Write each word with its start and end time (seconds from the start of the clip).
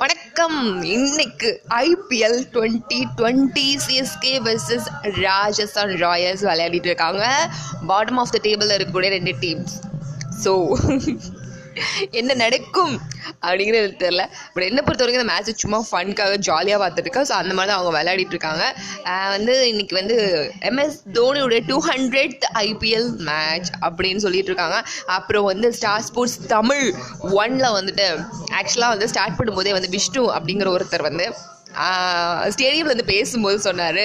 வணக்கம். 0.00 0.84
இன்னைக்கு 0.84 1.48
IPL 1.68 2.38
twenty 2.54 2.98
twenty 3.18 3.66
CSK 3.84 4.32
versus 4.46 4.88
Rajasthan 5.20 5.92
Royals 6.02 6.44
விளையாடிட்டு 6.48 6.90
இருக்காங்க. 6.90 7.24
பாட்டம் 7.88 8.20
ஆஃப் 8.22 8.30
த 8.30 8.38
டேபிளில் 8.42 8.76
இருக்கக்கூடிய 8.76 9.10
ரெண்டு 9.10 9.34
டீம்ஸ் 9.44 9.74
ஸோ 10.44 10.52
என்ன 12.20 12.34
நடக்கும்? 12.34 12.94
அப்படிங்கிறது 13.44 13.96
தெரில 14.04 14.22
பட் 14.54 14.66
என்ன 14.70 14.80
பொறுத்த 14.86 15.04
வரைக்கும் 15.04 15.22
இந்த 15.22 15.32
மேட்ச் 15.32 15.62
சும்மா 15.64 15.80
ஃபன்க்காக 15.90 16.36
ஜாலியாக 16.48 16.80
பார்த்துருக்கேன் 16.82 17.26
ஸோ 17.30 17.34
அந்த 17.42 17.52
மாதிரி 17.54 17.70
தான் 17.70 17.78
அவங்க 17.78 17.92
விளையாடிட்டு 17.98 18.36
இருக்காங்க 18.36 18.64
வந்து 19.36 19.54
இன்னைக்கு 19.72 19.96
வந்து 20.00 20.16
எம்எஸ் 20.70 20.98
தோனியுடைய 21.18 21.62
டூ 21.70 21.78
ஹண்ட்ரட் 21.90 22.46
ஐபிஎல் 22.66 23.10
மேட்ச் 23.30 23.70
அப்படின்னு 23.88 24.24
சொல்லிட்டு 24.26 24.52
இருக்காங்க 24.52 24.78
அப்புறம் 25.18 25.48
வந்து 25.52 25.70
ஸ்டார் 25.80 26.06
ஸ்போர்ட்ஸ் 26.08 26.38
தமிழ் 26.54 26.86
ஒன்ல 27.42 27.66
வந்துட்டு 27.78 28.08
ஆக்சுவலாக 28.60 28.94
வந்து 28.94 29.10
ஸ்டார்ட் 29.14 29.38
பண்ணும்போதே 29.40 29.76
வந்து 29.78 29.92
விஷ்ணு 29.98 30.24
அப்படிங்கிற 30.38 30.70
ஒருத்தர் 30.76 31.08
வந்து 31.10 31.26
ஸ்டேடியமில் 32.54 32.92
வந்து 32.92 33.04
பேசும்போது 33.10 33.58
சொன்னார். 33.64 34.02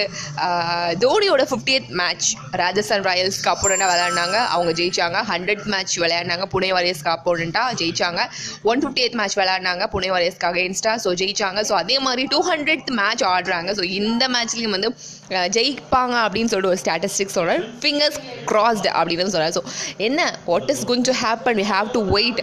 தோனியோட 1.04 1.44
ஃபிஃப்டியத் 1.50 1.90
மேட்ச் 2.00 2.28
ராஜஸ்தான் 2.62 3.06
ராயல்ஸ்க்கு 3.08 3.52
அப்போனண்ட்டாக 3.52 3.90
விளையாடினாங்க. 3.92 4.38
அவங்க 4.56 4.72
ஜெயிச்சாங்க. 4.80 5.18
ஹண்ட்ரட் 5.30 5.64
மேட்ச் 5.74 5.96
விளையாடினாங்க. 6.04 6.46
புனே 6.54 6.70
வாரியர்ஸ்க்கு 6.78 7.12
அப்போனண்ட்டாக 7.14 7.78
ஜெயிச்சாங்க. 7.82 8.22
ஒன் 8.72 8.82
ஃபிஃப்டி 8.84 9.04
எய்த் 9.12 9.20
மேட்ச் 9.20 9.38
விளையாடினாங்க. 9.40 9.84
புனே 9.94 10.10
வாரியர்ஸ்க்காக 10.14 10.58
இன்ஸ்டா 10.68 10.92
ஸோ 11.04 11.10
ஜெயிச்சாங்க. 11.22 11.60
ஸோ 11.70 11.74
அதே 11.84 11.96
மாதிரி 12.00 12.24
டூ 12.34 12.40
ஹண்ட்ரட் 12.50 12.92
மேட்ச் 13.00 13.24
ஆடுறாங்க. 13.32 13.70
ஸோ 13.80 13.84
இந்த 14.00 14.24
மேட்ச்லேயும் 14.36 14.76
வந்து 14.78 14.90
ஜெயிப்பாங்க 15.58 16.16
அப்படின்னு 16.26 16.52
சொல்லிட்டு 16.52 16.72
ஒரு 16.74 16.82
ஸ்டாட்டிஸ்டிக்ஸ் 16.84 17.38
சொல்கிறார் 17.38 17.64
ஃபிங்கர்ஸ் 17.84 18.18
கிராஸ்டு 18.52 18.90
அப்படின்னு 19.00 19.34
சொல்கிறார் 19.36 19.56
ஸோ 19.58 19.64
என்ன 20.08 20.20
what 20.52 20.70
is 20.74 20.84
going 20.90 21.06
to 21.10 21.16
happen 21.24 21.58
we 21.62 21.66
have 21.74 21.90
to 21.98 22.02
wait 22.16 22.42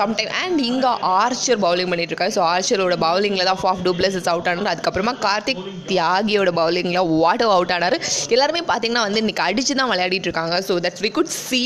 some 0.00 0.14
time 0.18 0.32
and 0.42 0.60
இங்கே 0.70 0.92
ஆர்ச்சர் 1.20 1.60
பவுலிங் 1.66 1.90
பண்ணிட்டு 1.92 2.12
இருக்காரு 2.14 2.34
ஸோ 2.38 2.42
ஆர்ச்சரோட 2.52 2.98
பவுலிங்கில் 3.06 3.48
தான் 3.50 3.60
ஃபாஃப் 3.62 3.82
இஸ் 4.20 4.30
அவுட் 4.34 4.48
ஆனார். 4.50 4.70
அதுக்கப்புறமா 4.74 5.14
கார்த்திக் 5.26 5.62
தியாகியோட 5.90 6.50
பவுலிங்கில் 6.60 7.06
வாட்டர் 7.22 7.52
அவுட் 7.56 7.72
ஆனார். 7.76 7.96
எல்லாருமே 8.34 8.62
பார்த்தீங்கன்னா 8.70 9.04
வந்து 9.06 9.20
இன்றைக்கி 9.22 9.44
அடித்து 9.48 9.74
தான் 9.80 9.90
விளையாடிட்டு 9.92 10.28
இருக்காங்க. 10.28 10.56
So 10.68 10.74
that 10.86 11.00
we 11.04 11.10
could 11.18 11.32
see 11.36 11.60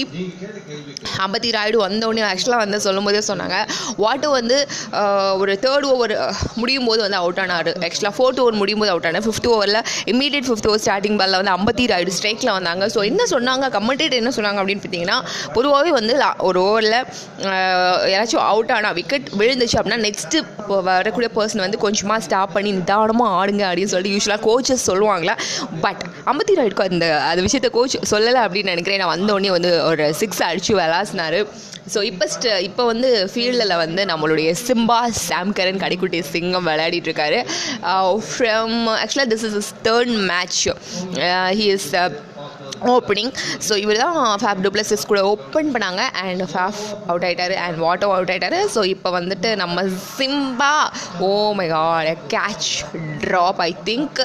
Ambati 1.25 1.51
Rayudu 1.57 1.79
வந்தோடனே 1.87 2.23
ஆக்சுவலாக 2.31 2.63
வந்து 2.65 2.79
சொல்லும்போதே 2.87 3.23
சொன்னாங்க. 3.31 3.57
வாட்டு 4.05 4.29
வந்து 4.39 4.57
uh, 5.01 5.31
ஒரு 5.43 5.53
தேர்ட் 5.65 5.87
ஓவர் 5.93 6.15
uh, 6.25 6.33
முடியும் 6.61 6.89
போது 6.89 7.01
வந்து 7.07 7.19
அவுட் 7.23 7.41
ஆனார். 7.45 7.71
ஆக்சுவலாக 7.87 8.15
ஃபோர்த் 8.19 8.41
ஓவர் 8.45 8.61
முடியும் 8.63 8.83
போது 8.83 8.93
அவுட் 8.95 9.09
ஆனார். 9.11 9.27
ஃபிஃப்த் 9.29 9.49
ஓவரில் 9.55 9.81
இமீடியட் 10.35 10.49
ஃபிஃப்த் 10.51 10.69
ஓவர் 10.69 10.81
ஸ்டார்டிங் 10.85 11.17
பாலில் 11.19 11.39
வந்து 11.41 11.53
அம்பத்தி 11.57 11.85
ராய்டு 11.91 12.13
ஸ்ட்ரைக்கில் 12.15 12.51
வந்தாங்க. 12.57 12.85
ஸோ 12.95 13.01
என்ன 13.11 13.23
சொன்னாங்க? 13.33 13.65
கமெண்டேட் 13.77 14.15
என்ன 14.21 14.31
சொன்னாங்க 14.37 14.59
அப்படின்னு 14.63 14.83
பார்த்தீங்கன்னா 14.85 15.19
பொதுவாகவே 15.57 15.91
வந்து 15.99 16.15
ஒரு 16.49 16.59
ஓவரில் 16.69 16.97
யாராச்சும் 18.13 18.45
அவுட் 18.51 18.73
ஆனால் 18.77 18.97
விக்கெட் 18.99 19.29
விழுந்துச்சு 19.41 19.77
அப்படின்னா 19.81 20.01
நெக்ஸ்ட்டு 20.07 20.41
வரக்கூடிய 20.91 21.31
பர்சன் 21.37 21.65
வந்து 21.67 21.81
கொஞ்சமாக 21.85 22.25
ஸ்டாப் 22.27 22.55
பண்ணி 22.57 22.73
நிதானமாக 22.79 23.37
ஆடுங்க 23.41 23.65
அப்படின்னு 23.71 23.93
சொல்லிட்டு 23.95 24.17
யூஸ்வலாக 24.17 24.43
கோச்சஸ் 24.49 24.89
சொல்லுவாங்களா 24.91 25.37
பட் 25.85 26.03
அம்பத்தி 26.33 26.57
ராயுடுக்கு 26.61 26.89
அந்த 26.95 27.09
அந்த 27.31 27.45
விஷயத்த 27.49 27.71
கோச் 27.79 27.97
சொல்லலை 28.15 28.43
அப்படின்னு 28.47 28.75
நினைக்கிறேன். 28.75 29.03
நான் 29.05 29.15
வந்தோடனே 29.17 29.53
வந்து 29.59 29.73
ஒரு 29.93 30.07
சிக்ஸ் 30.23 30.43
அடிச்சு 30.51 30.75
விளாசினாரு. 30.81 31.43
ஸோ 31.93 31.99
இப்போ 32.09 32.27
ஸ்ட 32.33 32.53
இப்போ 32.67 32.83
வந்து 32.91 33.09
ஃபீல்டில் 33.31 33.73
வந்து 33.81 34.03
நம்மளுடைய 34.11 34.51
சிம்பா 34.67 35.01
சாம்கரன் 35.25 35.81
கடைக்குட்டி 35.83 36.19
சிங்கம் 36.35 36.69
விளையாடிட்டு 36.69 37.09
இருக்காரு. 37.11 37.39
ஃப்ரம் 38.29 38.77
ஆக்சுவலாக 39.01 39.29
this 39.33 39.45
is 39.49 39.59
is 39.61 39.69
third 39.87 40.13
match 40.31 40.63
he 41.59 41.67
is 41.73 41.89
opening 42.93 43.33
so 43.69 43.77
இவர் 43.85 44.01
தான் 44.05 44.19
ஃபேப் 44.43 44.63
டூப்ளஸஸ் 44.67 45.07
கூட 45.11 45.21
ஓப்பன் 45.33 45.71
பண்ணாங்க. 45.75 46.03
அண்ட் 46.25 46.45
ஃபேஃப் 46.53 46.83
அவுட் 47.11 47.27
ஆகிட்டார் 47.29 47.55
அண்ட் 47.65 47.79
வாட்டோ 47.87 48.09
அவுட் 48.17 48.33
ஆகிட்டாரு 48.35 48.61
ஸோ 48.75 48.83
இப்போ 48.95 49.11
வந்துட்டு 49.19 49.51
நம்ம 49.63 49.85
சிம்பா 50.19 50.73
ஓ 51.29 51.31
my 51.61 51.67
god 51.75 52.11
catch 52.35 52.71
drop 53.25 53.63
I 53.69 53.71
think 53.89 54.21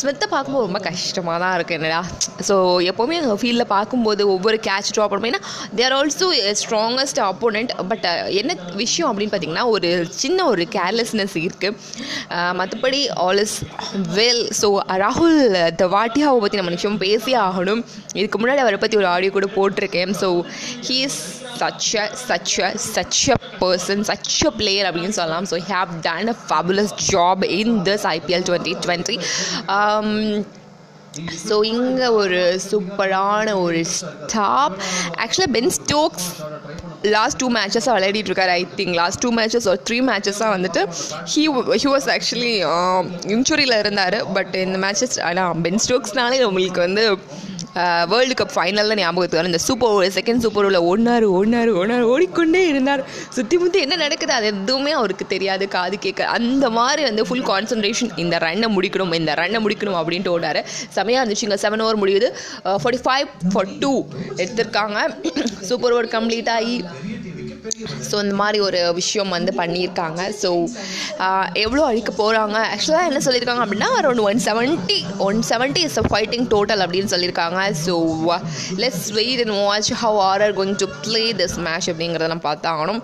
ஸ்மித்தை 0.00 0.26
பார்க்கும்போது 0.32 0.66
ரொம்ப 0.66 0.80
கஷ்டமாக 0.86 1.38
தான் 1.42 1.54
இருக்குது 1.56 1.76
என்னடா. 1.78 2.00
ஸோ 2.48 2.54
எப்போவுமே 2.90 3.18
ஃபீல்டில் 3.42 3.70
பார்க்கும்போது 3.76 4.22
ஒவ்வொரு 4.34 4.58
கேட்ச் 4.68 4.90
ட்ராப் 4.96 5.12
பண்ணுவேன் 5.14 5.38
there 5.78 5.94
also 5.98 6.26
strongest 6.60 7.20
opponent 7.28 7.72
but 7.90 8.06
என்ன 8.40 8.56
விஷயம் 8.82 9.08
அப்படின்னு 9.10 9.32
பார்த்தீங்கன்னா 9.34 9.66
ஒரு 9.76 9.90
சின்ன 10.22 10.44
ஒரு 10.52 10.64
கேர்லெஸ்னஸ் 10.76 11.36
இருக்குது 11.42 11.76
மற்றபடி 12.60 13.00
ஆல் 13.26 13.42
இஸ் 13.44 13.56
வெல் 14.18 14.44
ஸோ 14.60 14.70
ராகுல் 15.04 15.38
தவாட்டியாவை 15.82 16.38
பற்றி 16.44 16.60
நம்ம 16.60 16.72
நிமிஷம் 16.74 17.00
பேசியே 17.04 17.38
ஆகணும். 17.48 17.82
இதுக்கு 18.18 18.38
முன்னாடி 18.42 18.62
அவரை 18.64 18.78
பற்றி 18.82 18.98
ஒரு 19.02 19.08
ஆடியோ 19.14 19.32
கூட 19.36 19.48
போட்டிருக்கேன். 19.56 20.12
So 20.22 20.28
he 20.88 20.98
is 21.08 21.20
such 21.60 21.88
a 22.02 22.04
such 22.28 22.54
a 22.66 22.70
such 22.94 23.22
a 23.34 23.38
person 23.62 24.04
such 24.10 24.34
a 24.50 24.52
player 24.60 24.88
அப்படின்னு 24.90 25.18
சொல்லலாம். 25.20 25.48
So 25.52 25.58
have 25.72 25.92
done 26.08 26.30
a 26.34 26.36
fabulous 26.50 26.94
job 27.14 27.44
in 27.60 27.74
this 27.88 28.06
IPL 28.16 28.46
twenty 28.50 28.74
twenty 28.86 29.18
so 31.48 31.56
இங்கே 31.74 32.08
ஒரு 32.20 32.40
சூப்பரான 32.70 33.52
ஒரு 33.66 33.78
ஸ்டாப் 33.98 34.74
ஆக்சுவலாக 35.22 35.50
பென் 35.54 35.70
ஸ்டோக்ஸ் 35.76 36.26
லாஸ்ட் 37.14 37.38
டூ 37.42 37.48
மேட்சஸாக 37.56 37.94
விளையாடிட்டு 37.96 38.30
இருக்காரு 38.30 38.52
I 38.58 38.62
think 38.78 38.94
last 39.00 39.20
two 39.24 39.30
matches 39.38 39.68
ஒரு 39.72 39.80
த்ரீ 39.88 39.98
மேட்சஸாக 40.10 40.50
வந்துட்டு 40.56 40.82
ஹீ 41.32 41.42
ஹி 41.82 41.88
வாஸ் 41.94 42.08
ஆக்சுவலி 42.16 42.52
இன்ஜுரியில் 43.36 43.76
இருந்தார். 43.82 44.18
பட் 44.36 44.54
இந்த 44.64 44.78
மேட்சஸ் 44.84 45.16
ஆனால் 45.28 45.60
பென் 45.66 45.80
ஸ்டோக்ஸ்னாலே 45.86 46.42
உங்களுக்கு 46.50 46.82
வந்து 46.86 47.04
வேர்ல்டு 48.12 48.34
கப் 48.40 48.52
ஃபைனலில் 48.56 48.98
ஞாபகத்துக்கு 49.00 49.38
வரும் 49.38 49.50
இந்த 49.52 49.60
சூப்பர் 49.66 49.92
ஓவர் 49.94 50.14
செகண்ட் 50.18 50.42
சூப்பர் 50.44 50.66
ஓவரில் 50.66 50.86
ஒன்னார் 50.92 51.26
ஒன்னார் 51.38 51.70
ஒன்னார் 51.80 52.04
ஓடிக்கொண்டே 52.12 52.62
இருந்தார். 52.72 53.02
சுற்றி 53.36 53.56
முற்றி 53.62 53.80
என்ன 53.86 53.98
நடக்குது 54.04 54.34
அது 54.38 54.46
எதுவுமே 54.52 54.92
அவருக்கு 55.00 55.26
தெரியாது 55.34 55.66
காது 55.76 55.98
கேட்க. 56.06 56.30
அந்த 56.36 56.70
மாதிரி 56.78 57.04
வந்து 57.08 57.26
ஃபுல் 57.30 57.46
கான்சன்ட்ரேஷன் 57.52 58.12
இந்த 58.24 58.38
ரன்னை 58.46 58.70
முடிக்கணும் 58.76 59.14
இந்த 59.20 59.34
ரன்னை 59.42 59.60
முடிக்கணும் 59.66 59.98
அப்படின்ட்டு 60.00 60.34
ஓடாரு 60.36 60.62
செமையாக 60.96 61.22
இருந்துச்சு. 61.22 61.46
இங்கே 61.48 61.60
செவன் 61.66 61.84
ஓவர் 61.86 62.02
முடியுது. 62.04 62.30
ஃபார்ட்டி 62.82 63.02
ஃபைவ் 63.06 63.28
ஃபார் 63.52 63.70
டூ 63.84 63.92
எடுத்திருக்காங்க. 64.42 64.98
சூப்பர் 65.70 65.94
ஓவர் 65.96 66.12
கம்ப்ளீட் 66.16 66.52
ஆகி 66.58 66.76
ஸோ 68.08 68.16
இந்த 68.24 68.34
மாதிரி 68.40 68.58
ஒரு 68.66 68.80
விஷயம் 68.98 69.34
வந்து 69.36 69.52
பண்ணியிருக்காங்க. 69.60 70.20
ஸோ 70.42 70.50
எவ்வளோ 71.64 71.82
அழிக்க 71.90 72.10
போகிறாங்க 72.20 72.56
ஆக்சுவலாக 72.74 73.08
என்ன 73.10 73.20
சொல்லியிருக்காங்க 73.26 73.64
அப்படின்னா 73.64 73.88
around 74.00 74.22
one 74.28 74.40
seventy 74.48 74.98
one 75.28 75.40
seventy 75.50 75.82
is 75.88 75.98
a 76.02 76.04
fighting 76.10 76.46
total 76.54 76.82
அப்படின்னு 76.84 77.12
சொல்லியிருக்காங்க. 77.14 77.60
So 77.84 77.94
let's 78.84 79.08
wait 79.18 79.42
and 79.44 79.56
watch 79.62 79.90
how 80.04 80.18
R 80.28 80.44
R 80.46 80.56
going 80.60 80.78
to 80.84 80.88
play 81.06 81.24
this 81.42 81.58
match 81.68 81.90
அப்படிங்கிறத 81.92 82.30
நம்ம 82.34 82.46
பார்த்தாகணும். 82.50 83.00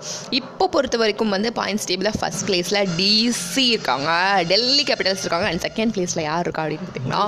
இப்போ 0.53 0.65
பொறுத்த 0.73 0.97
வரைக்கும் 1.01 1.33
வந்து 1.35 1.49
பாயிண்ட்ஸ் 1.57 1.87
டேபிளில் 1.89 2.17
ஃபஸ்ட் 2.17 2.43
பிளேஸில் 2.47 2.89
டிசி 2.97 3.63
இருக்காங்க. 3.75 4.09
டெல்லி 4.51 4.83
கேபிட்டல்ஸ் 4.89 5.23
இருக்காங்க. 5.23 5.47
அண்ட் 5.51 5.61
செகண்ட் 5.65 5.93
பிளேஸில் 5.95 6.21
யார் 6.27 6.45
இருக்கா 6.45 6.63
அப்படின்னு 6.65 6.85
பார்த்தீங்கன்னா 6.87 7.23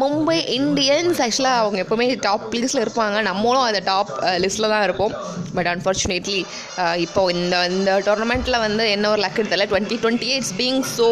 மும்பை 0.00 0.36
இந்தியன்ஸ் 0.56 1.20
ஆக்சுவலாக 1.26 1.60
அவங்க 1.62 1.78
எப்போவுமே 1.84 2.06
டாப் 2.26 2.44
பிளேஸில் 2.52 2.82
இருப்பாங்க. 2.84 3.16
நம்மளும் 3.30 3.66
அந்த 3.68 3.80
டாப் 3.90 4.12
லிஸ்ட்டில் 4.44 4.72
தான் 4.74 4.84
இருப்போம். 4.88 5.14
பட் 5.56 5.70
அன்ஃபார்ச்சுனேட்லி 5.74 6.40
இப்போ 7.06 7.24
இந்த 7.36 7.64
இந்த 7.76 7.90
டோர்னமெண்ட்டில் 8.08 8.62
வந்து 8.66 8.84
என்ன 8.96 9.08
ஒரு 9.14 9.22
லக் 9.26 9.40
தெரியல 9.40 9.66
twenty 9.72 9.98
twenty 10.04 10.30
it's 10.36 10.54
being 10.60 10.82
so 10.98 11.08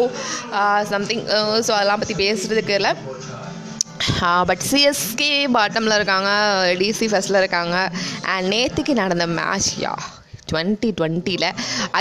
something 0.93 1.25
so 1.65 1.71
அதெல்லாம் 1.79 2.03
பற்றி 2.03 2.17
பேசுகிறதுக்கு 2.23 2.77
இல்லை. 2.79 2.93
பட் 4.49 4.63
சிஎஸ்கே 4.71 5.33
பாட்டமில் 5.59 5.99
இருக்காங்க. 5.99 6.31
டிசி 6.81 7.07
ஃபஸ்ட்டில் 7.11 7.43
இருக்காங்க. 7.43 7.77
அண்ட் 8.33 8.49
நேற்றுக்கு 8.55 9.01
நடந்த 9.03 9.27
மேட்ச் 9.39 9.71
யா 9.85 9.93
டுவெண்ட்டி 10.51 10.91
டுவெண்ட்டியில் 10.99 11.47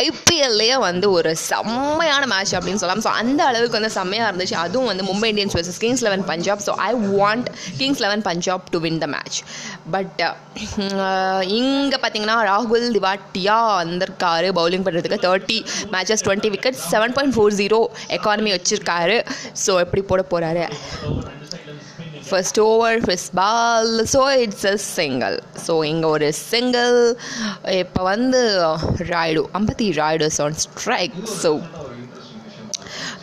ஐபிஎல்லையே 0.03 0.77
வந்து 0.89 1.07
ஒரு 1.19 1.33
செம்மையான 1.49 2.23
மேட்ச் 2.35 2.55
அப்படின்னு 2.59 2.83
சொல்லலாம். 2.83 3.05
ஸோ 3.09 3.13
அந்த 3.23 3.41
அளவுக்கு 3.51 3.79
வந்து 3.79 3.93
செம்மையாக 3.99 4.29
இருந்துச்சு. 4.31 4.57
அதுவும் 4.65 4.91
வந்து 4.93 5.07
Mumbai 5.11 5.31
Indians 5.33 5.57
versus 5.59 5.81
Kings 5.85 6.05
Eleven 6.09 6.25
Punjab. 6.33 6.65
So 6.69 6.75
I 6.89 6.91
want 7.21 7.49
Kings 7.81 8.03
Eleven 8.07 8.25
Punjab 8.29 8.65
to 8.75 8.81
win 8.87 9.01
the 9.05 9.09
match 9.17 9.41
but 9.97 10.23
இங்கே 11.61 11.99
பார்த்தீங்கன்னா 12.03 12.39
ராகுல் 12.51 12.87
திவாட்டியா 12.97 13.59
வந்திருக்காரு. 13.83 14.49
பவுலிங் 14.61 14.85
பண்ணுறதுக்கு 14.87 15.19
thirty 15.27 15.59
matches 15.95 16.25
twenty 16.27 16.51
wicket 16.55 16.81
seven 16.93 17.15
point 17.19 17.37
four 17.37 17.59
zero 17.61 17.81
economy 18.19 18.53
வச்சுருக்காரு. 18.57 19.19
ஸோ 19.65 19.73
எப்படி 19.85 20.05
போட 20.13 20.23
போகிறாரு 20.33 20.65
first 22.31 22.61
over 22.61 22.99
first 23.01 23.33
ball 23.35 23.93
so 24.15 24.23
it's 24.45 24.67
a 24.67 24.77
single 24.77 25.37
so 25.67 25.85
இங்கே 25.85 26.07
ஒரு 26.07 26.33
சிங்கிள் 26.51 26.97
இப்போ 27.83 28.03
வந்து 28.03 28.43
Rayudu 29.15 29.43
Ambati 29.61 29.89
Rayudu 30.01 30.31
on 30.47 30.59
strike 30.67 31.17
so 31.43 31.53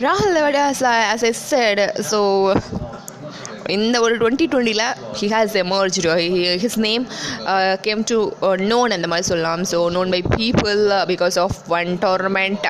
ராகுல் 0.00 0.56
ஆஸ் 0.66 1.22
எ 1.22 1.34
செட் 1.50 1.82
ஸோ 2.10 2.20
இந்த 3.74 4.00
ஒரு 4.00 4.14
டுவெண்ட்டி 4.16 4.44
டுவெண்ட்டியில் 4.52 4.86
he 5.20 5.26
has 5.32 5.54
emerge 5.62 5.96
his 6.62 6.78
name 6.78 7.02
came 7.82 8.02
to 8.02 8.18
known 8.70 8.94
அந்த 8.96 9.06
மாதிரி 9.06 9.26
சொல்லலாம். 9.26 9.64
So 9.72 9.78
known 9.96 10.10
by 10.10 10.20
people 10.36 10.80
because 11.10 11.36
of 11.38 11.58
one 11.68 11.90
tournament 12.04 12.66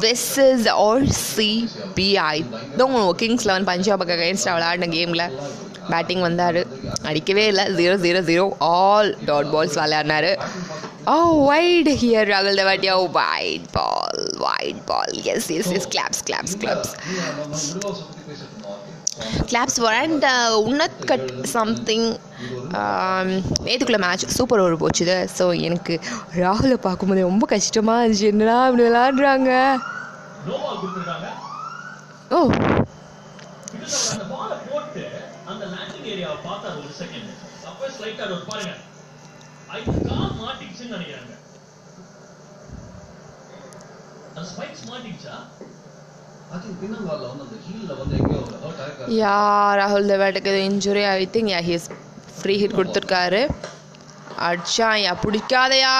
this 0.00 0.28
is 0.46 0.68
R 0.68 1.04
CBI 1.36 2.36
தான் 2.76 3.14
Kings 3.16 3.46
Eleven 3.46 3.68
பஞ்சாபுக்கு 3.72 4.16
against 4.18 4.50
விளையாடின 4.50 4.90
கேமில் 4.96 5.26
பேட்டிங் 5.92 6.24
வந்தார். 6.28 6.60
அடிக்கவே 7.10 7.46
இல்லை. 7.52 7.64
Zero 7.80 7.96
zero 8.06 8.22
zero 8.30 8.44
all 8.72 9.10
dot 9.30 9.50
balls 9.54 9.78
விளையாடினார். 9.82 10.30
ஓ 11.12 11.14
வைட் 11.48 11.90
ஹியர் 12.00 12.28
ராகுல் 12.32 12.58
Devatia. 12.60 12.94
Oh, 12.98 13.04
wide 13.18 13.66
ball, 13.76 14.18
wide 14.44 14.80
ball 14.90 15.12
Yes, 15.28 15.44
yes 15.58 15.72
yes 15.78 15.88
Claps, 15.94 16.18
claps 16.28 16.54
claps 16.62 16.92
claps 19.50 19.78
four 19.82 19.96
and 20.02 20.24
Unnat 20.66 20.98
cut 21.10 21.30
something 21.54 22.08
நேற்றுக்குள்ள 23.66 24.00
மேட்ச் 24.04 24.24
சூப்பர் 24.38 24.60
ஓவர் 24.64 24.80
போச்சுது 24.82 25.16
so 25.38 25.46
எனக்கு 25.68 25.94
ராகுலை 26.42 26.78
பார்க்கும்போது 26.86 27.28
ரொம்ப 27.30 27.46
கஷ்டமாக 27.54 28.04
இருந்துச்சு. 28.04 28.30
என்னடா 28.34 28.58
இப்படி 28.68 28.86
விளாடுறாங்க 28.88 29.52
ஓ 32.36 32.40
oh. 32.40 32.48
மாட்டிக்கிச்சா 44.90 45.34
அது 46.54 46.66
பின்னங்கால 46.80 47.24
வந்து 47.30 47.44
அந்த 47.46 47.56
ஹீல்ல 47.64 47.92
வந்து 47.98 48.14
எங்கேயோ 48.18 48.42
ஹர்ட் 48.64 48.80
ஆயிருக்காரு. 48.82 49.16
யா 49.22 49.38
ராகுல் 49.80 50.08
தேவாட்டுக்கு 50.10 50.52
injury 50.68 51.02
I 51.06 51.16
think 51.34 51.50
yeah 51.54 51.60
his 51.70 51.88
free 52.38 52.54
hit 52.62 52.76
கொடுத்துருக்காரு. 52.78 53.40
அடிச்சான் 54.48 55.00
யா 55.04 55.12
பிடிக்காதையா 55.24 55.94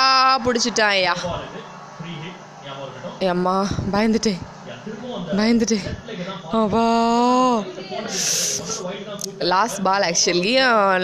பிடிச்சிட்டான் 0.46 0.98
யா 1.06 1.14
இது 3.20 3.28
அம்மா 3.36 3.54
பயந்துட்டேன். 3.92 4.40
பயந்துட்டு. 5.36 5.78
அவா. 6.60 6.84
லாஸ்ட் 9.52 9.80
பால் 9.86 10.04
ஆக்சுவலி 10.08 10.52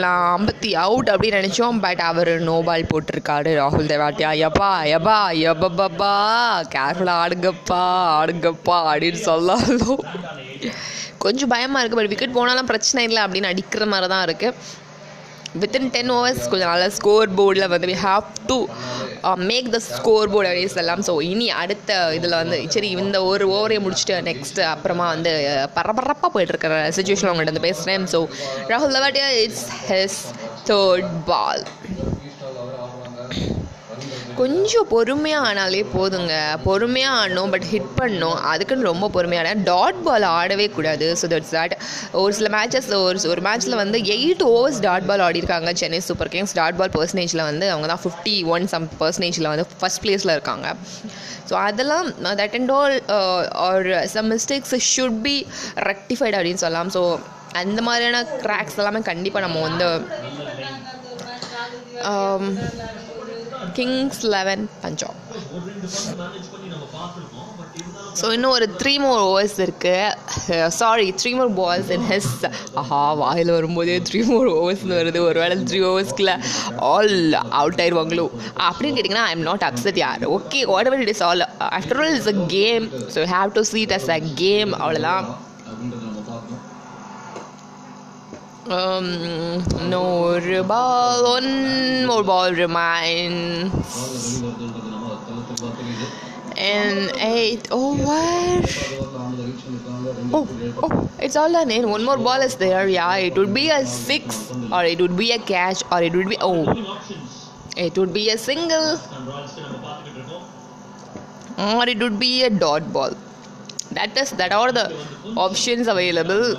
நான் 0.03 0.25
ஐம்பத்தி 0.37 0.71
அவுட் 0.85 1.11
அப்படின்னு 1.13 1.41
நினச்சோம். 1.41 1.81
பட் 1.85 2.03
அவர் 2.11 2.33
நோ 2.49 2.57
பால் 2.69 2.91
போட்டிருக்காரு 2.93 3.51
ராகுல் 3.61 3.91
தேவாட்டியா 3.93 4.31
எப்பா 4.49 4.71
எப்பா 4.97 5.19
எப்பப்பா 5.53 6.13
கேர்ஃபுல்லாக 6.75 7.23
ஆடுங்கப்பா 7.25 7.83
ஆடுங்கப்பா 8.21 8.79
அப்படின்னு 8.93 9.21
சொல்லாலும். 9.31 10.01
கொஞ்சம் 11.25 11.53
பயமாக 11.53 11.83
இருக்குது 11.83 12.01
பட் 12.01 12.13
விக்கெட் 12.13 12.39
போனாலும் 12.39 12.71
பிரச்சனை 12.73 13.05
இல்லை 13.09 13.21
அப்படின்னு 13.25 13.53
அடிக்கிற 13.53 13.87
மாதிரி 13.93 14.09
தான் 14.15 14.25
இருக்குது 14.29 14.57
வித்தின் 15.55 15.91
டென் 15.91 16.11
ஓவர்ஸ் 16.11 16.49
கொஞ்சம் 16.51 16.71
நல்ல 16.73 16.87
ஸ்கோர் 16.91 17.35
போர்டில் 17.37 17.67
வந்து 17.67 17.89
we 17.91 17.97
have 18.01 18.25
to 18.49 18.57
make 19.45 19.69
the 19.73 19.79
score 19.89 20.33
board 20.33 20.49
அப்படின்னு 20.49 20.73
சொல்லலாம் 20.73 21.05
ஸோ 21.07 21.15
இனி 21.25 21.47
அடுத்த 21.61 21.99
இதில் 22.15 22.39
வந்து 22.41 22.59
சரி 22.69 22.91
இந்த 22.97 23.21
ஒரு 23.25 23.47
ஓவரை 23.51 23.79
முடிச்சுட்டு 23.85 24.17
நெக்ஸ்ட் 24.23 24.61
அப்புறமா 24.67 25.07
வந்து 25.09 25.33
uh, 25.53 25.69
பரபரப்பாக 25.77 26.33
போயிட்டு 26.35 26.55
இருக்கிற 26.55 26.81
சுச்சுவேஷன் 26.91 27.31
அவங்கள்ட்ட 27.31 27.55
வந்து 27.55 27.69
பேசுகிறேன் 27.69 28.11
ஸோ 28.15 28.21
ராகுல் 28.69 28.95
Tewatia 28.97 29.31
it's 29.45 29.67
his 29.87 30.21
third 30.67 31.15
ball 31.25 31.65
கொஞ்சம் 34.41 34.87
பொறுமையாக 34.93 35.47
ஆனாலே 35.49 35.81
போதுங்க. 35.95 36.35
பொறுமையாக 36.67 37.19
ஆடணும் 37.19 37.51
பட் 37.55 37.67
ஹிட் 37.73 37.91
பண்ணணும். 37.99 38.39
அதுக்குன்னு 38.53 38.89
ரொம்ப 38.91 39.07
பொறுமையான 39.17 39.53
டாட் 39.69 40.01
பால் 40.07 40.27
ஆடவே 40.39 40.67
கூடாது. 40.77 41.09
ஸோ 41.21 41.29
தட்ஸ் 41.33 41.53
தட் 41.57 41.75
ஒரு 42.23 42.33
சில 42.39 42.49
மேட்சஸ் 42.57 42.89
ஒரு 43.01 43.21
ஒரு 43.35 43.43
மேட்ச்சில் 43.49 43.81
வந்து 43.83 44.01
eight 44.17 44.43
overs 44.53 44.81
dot 44.87 45.07
ball 45.11 45.25
ஆடிருக்காங்க 45.27 45.73
Chennai 45.83 46.01
Super 46.09 46.33
Kings 46.35 46.57
dot 46.61 46.79
ball 46.81 46.95
பர்சன்டேஜில் 46.97 47.45
வந்து 47.51 47.69
அவங்க 47.75 47.89
தான் 47.93 48.03
ஃபிஃப்டி 48.07 48.35
ஒன் 48.55 48.67
சம் 48.75 48.89
பர்சன்டேஜில் 49.03 49.51
வந்து 49.53 49.67
ஃபஸ்ட் 49.83 50.03
ப்ளேஸில் 50.07 50.35
இருக்காங்க. 50.37 50.67
ஸோ 51.51 51.55
அதெல்லாம் 51.69 52.07
that 52.43 52.57
and 52.61 52.73
all 52.79 52.97
are 53.69 53.89
some 54.17 54.29
mistakes 54.35 54.75
should 54.93 55.21
be 55.29 55.37
rectified 55.91 56.37
அப்படின்னு 56.39 56.63
சொல்லலாம். 56.65 56.93
ஸோ 56.97 57.03
அந்த 57.63 57.81
மாதிரியான 57.89 58.21
கிராக்ஸ் 58.45 58.79
எல்லாமே 58.83 59.03
கண்டிப்பாக 59.13 59.45
நம்ம 59.47 59.61
வந்து 59.69 59.89
um, 62.13 62.47
Kings 63.75 64.23
Eleven 64.33 64.65
Punjab 64.83 65.21
so 68.19 68.27
இன்னும் 68.35 68.53
ஒரு 68.57 68.67
த்ரீ 68.81 68.93
மோர் 69.03 69.23
ஓவர்ஸ் 69.25 69.57
இருக்குது 69.65 70.51
sorry 70.77 71.07
three 71.21 71.31
more 71.39 71.51
balls 71.57 71.91
in 71.97 72.07
has 72.11 72.31
ஆஹா 72.81 73.01
வாயில் 73.21 73.51
வரும்போதே 73.51 73.97
த்ரீ 74.09 74.21
மோர் 74.29 74.49
ஓவர்ஸ்னு 74.55 74.99
வருது. 75.01 75.21
ஒரு 75.29 75.39
வேளை 75.43 75.57
த்ரீ 75.71 75.81
ஓவர்ஸ்க்குள்ள 75.89 76.35
ஆல் 76.91 77.15
அவுட் 77.61 77.81
ஆயிடுவாங்களோ 77.85 78.27
அப்படின்னு 78.67 78.97
கேட்டிங்கன்னா 78.97 79.27
ஐ 79.29 79.35
எம் 79.37 79.47
நாட் 79.51 79.67
அப்செட் 79.71 80.01
யார் 80.05 80.25
okay 80.37 80.61
whatever 80.91 81.03
it 81.05 81.13
is 81.15 81.25
all 81.29 81.45
after 81.71 82.03
all 82.03 82.19
is 82.21 82.31
a 82.35 82.47
game 82.57 82.87
so 83.17 83.27
have 83.35 83.57
to 83.59 83.65
see it 83.73 83.95
as 83.99 84.11
a 84.11 84.21
game 84.45 84.73
அவ்வளோதான் 84.81 85.27
Um, 88.67 89.63
no 89.91 90.41
ball, 90.67 91.33
one 91.35 92.07
more 92.07 92.23
ball 92.25 92.51
remains. 92.53 94.43
And 96.57 97.11
eight 97.17 97.71
over. 97.71 98.63
Oh, 100.33 100.49
oh, 100.83 101.11
it's 101.19 101.37
all 101.37 101.53
done 101.53 101.71
in. 101.71 101.91
One 101.91 102.05
more 102.05 102.17
ball 102.17 102.41
is 102.41 102.55
there. 102.57 102.89
Yeah, 102.89 103.17
it 103.17 103.37
would 103.37 103.53
be 103.53 103.69
a 103.71 103.85
six, 103.85 104.51
or 104.73 104.85
it 104.85 105.01
would 105.01 105.17
be 105.17 105.33
a 105.33 105.39
catch, 105.39 105.83
or 105.93 106.03
it 106.03 106.15
would 106.15 106.29
be 106.29 106.39
oh, 106.41 106.65
it 107.77 107.99
would 107.99 108.15
be 108.15 108.31
a 108.31 108.39
single, 108.39 108.99
or 111.59 111.89
it 111.89 111.99
would 111.99 112.19
be 112.19 112.45
a 112.45 112.51
dot 112.51 112.93
ball. 112.93 113.11
That 113.93 114.17
is 114.17 114.31
that 114.33 114.53
are 114.53 114.73
the 114.73 114.87
options 115.37 115.87
available. 115.87 116.57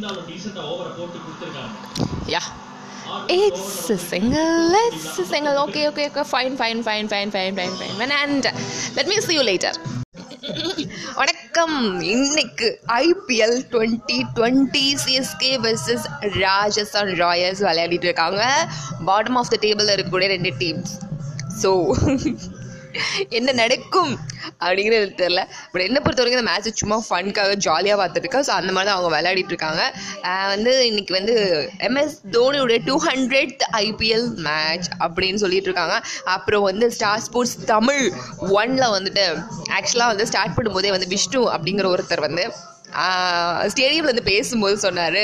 இருந்தாலும் 0.00 0.26
டீசெண்டா 0.30 0.64
ஓவரை 0.72 0.90
போட்டு 0.98 1.18
கொடுத்துருக்காங்க 1.20 1.76
Yeah. 2.28 2.48
It's 3.36 3.64
a 3.90 3.98
single. 4.02 4.74
It's 4.80 5.06
a 5.18 5.24
single. 5.30 5.56
Okay, 5.62 5.82
okay, 5.88 6.04
okay. 6.10 6.24
Fine, 6.26 6.54
fine, 6.60 6.80
fine, 6.82 7.06
fine, 7.08 7.30
fine, 7.30 7.54
fine, 7.56 7.72
fine. 7.78 8.12
And 8.18 8.44
let 8.98 9.06
me 9.10 9.16
see 9.26 9.36
you 9.38 9.46
later. 9.50 9.72
வணக்கம் 11.18 11.76
இன்னைக்கு 12.12 12.68
IPL 13.00 13.56
twenty 13.72 14.18
twenty 14.36 14.84
CSK 15.04 15.50
versus 15.66 16.06
Rajasthan 16.44 17.12
Royals 17.22 17.62
விளையாடிட்டு 17.66 18.08
இருக்காங்க 18.10 18.42
bottom 19.10 19.38
of 19.42 19.52
the 19.54 19.58
டேபிளில் 19.66 19.94
இருக்கக்கூடிய 19.96 20.30
ரெண்டு 20.36 20.52
teams 20.62 20.94
so 21.62 21.72
என்ன 23.38 23.52
நடக்கும் 23.62 24.12
அப்படிங்கிறது 24.64 24.98
எனக்கு 25.00 25.20
தெரியல. 25.22 25.42
பட் 25.72 25.84
என்னை 25.86 26.00
பொறுத்த 26.04 26.22
வரைக்கும் 26.22 26.40
இந்த 26.40 26.46
மேட்ச் 26.50 26.80
சும்மா 26.82 26.96
ஃபன்க்காக 27.08 27.52
ஜாலியாக 27.66 27.98
பார்த்துட்டு 28.00 28.24
இருக்கேன் 28.24 28.46
ஸோ 28.48 28.52
அந்த 28.60 28.70
மாதிரி 28.76 28.88
தான் 28.88 28.98
அவங்க 28.98 29.10
விளையாடிட்டு 29.16 29.52
இருக்காங்க. 29.54 29.82
வந்து 30.54 30.72
இன்னைக்கு 30.90 31.12
வந்து 31.18 31.34
எம்எஸ் 31.88 32.16
தோனியோட 32.36 32.78
டூ 32.88 32.96
ஹண்ட்ரட் 33.10 33.62
ஐபிஎல் 33.84 34.26
மேட்ச் 34.48 34.88
அப்படின்னு 35.06 35.42
சொல்லிட்டு 35.44 35.70
இருக்காங்க. 35.70 35.96
அப்புறம் 36.36 36.66
வந்து 36.70 36.88
ஸ்டார் 36.96 37.24
ஸ்போர்ட்ஸ் 37.28 37.56
தமிழ் 37.74 38.04
ஒன்ல 38.60 38.84
வந்துட்டு 38.96 39.26
ஆக்சுவலாக 39.78 40.12
வந்து 40.14 40.28
ஸ்டார்ட் 40.32 40.56
பண்ணும்போதே 40.58 40.92
வந்து 40.96 41.10
விஷ்ணு 41.14 41.42
அப்படிங்கிற 41.54 41.88
ஒருத்தர் 41.94 42.26
வந்து 42.28 42.46
ஸ்டேடியமில் 43.72 44.10
வந்து 44.12 44.22
பேசும்போது 44.22 44.78
சொன்னார் 44.78 45.22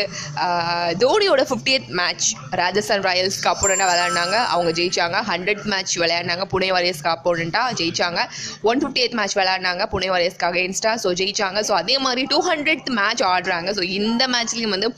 தோனியோட 1.04 1.42
ஃபிஃப்டியத் 1.50 1.88
மேட்ச் 1.88 2.26
ராஜஸ்தான் 2.50 3.00
ராயல்ஸ் 3.00 3.38
அப்போனண்ட்டாக 3.52 3.90
விளையாடினாங்க. 3.92 4.36
அவங்க 4.54 4.70
ஜெயிச்சாங்க. 4.70 5.16
ஹண்ட்ரட் 5.32 5.64
மேட்ச் 5.64 5.98
விளையாடினாங்க. 5.98 6.46
புனே 6.54 6.68
வாரியர்ஸ் 6.76 7.02
அப்போனண்ட்டாக 7.02 7.74
ஜெயிச்சாங்க. 7.80 8.20
ஒன் 8.62 8.82
ஃபிஃப்டி 8.82 9.12
மேட்ச் 9.12 9.36
விளையாடினாங்க. 9.38 9.86
புனே 9.94 10.10
வாரியர்ஸ்க்கு 10.14 10.48
அகேன்ஸ்டாக 10.50 10.96
ஸோ 11.04 11.12
ஜெயிச்சாங்க. 11.22 11.60
ஸோ 11.68 11.72
அதே 11.72 11.98
மாதிரி 11.98 12.24
டூ 12.24 12.48
ஹண்ட்ரட் 12.50 12.88
மேட்ச் 13.00 13.22
ஆடுறாங்க. 13.22 13.70
ஸோ 13.72 13.82
இந்த 13.82 14.26
மேட்ச்லேயும் 14.26 14.74
வந்து 14.76 14.94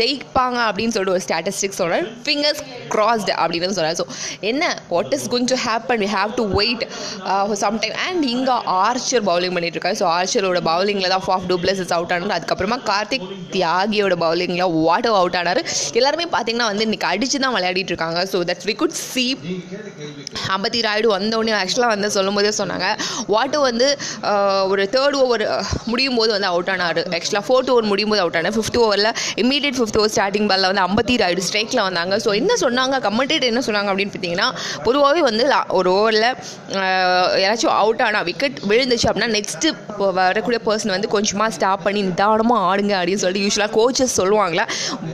ஜெயிப்பாங்க 0.00 0.58
அப்படின்னு 0.68 0.92
சொல்லிட்டு 0.94 1.14
ஒரு 1.16 1.24
ஸ்டாட்டிஸ்டிக்ஸ் 1.26 1.80
சொல்கிறேன் 1.80 2.06
ஃபிங்கர்ஸ் 2.26 2.62
கிராஸ்டு 2.94 3.34
அப்படின்னு 3.42 3.76
சொல்கிறார் 3.78 3.98
ஸோ 4.00 4.06
என்ன 4.50 4.62
what 4.94 5.12
is 5.16 5.26
going 5.32 5.48
to 5.52 5.58
happen 5.66 6.00
we 6.04 6.08
have 6.16 6.32
to 6.40 6.44
wait 6.58 6.82
sometime 7.64 7.94
and 8.06 8.24
இங்கே 8.34 8.56
ஆர்ச்சர் 8.84 9.24
பவுலிங் 9.30 9.54
பண்ணிட்டு 9.56 9.78
இருக்காரு. 9.78 9.98
ஸோ 10.02 10.06
ஆர்ச்சரோட 10.16 10.62
பவுலிங்கில் 10.70 11.12
தான் 11.14 11.24
ஃபாஃப் 11.26 11.46
டூப்ளஸஸ் 11.52 11.94
அவுட் 11.98 12.14
ஆனார். 12.16 12.34
அதுக்கப்புறமா 12.38 12.78
கார்த்திக் 12.90 13.28
தியாகியோட 13.54 14.16
பவுலிங்கில் 14.24 14.74
வாட்டர் 14.86 15.18
அவுட் 15.20 15.38
ஆனார். 15.42 15.62
எல்லாருமே 16.00 16.26
பார்த்தீங்கன்னா 16.34 16.68
வந்து 16.72 16.86
இன்னைக்கு 16.88 17.08
அடிச்சு 17.12 17.40
தான் 17.44 17.54
விளையாடிட்டு 17.58 17.94
இருக்காங்க. 17.94 18.20
So 18.32 18.40
that 18.50 18.66
we 18.70 18.76
could 18.82 18.98
see 19.12 19.26
ஐம்பத்தி 20.56 20.70
அம்பத்தி 20.70 20.80
ராயுடு 20.86 21.08
வந்தோடனே 21.16 21.52
ஆக்சுவலாக 21.60 21.92
வந்து 21.94 22.08
சொல்லும் 22.16 22.36
போதே 22.38 22.50
சொன்னாங்க. 22.58 22.86
வாட்டு 23.34 23.58
வந்து 23.68 23.86
ஒரு 24.72 24.82
தேர்ட் 24.94 25.16
ஓவர் 25.22 25.44
முடியும் 25.92 26.18
போது 26.18 26.30
வந்து 26.36 26.48
அவுட் 26.52 26.70
ஆனார். 26.74 27.00
ஆக்சுவலாக 27.16 27.44
ஃபோர்த் 27.46 27.70
ஓவர் 27.72 27.88
முடியும் 27.92 28.12
போது 28.12 28.22
அவுட் 28.24 28.38
ஆனார். 28.40 28.54
ஃபிஃப்த் 28.56 28.78
ஓவரில் 28.84 29.10
இமீடியட் 29.42 29.58
ஃபிஃப்த் 29.60 29.98
ஓவர் 30.00 30.12
ஸ்டார்டிங் 30.14 30.48
பாலில் 30.50 30.68
வந்து 30.70 30.82
ஐம்பத்தி 30.86 31.14
ஆயிடு 31.26 31.42
ஸ்ட்ரைக்கில் 31.46 31.82
வந்தாங்க. 31.86 32.16
ஸோ 32.24 32.30
என்ன 32.40 32.52
சொன்னாங்க? 32.62 32.98
கமெண்டேட் 33.06 33.46
என்ன 33.50 33.62
சொன்னாங்க 33.66 33.90
அப்படின்னு 33.92 34.12
பார்த்தீங்கன்னா 34.14 34.48
பொதுவாகவே 34.86 35.22
வந்து 35.28 35.44
ஒரு 35.78 35.90
ஓவரில் 35.98 36.28
யாராச்சும் 37.44 37.74
அவுட் 37.80 38.02
ஆனால் 38.06 38.24
விக்கெட் 38.28 38.58
விழுந்துச்சு 38.70 39.08
அப்படின்னா 39.10 39.30
நெக்ஸ்ட்டு 39.38 39.74
வரக்கூடிய 40.20 40.60
பர்சன் 40.68 40.94
வந்து 40.96 41.08
கொஞ்சமாக 41.16 41.50
ஸ்டாப் 41.56 41.84
பண்ணி 41.86 42.02
நிதானமாக 42.02 42.68
ஆடுங்க 42.70 42.94
அப்படின்னு 43.00 43.24
சொல்லிட்டு 43.24 43.46
யூஸ்வலாக 43.46 43.72
கோச்சஸ் 43.78 44.18
சொல்லுவாங்களா? 44.20 44.66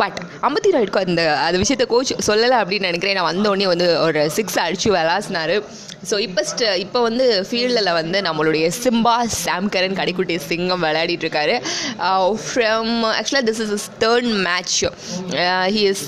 பட் 0.02 0.20
அம்பத்தி 0.48 0.74
ராயுடுக்கு 0.76 1.04
அந்த 1.06 1.24
அந்த 1.46 1.58
விஷயத்த 1.64 1.86
கோச் 1.94 2.14
சொல்லலை 2.30 2.58
அப்படின்னு 2.62 2.90
நினைக்கிறேன். 2.90 3.18
நான் 3.20 3.30
வந்தோடனே 3.32 3.66
வந்து 3.74 4.00
ஒரு 4.06 4.30
சிக்ஸ் 4.38 4.58
அடிச்சு 4.66 4.90
விளாசினார். 4.96 5.56
ஸோ 6.08 6.16
இப்போ 6.24 6.42
இப்போ 6.82 7.00
வந்து 7.06 7.24
ஃபீல்டில் 7.48 7.92
வந்து 7.98 8.18
நம்மளுடைய 8.26 8.66
சிம்பா 8.82 9.14
சாம்கரன் 9.44 9.96
கடைக்குட்டி 10.00 10.36
சிங்கம் 10.48 10.84
விளையாடிட்டு 10.84 11.24
இருக்காரு. 11.26 11.54
ஃப்ரம் 12.44 12.92
ஆக்சுவலாக 13.18 13.44
this 13.48 13.62
is 13.64 13.72
is 13.76 13.88
third 14.02 14.28
match 14.48 14.78
he 15.76 15.84
is 15.92 16.06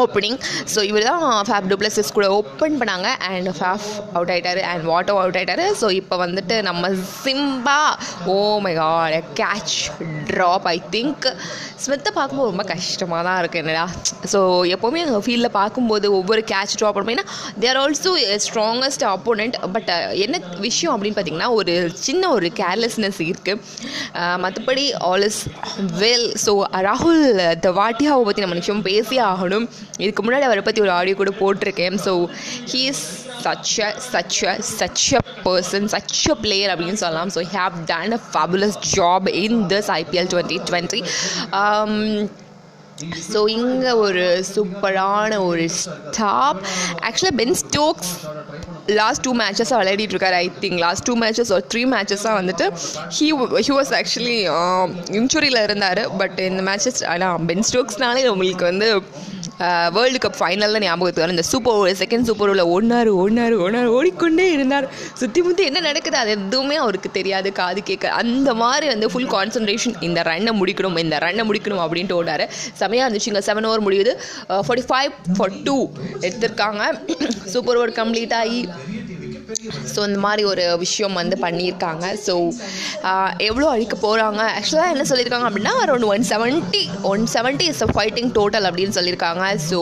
opening 0.00 0.38
so 0.74 0.82
இவர் 0.82 1.02
தான் 1.02 1.44
ஃபேப் 1.48 1.68
டூப்ளஸஸ் 1.70 2.12
கூட 2.12 2.26
ஓப்பன் 2.30 2.78
பண்ணாங்க. 2.80 3.08
அண்ட் 3.28 3.48
ஃபேஃப் 3.48 3.86
அவுட் 4.12 4.30
ஆகிட்டார் 4.30 4.60
அண்ட் 4.70 4.84
வாட்டோ 4.84 5.14
அவுட் 5.22 5.36
ஆகிட்டார் 5.36 5.64
ஸோ 5.80 5.90
இப்போ 5.90 6.16
வந்துட்டு 6.26 6.62
நம்ம 6.62 6.90
சிம்பா 7.24 7.78
ஓ 8.26 8.58
my 8.58 8.74
god 8.74 9.24
catch 9.34 9.76
drop 10.30 10.66
I 10.74 10.82
think 10.90 11.26
ஸ்மித்தை 11.84 12.10
பார்க்கும்போது 12.18 12.50
ரொம்ப 12.50 12.64
கஷ்டமாக 12.70 13.22
தான் 13.26 13.38
இருக்குது 13.40 13.60
என்னடா. 13.62 13.84
ஸோ 14.32 14.38
எப்போவுமே 14.74 15.00
ஃபீல்டில் 15.26 15.50
பார்க்கும்போது 15.58 16.06
ஒவ்வொரு 16.18 16.42
கேட்ச் 16.52 16.76
ட்ராப் 16.80 16.96
பண்ணும்போது 16.96 17.24
there 17.62 17.78
also 17.82 18.12
strongest 18.44 19.04
opponent 19.14 19.56
but 19.74 19.90
என்ன 20.24 20.40
விஷயம் 20.66 20.94
அப்படின்னு 20.94 21.16
பார்த்தீங்கன்னா 21.18 21.50
ஒரு 21.58 21.74
சின்ன 22.06 22.30
ஒரு 22.36 22.50
கேர்லெஸ்னஸ் 22.60 23.20
இருக்குது 23.26 23.60
மற்றபடி 24.44 24.86
ஆல் 25.10 25.26
இஸ் 25.30 25.42
வெல் 26.02 26.28
ஸோ 26.46 26.54
ராகுல் 26.88 27.22
தவாட்டியாவை 27.66 28.24
பற்றி 28.30 28.44
நம்ம 28.46 28.58
நிச்சயம் 28.60 28.86
பேசியே 28.90 29.22
ஆகணும். 29.32 29.68
இதுக்கு 30.04 30.24
முன்னாடி 30.26 30.48
அவரை 30.48 30.64
பற்றி 30.70 30.80
ஒரு 30.86 30.94
ஆடியோ 30.98 31.16
கூட 31.22 31.34
போட்டிருக்கேன். 31.42 31.98
So 32.06 32.14
he 32.72 32.82
is 32.92 33.06
such 33.44 33.74
a 33.86 33.90
such 34.12 34.40
a 34.52 34.54
such 34.78 35.04
a 35.18 35.20
person 35.46 35.86
such 35.94 36.16
a 36.32 36.36
player 36.44 36.72
அப்படின்னு 36.74 37.02
சொல்லலாம். 37.04 37.32
So 37.36 37.42
have 37.56 37.76
done 37.92 38.16
a 38.18 38.20
fabulous 38.32 38.80
job 38.96 39.28
in 39.44 39.60
this 39.74 39.90
IPL 40.00 40.30
twenty 40.34 40.58
twenty 40.70 41.02
so 43.32 43.40
இங்கே 43.56 43.90
ஒரு 44.04 44.22
சூப்பரான 44.52 45.38
ஒரு 45.48 45.64
ஸ்டாப் 45.80 46.60
ஆக்சுவலாக 47.08 47.34
பென் 47.40 47.56
ஸ்டோக்ஸ் 47.62 48.12
லாஸ்ட் 48.98 49.22
டூ 49.26 49.32
மேட்சஸாக 49.40 49.78
விளையாடிட்டு 49.80 50.14
இருக்காரு 50.14 50.36
I 50.44 50.46
think 50.62 50.78
last 50.84 51.04
two 51.08 51.14
matches 51.22 51.52
ஒரு 51.56 51.64
த்ரீ 51.72 51.82
மேட்சஸாக 51.94 52.34
வந்துட்டு 52.40 52.66
ஹீ 53.16 53.28
ஹி 53.66 53.72
வாஸ் 53.78 53.92
ஆக்சுவலி 54.00 54.38
இன்ஜுரியில் 55.20 55.60
இருந்தார். 55.66 56.02
பட் 56.22 56.38
இந்த 56.50 56.62
மேட்சஸ் 56.70 57.00
ஆனால் 57.12 57.44
பென் 57.50 57.66
ஸ்டோக்ஸ்னாலே 57.70 58.24
உங்களுக்கு 58.34 58.66
வந்து 58.72 58.88
வேர்ல்டு 59.96 60.18
கப் 60.24 60.38
ஃபைனலில் 60.38 60.82
ஞாபகத்துக்கு 60.84 61.34
இந்த 61.34 61.44
சூப்பர் 61.50 61.76
ஓவர் 61.78 61.98
செகண்ட் 62.00 62.26
சூப்பர் 62.28 62.50
ஓவரில் 62.50 62.70
ஒன்னாரு 62.76 63.10
ஒன்னாரு 63.22 63.56
ஒன்னார் 63.66 63.88
ஓடிக்கொண்டே 63.98 64.46
இருந்தார். 64.56 64.86
சுற்றி 65.20 65.42
முற்றி 65.42 65.64
என்ன 65.70 65.80
நடக்குது? 65.80 66.16
அது 66.22 66.30
எதுவுமே 66.30 66.76
அவருக்கு 66.84 67.10
தெரியாது 67.10 67.50
காது 67.60 67.82
கேட்க. 67.82 68.10
அந்த 68.22 68.54
மாதிரி 68.62 68.86
வந்து 68.92 69.10
ஃபுல் 69.12 69.30
கான்சன்ட்ரேஷன் 69.36 69.96
இந்த 70.08 70.22
ரன்னை 70.30 70.54
முடிக்கணும் 70.60 70.98
இந்த 71.04 71.18
ரன்னை 71.26 71.44
முடிக்கணும் 71.50 71.82
அப்படின்ட்டு 71.84 72.18
ஓடாரு. 72.20 72.46
செமையாக 72.80 73.06
இருந்துச்சு. 73.06 73.30
இங்கே 73.32 73.44
செவன் 73.48 73.68
ஓவர் 73.70 73.86
முடியுது. 73.88 74.14
ஃபார்ட்டி 74.66 74.86
ஃபைவ் 74.90 75.10
ஃபார் 75.36 75.56
டூ 75.68 75.78
எடுத்திருக்காங்க. 76.20 76.82
சூப்பர் 77.54 77.76
ஓவர் 77.76 77.96
கம்ப்ளீட் 78.00 78.36
ஆகி 78.42 78.60
ஸோ 79.94 80.00
இந்த 80.08 80.18
மாதிரி 80.24 80.42
ஒரு 80.52 80.62
விஷயம் 80.82 81.16
வந்து 81.20 81.36
பண்ணியிருக்காங்க. 81.42 82.04
ஸோ 82.26 82.34
எவ்வளோ 83.48 83.66
அழிக்க 83.74 83.94
போகிறாங்க 84.04 84.40
ஆக்சுவலாக 84.58 84.92
என்ன 84.94 85.04
சொல்லியிருக்காங்க 85.10 85.46
அப்படின்னா 85.48 85.72
around 85.82 86.06
one 86.14 86.24
seventy 86.30 86.80
one 87.10 87.24
seventy 87.34 87.66
is 87.72 87.82
a 87.86 87.88
fighting 87.96 88.30
total 88.38 88.66
அப்படின்னு 88.68 88.94
சொல்லியிருக்காங்க. 88.98 89.44
So 89.68 89.78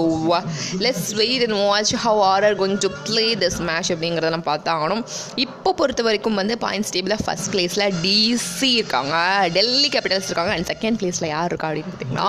let's 0.86 1.10
wait 1.20 1.44
and 1.46 1.58
watch 1.62 1.92
how 2.04 2.20
R 2.32 2.46
R 2.48 2.56
going 2.62 2.80
to 2.84 2.90
play 3.08 3.24
this 3.44 3.58
match 3.68 3.90
அப்படிங்கிறத 3.94 4.32
நம்ம 4.36 4.48
பார்த்தாகணும். 4.50 5.02
இப்போ 5.44 5.72
பொறுத்த 5.80 6.04
வரைக்கும் 6.08 6.38
வந்து 6.42 6.56
பாயிண்ட்ஸ் 6.66 6.92
டேபிளில் 6.96 7.22
ஃபஸ்ட் 7.24 7.50
பிளேஸில் 7.54 7.86
டிசி 8.04 8.70
இருக்காங்க. 8.80 9.14
டெல்லி 9.56 9.90
கேபிட்டல்ஸ் 9.96 10.28
இருக்காங்க. 10.30 10.54
அண்ட் 10.56 10.68
செகண்ட் 10.72 11.00
பிளேஸில் 11.02 11.28
யார் 11.34 11.50
இருக்கா 11.52 11.70
அப்படின்னு 11.70 11.94
பார்த்தீங்கன்னா 11.94 12.28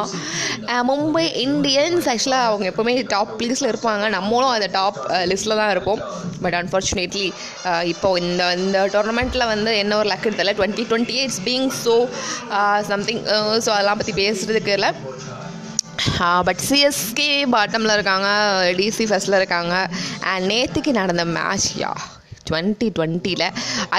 மும்பை 0.92 1.26
இந்தியன்ஸ் 1.48 2.08
ஆக்சுவலாக 2.14 2.50
அவங்க 2.52 2.66
எப்போவுமே 2.72 2.96
டாப் 3.16 3.36
பிளேஸில் 3.42 3.72
இருப்பாங்க. 3.74 4.06
நம்மளும் 4.18 4.54
அந்த 4.56 4.70
டாப் 4.80 5.02
லிஸ்ட்டில் 5.34 5.60
தான் 5.64 5.74
இருப்போம். 5.76 6.02
பட் 6.46 6.58
அன்ஃபார்ச்சுனேட்லி 6.62 7.25
இப்போ 7.84 8.10
இந்த 8.20 8.44
இந்த 8.58 8.80
டோர்னமெண்ட்டில் 8.94 9.46
வந்து 9.46 9.74
என்ன 9.78 9.98
ஒரு 9.98 10.10
luck 10.10 10.28
எடுத்தல 10.30 10.54
twenty 10.60 10.86
twenty 10.92 11.18
it's 11.24 11.42
being 11.46 11.70
so 11.86 11.96
something 12.88 13.22
so 13.66 13.70
அதெல்லாம் 13.76 14.02
பற்றி 14.02 14.16
பேசுகிறதுக்கு 14.24 14.74
இல்லை. 14.80 14.92
பட் 16.48 16.62
சிஎஸ்கே 16.70 17.30
பாட்டமில் 17.54 17.94
இருக்காங்க 17.94 18.28
டிசி 18.78 19.06
ஃபஸ்ட்டில் 19.10 19.36
இருக்காங்க 19.36 19.76
அண்ட் 20.32 20.46
நேற்றுக்கு 20.52 20.92
நடந்த 20.92 21.26
மேட்ச் 21.38 21.70
யா 21.80 21.94
டுவெண்ட்டி 22.50 22.90
டுவெண்ட்டியில் 22.98 23.46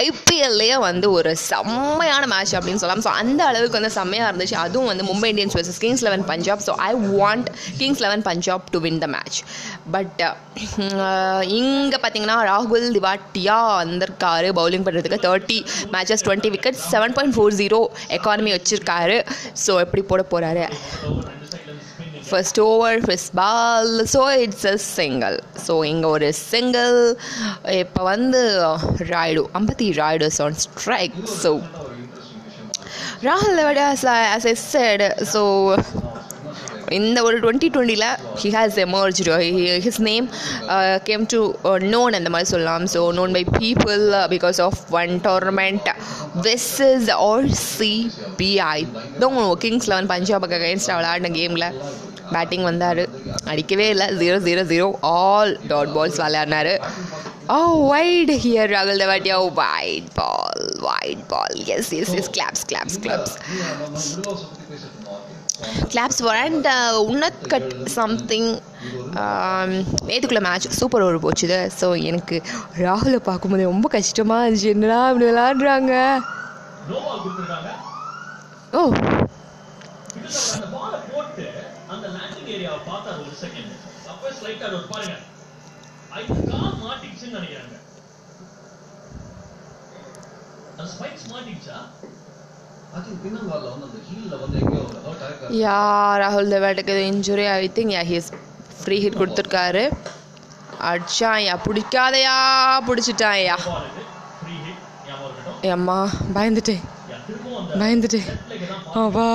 ஐபிஎல்லையே 0.02 0.76
வந்து 0.88 1.06
ஒரு 1.18 1.32
செம்மையான 1.50 2.22
மேட்ச் 2.34 2.54
அப்படின்னு 2.58 2.82
சொல்லலாம். 2.82 3.04
ஸோ 3.06 3.12
அந்த 3.22 3.40
அளவுக்கு 3.50 3.78
வந்து 3.80 3.92
செம்மையாக 3.98 4.30
இருந்துச்சு. 4.30 4.56
அதுவும் 4.64 4.90
வந்து 4.92 5.06
Mumbai 5.10 5.30
Indians 5.32 5.56
versus 5.58 5.80
Kings 5.84 6.04
Eleven 6.08 6.26
Punjab 6.32 6.64
so 6.68 6.74
I 6.88 6.90
want 7.18 7.48
Kings 7.80 8.02
Eleven 8.06 8.24
Punjab 8.30 8.66
to 8.74 8.80
win 8.86 9.00
the 9.04 9.08
match 9.16 9.40
but 9.96 10.22
இங்கே 11.60 11.98
பார்த்தீங்கன்னா 12.02 12.38
ராகுல் 12.50 12.88
திவாட்டியா 12.98 13.58
வந்திருக்காரு 13.82 14.50
பவுலிங் 14.60 14.86
பண்ணுறதுக்கு 14.86 15.20
thirty 15.28 15.58
matches 15.94 16.24
twenty 16.28 16.52
wicket 16.56 16.80
seven 16.92 17.16
point 17.18 17.36
four 17.36 17.58
zero 17.62 17.80
economy 18.18 18.52
வச்சுருக்காரு. 18.56 19.18
ஸோ 19.64 19.72
எப்படி 19.84 20.04
போட 20.12 20.22
போகிறாரு 20.32 20.64
first 22.30 22.60
over 22.60 22.98
first 23.00 23.32
ball 23.34 23.92
so 24.14 24.22
it's 24.44 24.66
a 24.66 24.76
single 24.76 25.36
so 25.66 25.84
இங்கே 25.84 26.08
ஒரு 26.08 26.28
சிங்கிள் 26.32 26.98
இப்போ 27.82 28.02
வந்து 28.04 28.42
Rayudu 29.14 29.44
Ambati 29.60 29.88
Rayudu 30.02 30.30
on 30.46 30.58
strike 30.66 31.16
so 31.42 31.52
ராகுல் 33.22 33.62
விட 33.68 33.82
ஆஸ் 33.92 34.48
எஸ் 34.54 34.66
செட் 34.74 35.04
ஸோ 35.34 35.42
இந்த 36.96 37.22
ஒரு 37.22 37.36
டுவெண்ட்டி 37.40 37.68
டுவெண்ட்டியில் 37.74 38.08
he 38.42 38.48
has 38.48 38.76
emerge 38.84 39.20
his 39.86 40.00
name 40.00 40.26
came 41.04 41.24
to 41.32 41.40
known 41.94 42.16
அந்த 42.18 42.30
மாதிரி 42.30 42.50
சொல்லலாம். 42.50 42.84
So 42.94 43.00
known 43.12 43.32
by 43.36 43.42
people 43.58 44.02
because 44.34 44.60
of 44.60 44.78
one 44.90 45.12
tournament 45.18 45.88
this 46.42 46.68
is 46.90 47.10
all 47.10 47.48
CBI 47.78 48.78
தான் 49.18 49.38
கிங்ஸ் 49.64 49.88
லெவன் 49.92 50.10
பஞ்சாபுக்கு 50.14 50.58
அகேன்ஸ்டாக 50.60 50.98
விளையாடின 51.00 51.32
கேமில் 51.38 51.68
பேட்டிங் 52.34 52.66
வந்தார். 52.70 53.02
அடிக்கவே 53.52 53.86
இல்லை. 53.94 54.06
Zero 54.22 54.38
zero 54.48 54.62
zero 54.72 54.86
all 55.14 55.52
dot 55.72 55.92
balls 55.96 56.20
விளையாடினாரு. 56.24 56.74
Oh 57.54 57.56
wide 57.90 58.32
here 58.44 58.70
ராகுல் 58.76 59.02
Tewatia 59.04 59.36
wide 59.60 60.08
ball 60.20 60.64
wide 60.86 61.24
ball 61.32 61.56
yes 61.74 61.90
yes 61.98 62.14
yes 62.20 62.30
claps 62.36 62.64
claps 62.70 62.96
claps 63.04 63.36
claps 65.92 66.22
and 66.44 66.66
Unnat 67.10 67.44
cut 67.52 67.70
something 67.98 68.48
நேற்றுக்குள்ள 70.08 70.42
மேட்ச் 70.46 70.66
சூப்பர் 70.80 71.04
ஓவர் 71.04 71.24
போச்சுது. 71.26 71.58
ஸோ 71.80 71.86
எனக்கு 72.10 72.36
ராகுலை 72.86 73.20
பார்க்கும்போது 73.28 73.70
ரொம்ப 73.72 73.88
கஷ்டமாக 73.96 74.44
இருந்துச்சு. 74.46 74.74
என்னடா 74.76 74.98
இப்படி 75.12 75.28
விளாடுறாங்க 75.30 75.94
ஓ 78.78 78.82
இதுல 80.18 80.36
அந்த 80.56 80.66
பாலை 80.74 80.98
போட்டு 81.12 81.44
அந்த 81.94 82.06
ஏரியாவை 82.66 82.82
பார்த்தாரு 82.92 83.18
ஒரு 83.24 83.34
செகண்ட் 83.40 83.72
அப்போ 84.12 84.28
ஸ்லைட் 84.38 84.62
ஆட் 84.66 84.76
ஒரு 84.78 84.86
பாருங்க. 84.92 85.16
ஐ 86.18 86.22
கால் 86.50 86.78
மாட்டிக்கிச்சுன்னு 86.84 87.36
நினைக்கிறாங்க. 87.38 87.74
அந்த 90.78 90.86
ஸ்பைக்ஸ் 90.94 91.26
யா 95.62 95.78
ராகுல் 96.22 96.50
தேவாட்டுக்கு 96.52 96.94
injury 97.12 97.46
I 97.54 97.70
think 97.78 97.94
yeah 97.96 98.02
his 98.10 98.30
free 98.80 98.96
hit 99.04 99.20
கொடுத்துருக்காரு. 99.20 99.84
அடிச்சான் 100.90 101.42
யா 101.48 101.54
பிடிக்காதயா 101.66 102.36
பிடிச்சிட்டான் 102.88 103.40
யா 103.48 103.56
பால் 103.68 103.88
இது 103.90 104.04
ஃப்ரீ 104.40 104.54
ஹிட் 104.66 104.82
ஞாபகம் 105.08 105.30
இருக்கட்டும். 105.30 105.72
அம்மா 105.78 105.98
பயந்துட்டேன். 106.36 106.84
பயந்துட்டேன். 107.80 108.28
அவா. 109.02 109.28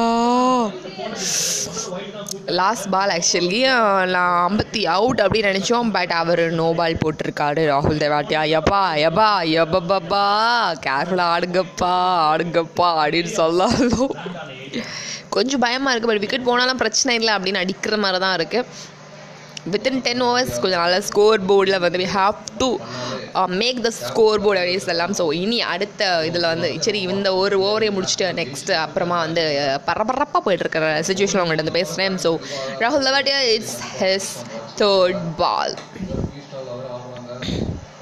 லாஸ்ட் 2.57 2.89
பால் 2.89 3.11
ஆக்சுவலி 3.11 3.59
நான் 4.07 4.35
ஐம்பத்தி 4.47 4.81
அவுட் 4.85 5.21
அப்படின்னு 5.21 5.51
நினச்சோம். 5.51 5.91
பட் 5.91 6.11
அவர் 6.11 6.43
நோ 6.51 6.73
பால் 6.73 7.01
போட்டிருக்காரு 7.05 7.61
ராகுல் 7.65 8.01
தேவாட்டியா 8.03 8.41
எப்பா 8.59 8.81
எப்பா 9.07 9.29
எப்பப்பா 9.63 10.23
கேர்ஃபுல்லாக 10.85 11.33
ஆடுங்கப்பா 11.35 11.93
ஆடுங்கப்பா 12.31 12.89
அப்படின்னு 13.03 13.33
சொல்லாலும் 13.33 14.13
கொஞ்சம் 15.29 15.59
பயமாக 15.59 15.91
இருக்குது 15.91 16.11
பட் 16.11 16.19
விக்கெட் 16.19 16.43
போனாலும் 16.43 16.77
பிரச்சனை 16.77 17.15
இல்லை 17.15 17.33
அப்படின்னு 17.33 17.61
அடிக்கிற 17.61 17.97
மாதிரி 17.97 18.19
தான் 18.19 18.37
இருக்குது 18.37 18.67
வித்தின் 19.65 19.99
டென் 20.01 20.21
ஓவர்ஸ் 20.21 20.53
கொஞ்சம் 20.61 20.81
நல்ல 20.81 20.97
ஸ்கோர் 21.01 21.41
போர்டில் 21.49 21.79
வந்து 21.79 21.99
we 21.99 22.07
have 22.13 22.37
to 22.57 22.69
make 23.55 23.81
the 23.83 23.91
score 23.99 24.41
board 24.41 24.61
அப்படின்னு 24.61 24.85
சொல்லலாம் 24.85 25.13
ஸோ 25.19 25.25
இனி 25.37 25.59
அடுத்த 25.67 26.07
இதில் 26.29 26.47
வந்து 26.47 26.69
சரி 26.79 27.01
இந்த 27.07 27.31
ஒரு 27.35 27.57
ஓவரையும் 27.61 27.97
முடிச்சுட்டு 27.97 28.29
நெக்ஸ்ட் 28.39 28.73
அப்புறமா 28.79 29.19
வந்து 29.19 29.43
uh, 29.61 29.77
பரபரப்பாக 29.85 30.43
போயிட்டுருக்கிற 30.45 30.89
சுச்சுவேஷன் 31.09 31.41
அவங்கள்ட்ட 31.41 31.65
வந்து 31.65 31.79
பேசுகிறேன் 31.79 32.17
ஸோ 32.25 32.31
ராகுல் 32.79 33.07
Tewatia 33.09 33.41
it's 33.53 33.77
his 34.01 34.31
third 34.75 35.23
ball 35.37 35.77
stall 36.43 36.69
அவர் 36.69 36.87
ஆடுறாங்க 36.93 37.31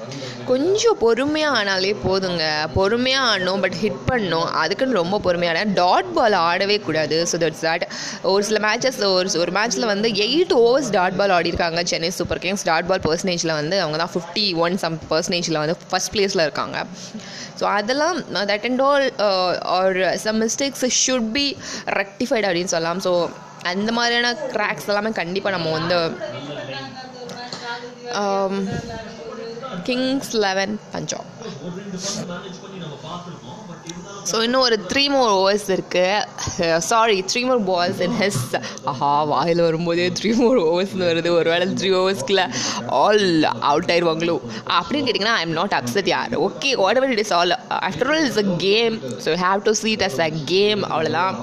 ரன் 0.00 0.39
கொஞ்சம் 0.50 0.98
பொறுமையாக 1.02 1.56
ஆனாலே 1.58 1.90
போதுங்க. 2.04 2.44
பொறுமையாக 2.76 3.26
ஆடணும் 3.30 3.62
பட் 3.64 3.76
ஹிட் 3.82 4.00
பண்ணணும். 4.10 4.48
அதுக்குன்னு 4.62 4.98
ரொம்ப 5.00 5.16
பொறுமையான 5.26 5.64
டாட் 5.80 6.08
பால் 6.16 6.36
ஆடவே 6.48 6.76
கூடாது. 6.86 7.16
ஸோ 7.30 7.38
தட்ஸ் 7.42 7.64
தட் 7.66 7.84
ஒரு 8.32 8.42
சில 8.48 8.60
மேட்சஸ் 8.66 8.98
ஒரு 9.16 9.28
ஒரு 9.42 9.52
மேட்ச்சில் 9.58 9.90
வந்து 9.92 10.08
eight 10.26 10.54
overs 10.62 10.90
dot 10.96 11.18
ball 11.20 11.34
ஆடிருக்காங்க. 11.36 11.82
Chennai 11.90 12.10
Super 12.18 12.42
Kings 12.44 12.64
dot 12.70 12.88
ball 12.90 13.04
பர்சன்டேஜில் 13.08 13.54
வந்து 13.60 13.78
அவங்க 13.84 13.98
தான் 14.02 14.12
ஃபிஃப்டி 14.14 14.46
ஒன் 14.64 14.76
சம் 14.84 14.96
பர்சன்டேஜில் 15.12 15.60
வந்து 15.62 15.76
ஃபஸ்ட் 15.92 16.12
ப்ளேஸில் 16.14 16.44
இருக்காங்க. 16.46 16.78
ஸோ 17.60 17.66
அதெல்லாம் 17.78 18.18
that 18.52 18.66
and 18.70 18.82
all 18.88 19.06
are 19.78 20.00
some 20.26 20.40
mistakes 20.44 20.84
should 21.04 21.30
be 21.38 21.46
rectified 22.00 22.48
அப்படின்னு 22.48 22.74
சொல்லலாம். 22.74 23.02
ஸோ 23.06 23.12
அந்த 23.72 23.90
மாதிரியான 23.98 24.28
கிராக்ஸ் 24.56 24.90
எல்லாமே 24.90 25.12
கண்டிப்பாக 25.22 25.54
நம்ம 25.56 25.70
வந்து 25.78 25.98
um, 28.20 28.54
Kings 29.84 30.32
Eleven 30.44 30.74
Punjab 30.92 31.28
so 34.30 34.38
இன்னும் 34.42 34.64
ஒரு 34.66 34.76
த்ரீ 34.90 35.02
மோர் 35.08 35.30
ஓவர்ஸ் 35.36 35.66
இருக்குது 35.74 36.64
sorry 36.88 37.16
three 37.30 37.40
more 37.44 37.62
balls 37.68 38.00
in 38.06 38.16
has 38.20 38.40
ஆஹா 38.90 39.10
வாயில் 39.30 39.62
வரும்போதே 39.62 40.06
த்ரீ 40.18 40.30
மோர் 40.40 40.58
ஓவர்ஸ்னு 40.64 41.08
வருது. 41.10 41.30
ஒரு 41.38 41.48
வேளை 41.52 41.66
த்ரீ 41.78 41.90
ஓவர்ஸ்க்குள்ள 42.00 42.42
ஆல் 43.00 43.24
அவுட் 43.70 43.92
ஆயிடுவாங்களோ 43.94 44.36
அப்படின்னு 44.78 45.06
கேட்டிங்கன்னா 45.06 45.36
ஐ 45.36 45.46
எம் 45.46 45.56
நாட் 45.60 45.76
அப்செட் 45.78 46.10
யார் 46.14 46.36
okay 46.46 46.72
whatever 47.00 47.14
it 47.16 47.24
is 47.24 47.34
all 47.38 47.54
after 47.80 48.10
all 48.12 48.28
is 48.28 48.42
a 48.44 48.48
game 48.66 48.96
so 49.26 49.38
have 49.44 49.64
to 49.64 49.74
see it 49.82 50.04
as 50.08 50.20
a 50.20 50.30
game 50.54 50.82
அவ்வளோதான் 50.92 51.38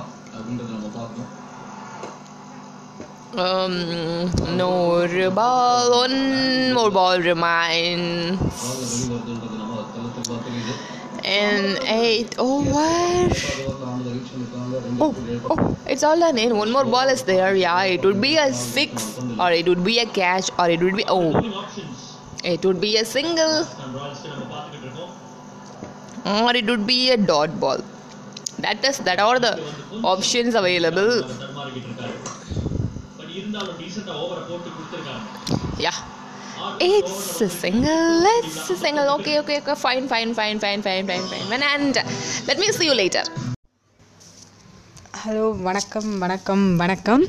Um, 3.38 4.32
no 4.58 5.08
ball, 5.29 5.91
one 6.00 6.74
more 6.74 6.89
ball 6.89 7.20
remains. 7.20 9.10
And 11.24 11.77
eight 11.84 12.34
oh, 12.39 12.62
over. 12.62 13.29
Oh, 15.00 15.15
oh, 15.51 15.77
it's 15.86 16.01
all 16.01 16.17
done 16.17 16.39
in. 16.39 16.58
One 16.58 16.72
more 16.72 16.84
ball 16.86 17.08
is 17.10 17.22
there. 17.22 17.53
Yeah, 17.56 17.84
it 17.84 18.03
would 18.03 18.20
be 18.20 18.38
a 18.38 18.51
six, 18.51 19.20
or 19.39 19.51
it 19.51 19.67
would 19.67 19.84
be 19.84 20.00
a 20.00 20.08
catch, 20.08 20.50
or 20.58 20.67
it 20.72 20.82
would 20.82 20.96
be 20.96 21.06
oh, 21.08 21.29
it 22.44 22.65
would 22.65 22.82
be 22.82 22.98
a 22.98 23.06
single, 23.06 23.67
or 26.25 26.56
it 26.56 26.65
would 26.65 26.88
be 26.88 27.12
a 27.12 27.17
dot 27.17 27.60
ball. 27.60 27.77
That 28.58 28.84
is 28.84 28.98
that 29.00 29.20
are 29.20 29.38
the 29.38 29.62
options 30.03 30.56
available. 30.56 31.22
இருந்தாலும் 33.39 33.79
டீசெண்டா 33.82 34.15
ஓவரை 34.24 34.44
போட்டு 34.50 34.70
கொடுத்துருக்காங்க 34.75 35.25
Yeah. 35.79 35.98
It's 36.82 37.17
a 37.41 37.50
single. 37.56 38.24
It's 38.38 38.70
a 38.70 38.77
single. 38.77 39.10
Okay, 39.10 39.36
okay, 39.39 39.58
okay. 39.62 39.75
Fine, 39.77 40.08
fine, 40.08 40.32
fine, 40.34 40.60
fine, 40.60 40.82
fine, 40.82 41.06
fine, 41.06 41.25
fine. 41.44 41.65
And 41.65 41.96
let 42.48 42.58
me 42.58 42.67
see 42.77 42.88
you 42.89 42.96
later. 42.96 43.24
Hello 45.22 45.46
வணக்கம் 45.62 46.10
வணக்கம் 46.20 46.65
வணக்கம் 46.77 47.24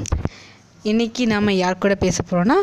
இன்றைக்கி 0.84 1.22
நாம் 1.26 1.48
யார் 1.54 1.78
கூட 1.78 1.94
பேச 1.96 2.18
போகிறோன்னா 2.22 2.58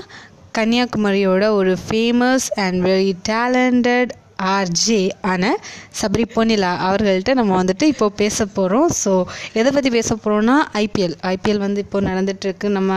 கன்னியாகுமரியோட 0.58 1.46
ஒரு 1.54 1.74
famous 1.86 2.48
and 2.66 2.80
very 2.88 3.12
talented 3.30 4.12
RJ 4.40 5.02
ஆன 5.32 5.54
சபரி 6.02 6.26
பொன்னிலா 6.36 6.72
அவர்கள்ட்ட 6.88 7.34
நம்ம 7.34 7.64
வந்துட்டு 7.64 7.86
இப்போ 7.94 8.08
பேச 8.22 8.46
போகிறோம் 8.58 8.90
ஸோ 9.04 9.14
எதை 9.60 9.72
பற்றி 9.72 9.92
பேச 9.98 10.10
போகிறோன்னா 10.16 10.58
ஐபிஎல் 10.84 11.18
ஐபிஎல் 11.34 11.64
வந்து 11.66 11.84
இப்போ 11.86 12.02
நடந்துகிட்ருக்கு 12.10 12.70
நம்ம 12.78 12.92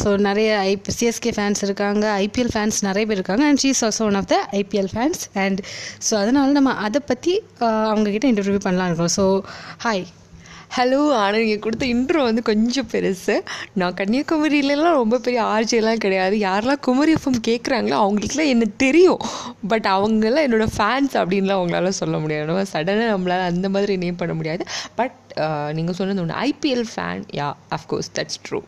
ஸோ 0.00 0.08
நிறைய 0.26 0.50
ஐ 0.68 0.72
சிஎஸ்கே 0.98 1.30
ஃபேன்ஸ் 1.36 1.62
இருக்காங்க. 1.66 2.04
ஐபிஎல் 2.24 2.52
ஃபேன்ஸ் 2.52 2.78
நிறைய 2.88 3.04
பேர் 3.08 3.18
இருக்காங்க. 3.18 3.44
And 3.48 3.60
she's 3.62 3.80
also 3.86 4.04
one 4.10 4.18
of 4.20 4.28
the 4.32 4.36
IPL 4.60 4.90
fans 4.92 5.22
and 5.44 5.60
so 6.08 6.14
அதனால 6.22 6.52
நம்ம 6.58 6.74
அதை 6.86 7.00
பற்றி 7.10 7.34
அவங்கக்கிட்ட 7.92 8.28
இன்டர்வியூ 8.32 8.60
பண்ணலாம் 8.66 8.88
இருக்கோம். 8.90 9.14
ஸோ 9.18 9.26
ஹாய் 9.86 10.04
ஹலோ 10.74 10.98
ஆனால் 11.20 11.42
நீங்கள் 11.42 11.62
கொடுத்த 11.62 11.84
இன்ட்ரோ 11.92 12.20
வந்து 12.26 12.42
கொஞ்சம் 12.48 12.88
பெருசு. 12.92 13.34
நான் 13.80 13.96
கன்னியாகுமரியிலலாம் 14.00 14.98
ரொம்ப 14.98 15.16
பெரிய 15.24 15.40
ஆர்ஜியெல்லாம் 15.54 16.02
கிடையாது. 16.04 16.36
யாரெல்லாம் 16.44 16.82
குமரி 16.86 17.12
எஃப்எம் 17.16 17.40
கேட்குறாங்களோ 17.48 17.96
அவங்களுக்குலாம் 18.02 18.52
என்ன 18.54 18.68
தெரியும். 18.84 19.20
பட் 19.72 19.88
அவங்கெல்லாம் 19.94 20.46
என்னோடய 20.48 20.74
ஃபேன்ஸ் 20.76 21.16
அப்படின்லாம் 21.22 21.60
அவங்களால 21.60 21.92
சொல்ல 22.00 22.18
முடியாது. 22.24 22.48
நம்ம 22.50 22.66
சடனாக 22.74 23.12
நம்மளால் 23.14 23.48
அந்த 23.52 23.68
மாதிரி 23.76 23.96
நேம் 24.04 24.20
பண்ண 24.22 24.34
முடியாது. 24.40 24.66
பட் 25.00 25.16
நீங்கள் 25.78 25.98
சொன்னது 26.00 26.22
ஒன்று 26.24 26.40
IPL 26.50 26.86
fan 26.92 27.24
yeah 27.40 27.48
of course 27.78 28.12
that's 28.18 28.40
true 28.46 28.60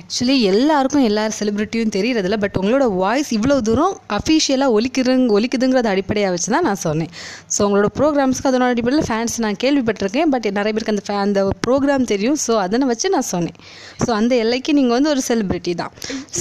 actually 0.00 0.36
எல்லாருக்கும் 0.50 1.06
எல்லா 1.08 1.24
செலிப்ரிட்டியும் 1.38 1.92
தெரியறதில்ல 1.96 2.36
பட் 2.44 2.56
உங்களோட 2.60 2.84
வாய்ஸ் 3.00 3.30
இவ்வளோ 3.38 3.56
தூரம் 3.68 3.94
அஃபிஷியலாக 4.18 4.76
ஒலிக்கிறங் 4.76 5.24
ஒலிக்குதுங்கிறத 5.36 5.88
அடிப்படையாக 5.94 6.32
வச்சு 6.34 6.50
தான் 6.54 6.66
நான் 6.68 6.80
சொன்னேன். 6.86 7.10
ஸோ 7.54 7.60
உங்களோட 7.68 7.90
ப்ரோக்ராம்ஸ்க்கு 7.98 8.50
அதனோட 8.50 8.70
அடிப்படையில் 8.74 9.06
ஃபேன்ஸ் 9.10 9.36
நான் 9.46 9.60
கேள்விப்பட்டிருக்கேன் 9.64 10.32
பட் 10.34 10.48
நிறைய 10.58 10.72
பேருக்கு 10.74 10.94
அந்த 10.94 11.04
ஃபே 11.08 11.16
அந்த 11.26 11.42
ப்ரோக்ராம் 11.66 12.08
தெரியும் 12.12 12.38
ஸோ 12.46 12.54
அதனை 12.66 12.86
வச்சு 12.92 13.14
நான் 13.16 13.28
சொன்னேன். 13.34 13.58
ஸோ 14.04 14.10
அந்த 14.20 14.32
எல்லைக்கு 14.44 14.78
நீங்கள் 14.80 14.96
வந்து 14.98 15.12
ஒரு 15.14 15.22
செலிப்ரிட்டி 15.30 15.74
தான். 15.82 15.92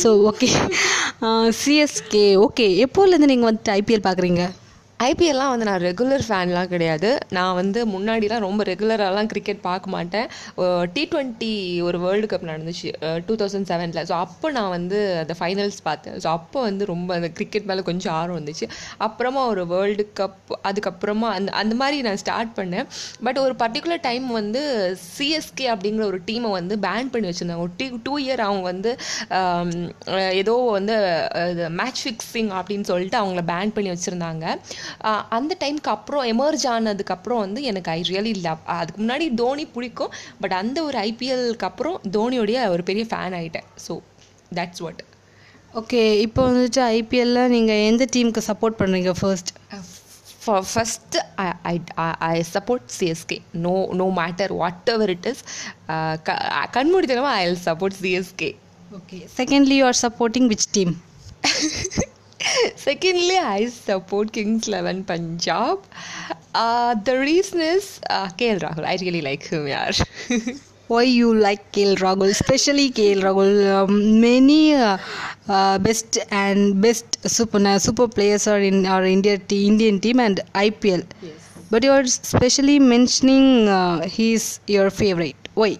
ஸோ 0.02 0.12
ஓகே 0.32 0.50
சிஎஸ்கே 1.62 2.26
ஓகே 2.46 2.66
எப்போலேருந்து 2.86 3.32
நீங்கள் 3.32 3.50
வந்துட்டு 3.50 3.72
ஐபிஎல் 3.80 4.06
பார்க்குறீங்க? 4.08 4.44
ஐபிஎல்லாம் 5.06 5.52
வந்து 5.52 5.68
நான் 5.68 5.84
ரெகுலர் 5.88 6.24
ஃபேன்லாம் 6.28 6.70
கிடையாது. 6.72 7.10
நான் 7.36 7.58
வந்து 7.60 7.80
முன்னாடிலாம் 7.92 8.42
ரொம்ப 8.46 8.62
ரெகுலராலாம் 8.70 9.30
கிரிக்கெட் 9.34 9.62
பார்க்க 9.68 9.94
மாட்டேன். 9.94 10.26
டி 10.96 11.04
ட்வெண்ட்டி 11.12 11.52
ஒரு 11.90 11.98
வேர்ல்டு 12.06 12.28
கப் 12.32 12.44
நடந்துச்சு. 12.50 12.90
டூ 13.28 13.34
தௌசண்ட் 13.42 13.68
செவனில் 13.70 14.08
ஸோ 14.10 14.16
அப்போ 14.26 14.48
நான் 14.58 14.72
வந்து 14.76 14.98
அந்த 15.22 15.36
ஃபைனல்ஸ் 15.42 15.78
பார்த்தேன். 15.86 16.18
ஸோ 16.24 16.28
அப்போ 16.40 16.64
வந்து 16.70 16.86
ரொம்ப 16.92 17.16
அந்த 17.20 17.30
கிரிக்கெட் 17.38 17.70
மேலே 17.70 17.86
கொஞ்சம் 17.90 18.14
ஆர்வம் 18.18 18.40
வந்துச்சு. 18.40 18.68
அப்புறமா 19.08 19.44
ஒரு 19.54 19.64
வேர்ல்டு 19.74 20.06
கப் 20.22 20.52
அதுக்கப்புறமா 20.72 21.30
அந்த 21.38 21.54
அந்த 21.62 21.78
மாதிரி 21.84 22.00
நான் 22.08 22.20
ஸ்டார்ட் 22.24 22.54
பண்ணேன். 22.60 22.90
பட் 23.28 23.40
ஒரு 23.46 23.56
பர்டிகுலர் 23.64 24.04
டைம் 24.10 24.28
வந்து 24.40 24.64
சிஎஸ்கே 25.16 25.70
அப்படிங்கிற 25.76 26.06
ஒரு 26.12 26.22
டீமை 26.28 26.54
வந்து 26.60 26.78
பேன் 26.88 27.14
பண்ணி 27.16 27.32
வச்சுருந்தாங்க. 27.32 27.66
ஒரு 27.68 27.74
டீ 27.80 27.90
டூ 28.10 28.18
இயர் 28.26 28.46
அவங்க 28.50 28.66
வந்து 28.74 28.94
ஏதோ 30.44 30.58
வந்து 30.78 30.98
மேட்ச் 31.80 32.04
ஃபிக்ஸிங் 32.06 32.54
அப்படின்னு 32.60 32.88
சொல்லிட்டு 32.94 33.20
அவங்கள 33.24 33.46
பேன் 33.54 33.76
பண்ணி 33.80 33.92
வச்சுருந்தாங்க. 33.96 34.46
அந்த 35.30 35.54
டைம்க்கு 35.60 35.92
அப்புறம் 35.94 36.26
எமர்ஜ் 36.32 36.66
ஆனதுக்கப்புறம் 36.68 37.40
வந்து 37.40 37.62
எனக்கு 37.64 37.92
ஐ 37.92 38.02
ரியலி 38.10 38.34
லவ் 38.42 38.64
அதுக்கு 38.76 39.02
முன்னாடி 39.04 39.28
தோனி 39.36 39.66
பிடிக்கும் 39.76 40.14
பட் 40.42 40.56
அந்த 40.62 40.80
ஒரு 40.84 41.00
ஐபிஎல்க்கு 41.04 41.70
அப்புறம் 41.70 42.00
தோனியோடைய 42.12 42.68
ஒரு 42.70 42.84
பெரிய 42.84 43.06
ஃபேன் 43.12 43.38
ஆகிட்டேன் 43.40 43.70
ஸோ 43.86 43.96
தட்ஸ் 44.54 44.84
வாட் 44.86 45.04
ஓகே 45.74 46.04
இப்போ 46.22 46.42
வந்துட்டு 46.48 46.82
ஐபிஎல்ல 46.94 47.42
நீங்கள் 47.48 47.84
எந்த 47.90 48.04
டீமுக்கு 48.14 48.42
சப்போர்ட் 48.48 48.80
பண்ணுறீங்க 48.80 49.12
first 49.20 49.52
first 50.68 51.16
I 51.68 51.76
I 52.28 52.36
support 52.52 52.88
CSK 52.98 53.38
no 53.66 53.76
no 54.00 54.08
matter 54.20 54.54
whatever 54.90 55.12
it 55.16 55.28
is 55.32 55.44
கண்மூடித்தனமாக 56.78 57.36
I 57.36 57.44
will 57.46 57.62
support 57.68 57.98
CSK 58.02 58.50
okay 58.92 59.20
secondly 59.36 59.78
you 59.80 59.86
are 59.86 60.00
supporting 60.06 60.48
which 60.48 60.70
team 60.72 60.94
Secondly, 62.76 63.38
I 63.38 63.68
support 63.68 64.32
Kings 64.32 64.68
11 64.68 65.04
Punjab. 65.04 65.80
Uh, 66.54 66.96
the 66.96 67.20
reason 67.20 67.62
is 67.62 68.00
uh, 68.10 68.28
KL 68.38 68.60
Rahul. 68.60 68.86
I 68.86 68.98
really 69.02 69.22
like 69.22 69.44
him, 69.48 69.66
yaar. 69.68 69.94
why 70.88 71.04
you 71.04 71.34
like 71.36 71.72
KL 71.72 71.96
Rahul, 72.04 72.30
especially 72.30 72.90
KL 72.92 73.22
Rahul. 73.28 73.52
Um, 73.74 74.22
many 74.22 74.74
uh, 74.74 74.98
uh, 75.48 75.78
best 75.80 76.18
and 76.32 76.82
best 76.82 77.30
super 77.30 77.80
super 77.80 78.08
players 78.08 78.48
are 78.48 78.60
in 78.60 78.86
our 78.86 79.06
India 79.06 79.38
te- 79.38 79.68
Indian 79.68 80.00
team 80.00 80.20
and 80.20 80.42
IPL. 80.56 81.04
But 81.70 81.84
you 81.84 81.92
are 81.92 82.06
specially 82.08 82.80
mentioning 82.80 83.68
uh, 83.68 84.08
he's 84.08 84.60
your 84.68 84.90
favorite. 84.90 85.50
Why? 85.54 85.78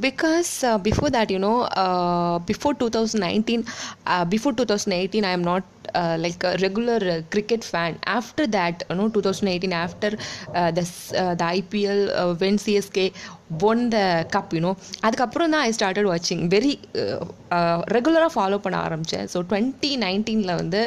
Because 0.00 0.64
uh, 0.64 0.78
before 0.78 1.10
that 1.10 1.30
you 1.30 1.38
know 1.38 1.62
uh, 1.62 2.38
before 2.40 2.74
2019 2.74 3.64
uh, 4.06 4.24
before 4.24 4.52
2018 4.52 5.24
i 5.24 5.30
am 5.30 5.42
not 5.42 5.64
uh, 5.94 6.16
like 6.18 6.42
a 6.44 6.56
regular 6.58 7.00
uh, 7.08 7.20
cricket 7.30 7.62
fan. 7.64 7.92
After 8.18 8.46
that 8.48 8.82
you 8.90 8.96
know 8.96 9.08
2018 9.10 9.72
after 9.74 10.10
uh, 10.54 10.70
the 10.70 10.84
s- 10.88 11.12
uh, 11.14 11.34
the 11.34 11.48
ipl 11.60 12.00
uh, 12.12 12.34
when 12.34 12.56
csk 12.58 12.98
won 13.62 13.90
the 13.90 14.04
cup 14.34 14.48
you 14.52 14.60
know 14.60 14.74
அதுக்கப்புறம் 15.06 15.52
தான் 15.54 15.64
I 15.68 15.72
started 15.76 16.08
வாட்சிங் 16.10 16.42
very 16.54 16.72
ரெகுலராக 17.96 18.30
follow 18.34 18.58
பண்ண 18.64 18.76
ஆரம்பித்தேன் 18.86 19.26
so 19.32 19.38
twenty 19.50 19.90
நைன்டீனில் 20.04 20.54
வந்து 20.60 20.80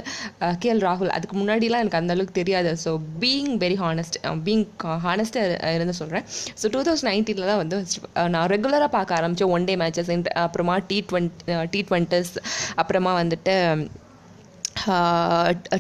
uh, 0.44 0.54
KL 0.64 0.84
ராகுல் 0.88 1.14
அதுக்கு 1.18 1.36
முன்னாடிலாம் 1.42 1.84
எனக்கு 1.84 2.00
அந்த 2.02 2.14
அளவுக்கு 2.16 2.38
தெரியாது. 2.42 2.72
So 2.86 2.92
being 3.24 3.54
very 3.64 3.78
honest 3.84 4.18
being 4.48 4.66
ஹானஸ்ட்டாக 5.08 5.74
இருந்து 5.78 5.96
சொல்கிறேன் 6.02 6.26
ஸோ 6.62 6.72
டூ 6.76 6.82
தௌசண்ட் 6.88 7.10
நைன்டீனில் 7.12 7.50
தான் 7.52 7.62
வந்து 7.64 7.80
uh, 8.20 8.28
நான் 8.36 8.50
ரெகுலராக 8.56 8.92
பார்க்க 8.98 9.20
ஆரம்பித்தேன் 9.20 9.54
ஒன் 9.58 9.68
டே 9.70 9.76
மேட்சஸ் 9.84 10.12
அப்புறமா 10.46 10.78
டி 10.90 11.00
ட்வெண்ட் 11.12 11.46
டி 11.76 11.82
ட்வெண்ட்டஸ் 11.92 12.34
அப்புறமா 12.82 13.14
வந்துட்டு 13.22 13.56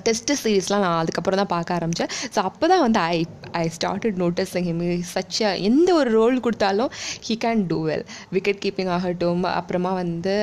டெஸ்ட் 0.05 0.31
சீரீஸ்லாம் 0.41 0.83
நான் 0.85 0.99
அதுக்கப்புறம் 1.01 1.41
தான் 1.41 1.51
பார்க்க 1.53 1.77
ஆரம்பித்தேன் 1.77 2.11
ஸோ 2.35 2.39
அப்போ 2.49 2.65
தான் 2.67 2.83
வந்து 2.85 2.99
I 3.15 3.17
I 3.61 3.63
started 3.77 4.17
noticing 4.23 4.67
him 4.69 4.81
such 5.13 5.39
எந்த 5.69 5.89
ஒரு 5.93 6.09
ரோல் 6.09 6.37
கொடுத்தாலும் 6.39 6.91
he 7.27 7.35
can 7.45 7.63
do 7.67 7.79
well 7.89 8.05
wicket 8.31 8.61
keeping 8.65 8.91
ஆகட்டும் 8.97 9.43
அப்புறமா 9.51 9.91
வந்து 9.93 10.35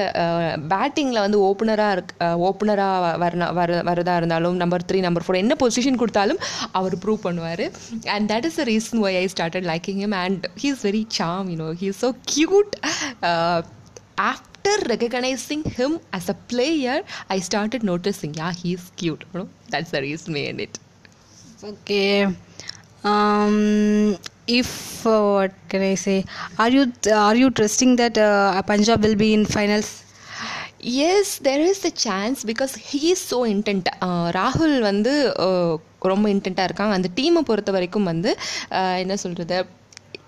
பேட்டிங்கில் 0.72 1.24
வந்து 1.26 1.40
ஓப்பனராக 1.48 1.96
இருக் 1.96 2.12
ஓப்பனராக 2.48 3.18
வர 3.24 3.50
வர 3.60 3.82
வரதாக 3.90 4.16
இருந்தாலும் 4.16 4.56
நம்பர் 4.62 4.86
த்ரீ 4.90 5.00
நம்பர் 5.00 5.26
ஃபோர் 5.26 5.42
என்ன 5.42 5.56
பொசிஷன் 5.62 6.00
கொடுத்தாலும் 6.02 6.40
அவர் 6.72 6.96
ப்ரூவ் 7.04 7.20
பண்ணுவார். 7.26 7.64
And 8.14 8.26
that 8.32 8.46
is 8.50 8.58
the 8.60 8.64
reason 8.72 9.02
why 9.06 9.18
I 9.22 9.26
started 9.34 9.68
liking 9.72 10.00
him 10.04 10.16
and 10.24 10.46
he 10.62 10.68
is 10.74 10.84
very 10.88 11.04
Sam 11.20 11.50
you know 11.54 11.68
he 11.82 11.88
is 11.92 12.02
so 12.04 12.10
cute 12.34 12.72
after 14.64 14.88
recognizing 14.88 15.64
him 15.64 16.00
as 16.12 16.28
a 16.28 16.34
player, 16.34 17.02
I 17.28 17.38
started 17.40 17.82
noticing, 17.82 18.34
yeah, 18.34 18.52
he's 18.52 18.90
cute. 18.96 19.24
You 19.32 19.40
know, 19.40 19.48
that's 19.68 19.90
the 19.90 20.00
reason 20.00 20.34
behind 20.34 20.60
it. 20.60 20.78
Okay. 21.62 22.34
Um, 23.04 24.16
if 24.46 25.06
uh, 25.06 25.20
what 25.34 25.54
can 25.68 25.82
I 25.82 25.94
say? 25.96 26.24
Are 26.58 26.68
you 26.68 26.92
are 27.12 27.34
you 27.36 27.50
trusting 27.50 27.96
that 27.96 28.18
uh, 28.18 28.62
Punjab 28.62 29.02
will 29.02 29.16
be 29.16 29.34
in 29.34 29.44
finals? 29.46 29.90
Yes 31.02 31.32
there 31.46 31.60
is 31.70 31.82
a 31.88 31.90
chance 32.04 32.40
because 32.48 32.72
he 32.86 33.00
is 33.10 33.22
so 33.32 33.36
intent 33.52 33.88
ராகுல் 34.36 34.74
வந்து 34.88 35.12
uh, 35.44 35.74
ரொம்ப 36.10 36.26
இன்டென்ட்டாக 36.32 36.68
இருக்காங்க 36.68 36.94
அந்த 36.98 37.10
டீமை 37.18 37.42
பொறுத்த 37.50 37.70
வரைக்கும் 37.76 38.08
வந்து 38.12 38.30
uh, 38.78 38.96
என்ன 39.02 39.16
சொல்கிறது 39.24 39.58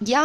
யா 0.07 0.23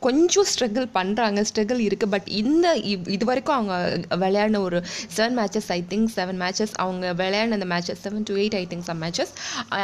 கொஞ்சம் 0.00 0.46
ஸ்ட்ரகிள் 0.48 0.86
பண்ணுறாங்க 0.94 1.44
ஸ்ட்ரகிள் 1.48 1.80
இருக்குது 1.82 2.06
பட் 2.06 2.28
இந்த 2.34 2.66
இவ்- 2.84 3.08
இது 3.08 3.24
வரைக்கும் 3.24 3.56
அவங்க 3.56 3.74
விளையாடின 4.16 4.60
ஒரு 4.60 4.78
seven 5.16 5.36
matches 5.38 5.70
I 5.70 5.84
think 5.88 6.08
seven 6.16 6.40
matches 6.40 6.74
அவங்க 6.76 7.12
விளையாடின 7.14 7.52
அந்த 7.52 7.66
matches 7.66 8.02
seven 8.04 8.22
to 8.22 8.34
eight 8.34 8.54
I 8.54 8.66
think 8.66 8.82
some 8.82 9.02
matches 9.02 9.32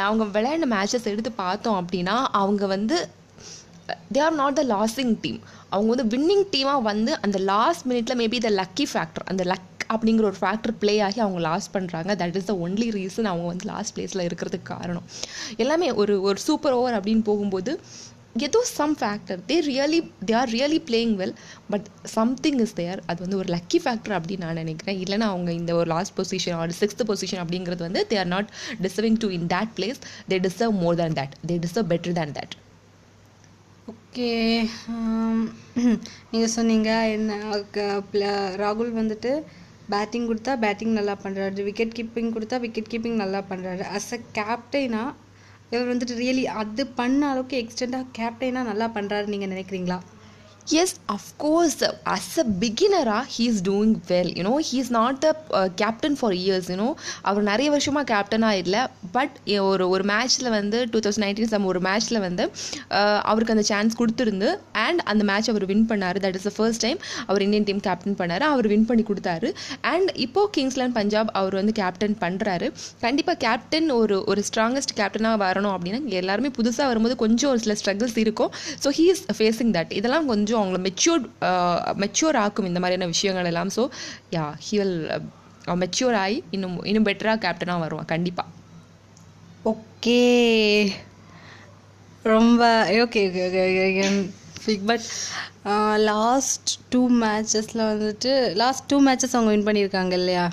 அவங்க 0.01 0.25
விளையாடின 0.35 0.69
மேட்சஸ் 0.73 1.05
எடுத்து 1.05 1.31
பார்த்தோம் 1.37 1.79
அப்படின்னா 1.81 2.15
அவங்க 2.35 2.65
வந்து 2.67 2.97
they 4.11 4.19
are 4.21 4.35
not 4.35 4.55
the 4.55 4.63
losing 4.69 5.15
team 5.21 5.39
அவங்க 5.69 5.89
வந்து 5.93 6.07
வின்னிங் 6.13 6.45
டீமாக 6.51 6.81
வந்து 6.83 7.21
அந்த 7.21 7.37
லாஸ்ட் 7.47 7.87
மினிட்ல 7.87 8.15
மேபி 8.17 8.39
த 8.39 8.51
லக்கி 8.55 8.87
ஃபேக்டர் 8.93 9.25
அந்த 9.25 9.43
லக் 9.43 9.71
அப்படிங்கிற 9.89 10.23
ஒரு 10.23 10.37
ஃபேக்டர் 10.41 10.73
ப்ளே 10.79 10.99
ஆகி 10.99 11.19
அவங்க 11.19 11.39
லாஸ் 11.39 11.67
பண்ணுறாங்க 11.73 12.11
that 12.15 12.35
is 12.35 12.45
the 12.45 12.53
only 12.59 12.87
reason 12.91 13.23
அவங்க 13.23 13.47
வந்து 13.47 13.65
லாஸ்ட் 13.65 13.93
பிளேஸில் 13.95 14.23
இருக்கிறதுக்கு 14.23 14.67
காரணம். 14.69 15.05
எல்லாமே 15.57 15.91
ஒரு 15.95 16.21
ஒரு 16.21 16.39
சூப்பர் 16.39 16.73
ஓவர் 16.73 16.93
அப்படின்னு 16.93 17.23
போகும்போது 17.23 17.71
ஏதோ 18.35 18.59
some 18.69 18.95
factor 18.99 19.39
they 19.49 19.55
really 19.67 19.99
they 20.25 20.33
are 20.33 20.49
really 20.49 20.79
playing 20.87 21.13
well 21.15 21.33
but 21.69 21.85
something 22.15 22.59
is 22.59 22.73
there 22.73 22.99
அது 23.05 23.19
வந்து 23.21 23.37
ஒரு 23.37 23.49
லக்கி 23.53 23.79
ஃபேக்டர் 23.83 24.15
அப்படின்னு 24.17 24.45
நான் 24.45 24.59
நினைக்கிறேன். 24.63 24.97
இல்லைன்னா 25.03 25.27
அவங்க 25.33 25.51
இந்த 25.53 25.73
ஒரு 25.75 25.89
last 25.93 26.15
position 26.17 26.57
or 26.57 26.73
sixth 26.79 27.03
position 27.07 27.41
அப்படிங்கிறது 27.43 27.83
வந்து 27.83 28.03
they 28.09 28.17
are 28.17 28.31
not 28.35 28.49
deserving 28.81 29.19
to 29.23 29.29
in 29.29 29.47
that 29.55 29.73
place 29.77 29.99
they 30.29 30.39
deserve 30.39 30.75
more 30.83 30.95
than 30.95 31.17
that 31.19 31.35
they 31.47 31.57
deserve 31.57 31.89
better 31.93 32.17
than 32.19 32.35
that 32.39 32.55
okay 33.93 34.29
நீங்கள் 36.31 36.53
சொன்னீங்க 36.57 36.91
என்ன 37.09 37.33
ராகுல் 38.63 38.91
வந்துட்டு 39.01 39.31
பேட்டிங் 39.89 40.29
கொடுத்தா 40.29 40.53
பேட்டிங் 40.57 40.97
நல்லா 40.99 41.15
பண்ணுறாரு 41.23 41.63
விக்கெட் 41.63 41.95
கீப்பிங் 41.97 42.33
கொடுத்தா 42.35 42.57
விக்கெட் 42.59 42.91
கீப்பிங் 42.93 43.21
நல்லா 43.23 43.41
பண்ணுறாரு 43.51 43.85
அஸ் 43.97 44.13
அ 44.13 44.19
கேப்டைனா 44.37 45.03
இவர் 45.75 45.91
வந்துட்டு 45.91 46.19
ரியலி 46.19 46.45
அது 46.55 46.85
பண்ண 46.99 47.21
அளவுக்கு 47.29 47.57
எக்ஸ்டெண்டாக 47.57 48.11
கேப்டனாக 48.17 48.69
நல்லா 48.71 48.89
பண்ணுறாரு 48.95 49.27
நீங்கள் 49.27 49.53
நினைக்கிறீங்களா? 49.53 49.99
Yes 50.81 50.93
of course 51.15 51.75
as 52.13 52.29
a 52.41 52.45
பிகினராக 52.61 52.61
beginner, 52.61 53.03
ah, 53.15 53.23
he 53.33 53.43
is 53.51 53.57
doing 53.67 53.91
well. 54.09 54.29
You 54.37 54.43
not 54.97 55.25
he 55.25 55.69
captain 55.81 56.15
for 56.19 56.35
years 56.43 56.67
you know 56.71 56.87
அவர் 57.29 57.43
நிறைய 57.49 57.67
வருஷமாக 57.73 58.05
கேப்டனாக 58.13 58.61
இல்லை. 58.63 58.81
பட் 59.17 59.35
ஒரு 59.69 59.85
ஒரு 59.93 60.03
மேட்ச்சில் 60.11 60.49
வந்து 60.55 60.77
டூ 60.93 60.99
தௌசண்ட் 61.05 61.25
நைன்டீன் 61.25 61.51
சம் 61.53 61.67
ஒரு 61.71 61.81
மேட்ச்சில் 61.87 62.19
வந்து 62.27 62.43
uh, 62.97 63.19
அவருக்கு 63.31 63.53
அந்த 63.55 63.65
சான்ஸ் 63.71 63.93
கொடுத்துருந்து 64.01 64.49
அண்ட் 64.85 65.01
அந்த 65.11 65.23
மேட்ச் 65.31 65.49
அவர் 65.53 65.65
வின் 65.71 65.85
பண்ணார். 65.91 66.19
That 66.25 66.37
is 66.39 66.47
the 66.49 66.53
first 66.57 66.83
time 66.85 66.99
our 67.27 67.45
Indian 67.47 67.67
team 67.69 67.83
captain 67.89 68.17
பண்ணார். 68.21 68.45
அவர் 68.53 68.69
வின் 68.73 68.87
பண்ணி 68.91 69.05
கொடுத்தாரு. 69.11 69.51
அண்ட் 69.93 70.11
இப்போது 70.25 70.51
கிங்ஸ்லேண்ட் 70.57 70.97
பஞ்சாப் 70.99 71.31
அவர் 71.41 71.57
வந்து 71.59 71.75
கேப்டன் 71.81 72.17
பண்ணுறாரு 72.25 72.69
கண்டிப்பாக 73.05 73.37
கேப்டன் 73.45 73.89
ஒரு 73.99 74.17
ஒரு 74.33 74.43
ஸ்ட்ராங்கஸ்ட் 74.49 74.95
கேப்டனாக 75.01 75.43
வரணும் 75.45 75.73
அப்படின்னா 75.75 76.01
எல்லாருமே 76.23 76.51
புதுசாக 76.59 76.89
வரும்போது 76.93 77.17
கொஞ்சம் 77.23 77.51
ஒரு 77.53 77.61
சில 77.65 77.75
ஸ்ட்ரகிள்ஸ் 77.83 78.19
இருக்கும். 78.25 78.51
So 78.83 78.91
he 78.99 79.07
is 79.13 79.25
facing 79.39 79.73
that 79.79 79.93
இதெல்லாம் 80.01 80.27
கொஞ்சம் 80.33 80.53
அவங்கள 80.59 80.79
மெச்சூர் 80.87 81.23
மெச்சூர் 82.03 82.39
ஆக்கும் 82.43 82.69
இந்த 82.71 82.81
மாதிரியான 82.83 83.11
விஷயங்கள் 83.15 83.49
எல்லாம். 83.51 83.71
So 83.77 83.83
ya 84.37 84.45
he 84.67 84.77
will 84.81 84.99
mature 85.83 86.17
ஆகி 86.23 86.37
இன்னும் 86.55 86.77
இன்னும் 86.89 87.07
பெட்டராக 87.09 87.43
கேப்டனாக 87.45 87.83
வருவான் 87.85 88.11
கண்டிப்பாக 88.13 88.51
ஓகே 89.73 90.21
ரொம்ப 92.33 92.61
okay 93.05 93.21
okay 93.29 93.63
okay 93.87 94.05
but 94.89 95.07
last 96.11 96.69
two 96.93 97.01
மேட்சஸில் 97.23 97.81
வந்துட்டு 97.91 98.31
லாஸ்ட் 98.61 98.85
டூ 98.91 98.97
மேட்சஸ் 99.07 99.35
அவங்க 99.37 99.51
வின் 99.53 99.67
பண்ணியிருக்காங்க 99.67 100.13
இல்லையா? 100.21 100.45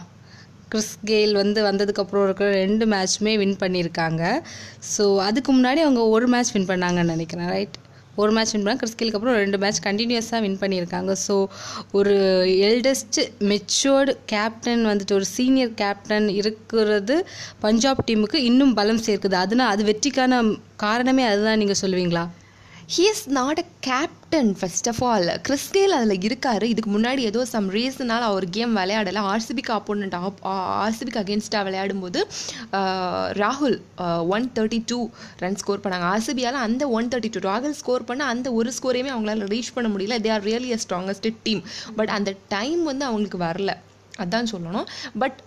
கிறிஸ் 0.72 0.92
கெயில் 1.10 1.32
வந்து 1.40 1.60
வந்ததுக்கப்புறம் 1.68 2.24
இருக்கிற 2.26 2.48
ரெண்டு 2.64 2.84
மேட்ச்சுமே 2.92 3.32
வின் 3.42 3.56
பண்ணியிருக்காங்க. 3.62 4.22
ஸோ 4.94 5.04
அதுக்கு 5.28 5.50
முன்னாடி 5.56 5.80
அவங்க 5.86 6.02
ஒரு 6.16 6.28
மேட்ச் 6.34 6.52
வின் 6.56 6.70
பண்ணாங்கன்னு 6.72 7.14
நினைக்கிறேன் 7.16 7.50
ரைட் 7.54 7.76
ஒரு 8.16 8.32
மேட்ச் 8.32 8.52
வின் 8.54 8.64
பண்ணால் 8.64 8.80
கிறிஸ்கிலுக்கு 8.80 9.18
அப்புறம் 9.18 9.38
ரெண்டு 9.42 9.58
மேட்ச் 9.58 9.80
கண்டினியூஸாக 9.86 10.40
வின் 10.40 10.58
பண்ணியிருக்காங்க. 10.62 11.12
ஸோ 11.26 11.34
ஒரு 11.92 12.14
எல்டஸ்ட் 12.68 13.18
மெச்சோர்டு 13.50 14.14
கேப்டன் 14.32 14.84
வந்துட்டு 14.90 15.16
ஒரு 15.18 15.24
சீனியர் 15.36 15.72
கேப்டன் 15.82 16.28
இருக்கிறது 16.40 17.16
பஞ்சாப் 17.60 18.04
டீமுக்கு 18.10 18.40
இன்னும் 18.50 18.74
பலம் 18.74 19.02
சேர்க்குது. 19.08 19.38
அதனால் 19.44 19.72
அது 19.74 19.84
வெற்றிக்கான 19.92 20.42
காரணமே 20.76 21.24
அதுதான் 21.24 21.60
நீங்கள் 21.64 21.82
சொல்லுவீங்களா? 21.82 22.24
He 22.94 23.04
is 23.10 23.22
not 23.36 23.60
a 23.60 23.64
captain 23.86 24.48
first 24.60 24.88
of 24.90 24.98
all 25.10 25.28
Chris Gayle 25.46 25.92
அதில் 25.96 26.24
இருக்காரு. 26.28 26.66
இதுக்கு 26.72 26.90
முன்னாடி 26.94 27.22
ஏதோ 27.28 27.42
சம் 27.52 27.68
ரீசனால் 27.76 28.24
அவர் 28.30 28.46
கேம் 28.56 28.72
விளையாடலை. 28.78 29.20
ஆர்சிபிக்கு 29.32 29.72
ஆப்போனண்ட் 29.76 30.16
ஆர்சிபிக்கு 30.86 31.20
அகேன்ஸ்டாக 31.22 31.62
விளையாடும்போது 31.68 32.20
ராகுல் 33.42 33.76
one 34.36 34.48
thirty 34.58 34.80
two 34.92 34.98
run 35.44 35.58
score 35.62 35.82
பண்ணாங்க. 35.84 36.08
ஆர்சிபியால் 36.14 36.58
அந்த 36.66 36.88
ஒன் 36.98 37.08
தேர்ட்டி 37.14 37.30
டூ 37.36 37.42
ராகுல் 37.48 37.76
ஸ்கோர் 37.80 38.04
பண்ண 38.10 38.26
அந்த 38.32 38.52
ஒரு 38.58 38.72
ஸ்கோரையுமே 38.78 39.12
அவங்களால 39.14 39.48
ரீச் 39.54 39.72
பண்ண 39.78 39.90
முடியல. 39.94 40.18
They 40.26 40.32
are 40.36 40.44
really 40.50 40.72
a 40.78 40.80
strongest 40.84 41.30
team 41.46 41.62
but 42.00 42.12
அந்த 42.18 42.34
டைம் 42.56 42.82
வந்து 42.90 43.06
அவங்களுக்கு 43.10 43.40
வரல. 43.46 43.74
அதான் 44.22 44.50
சொல்லணும். 44.52 44.86
But 45.20 45.38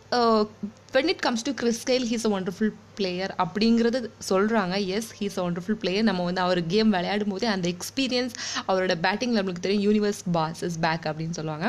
when 0.95 1.09
it 1.13 1.23
comes 1.25 1.45
to 1.47 1.53
Chris Gayle 1.61 2.05
he's 2.11 2.25
a 2.29 2.31
wonderful 2.37 2.73
player 2.97 3.31
அப்படிங்கிறது 3.43 3.99
சொல்கிறாங்க 4.29 4.75
yes 4.97 5.09
he's 5.19 5.37
a 5.39 5.43
wonderful 5.47 5.79
player 5.81 6.07
நம்ம 6.09 6.23
வந்து 6.27 6.41
அவர் 6.45 6.61
கேம் 6.73 6.93
விளையாடும் 6.97 7.33
போதே 7.33 7.47
அந்த 7.55 7.67
எக்ஸ்பீரியன்ஸ் 7.75 8.35
அவரோட 8.69 8.95
பேட்டிங் 9.07 9.35
நம்மளுக்கு 9.37 9.65
தெரியும் 9.65 9.85
யூனிவர்ஸ் 9.87 10.21
பாஸ் 10.37 10.63
இஸ் 10.69 10.79
பேக் 10.85 11.07
அப்படின்னு 11.09 11.37
சொல்லுவாங்க. 11.39 11.67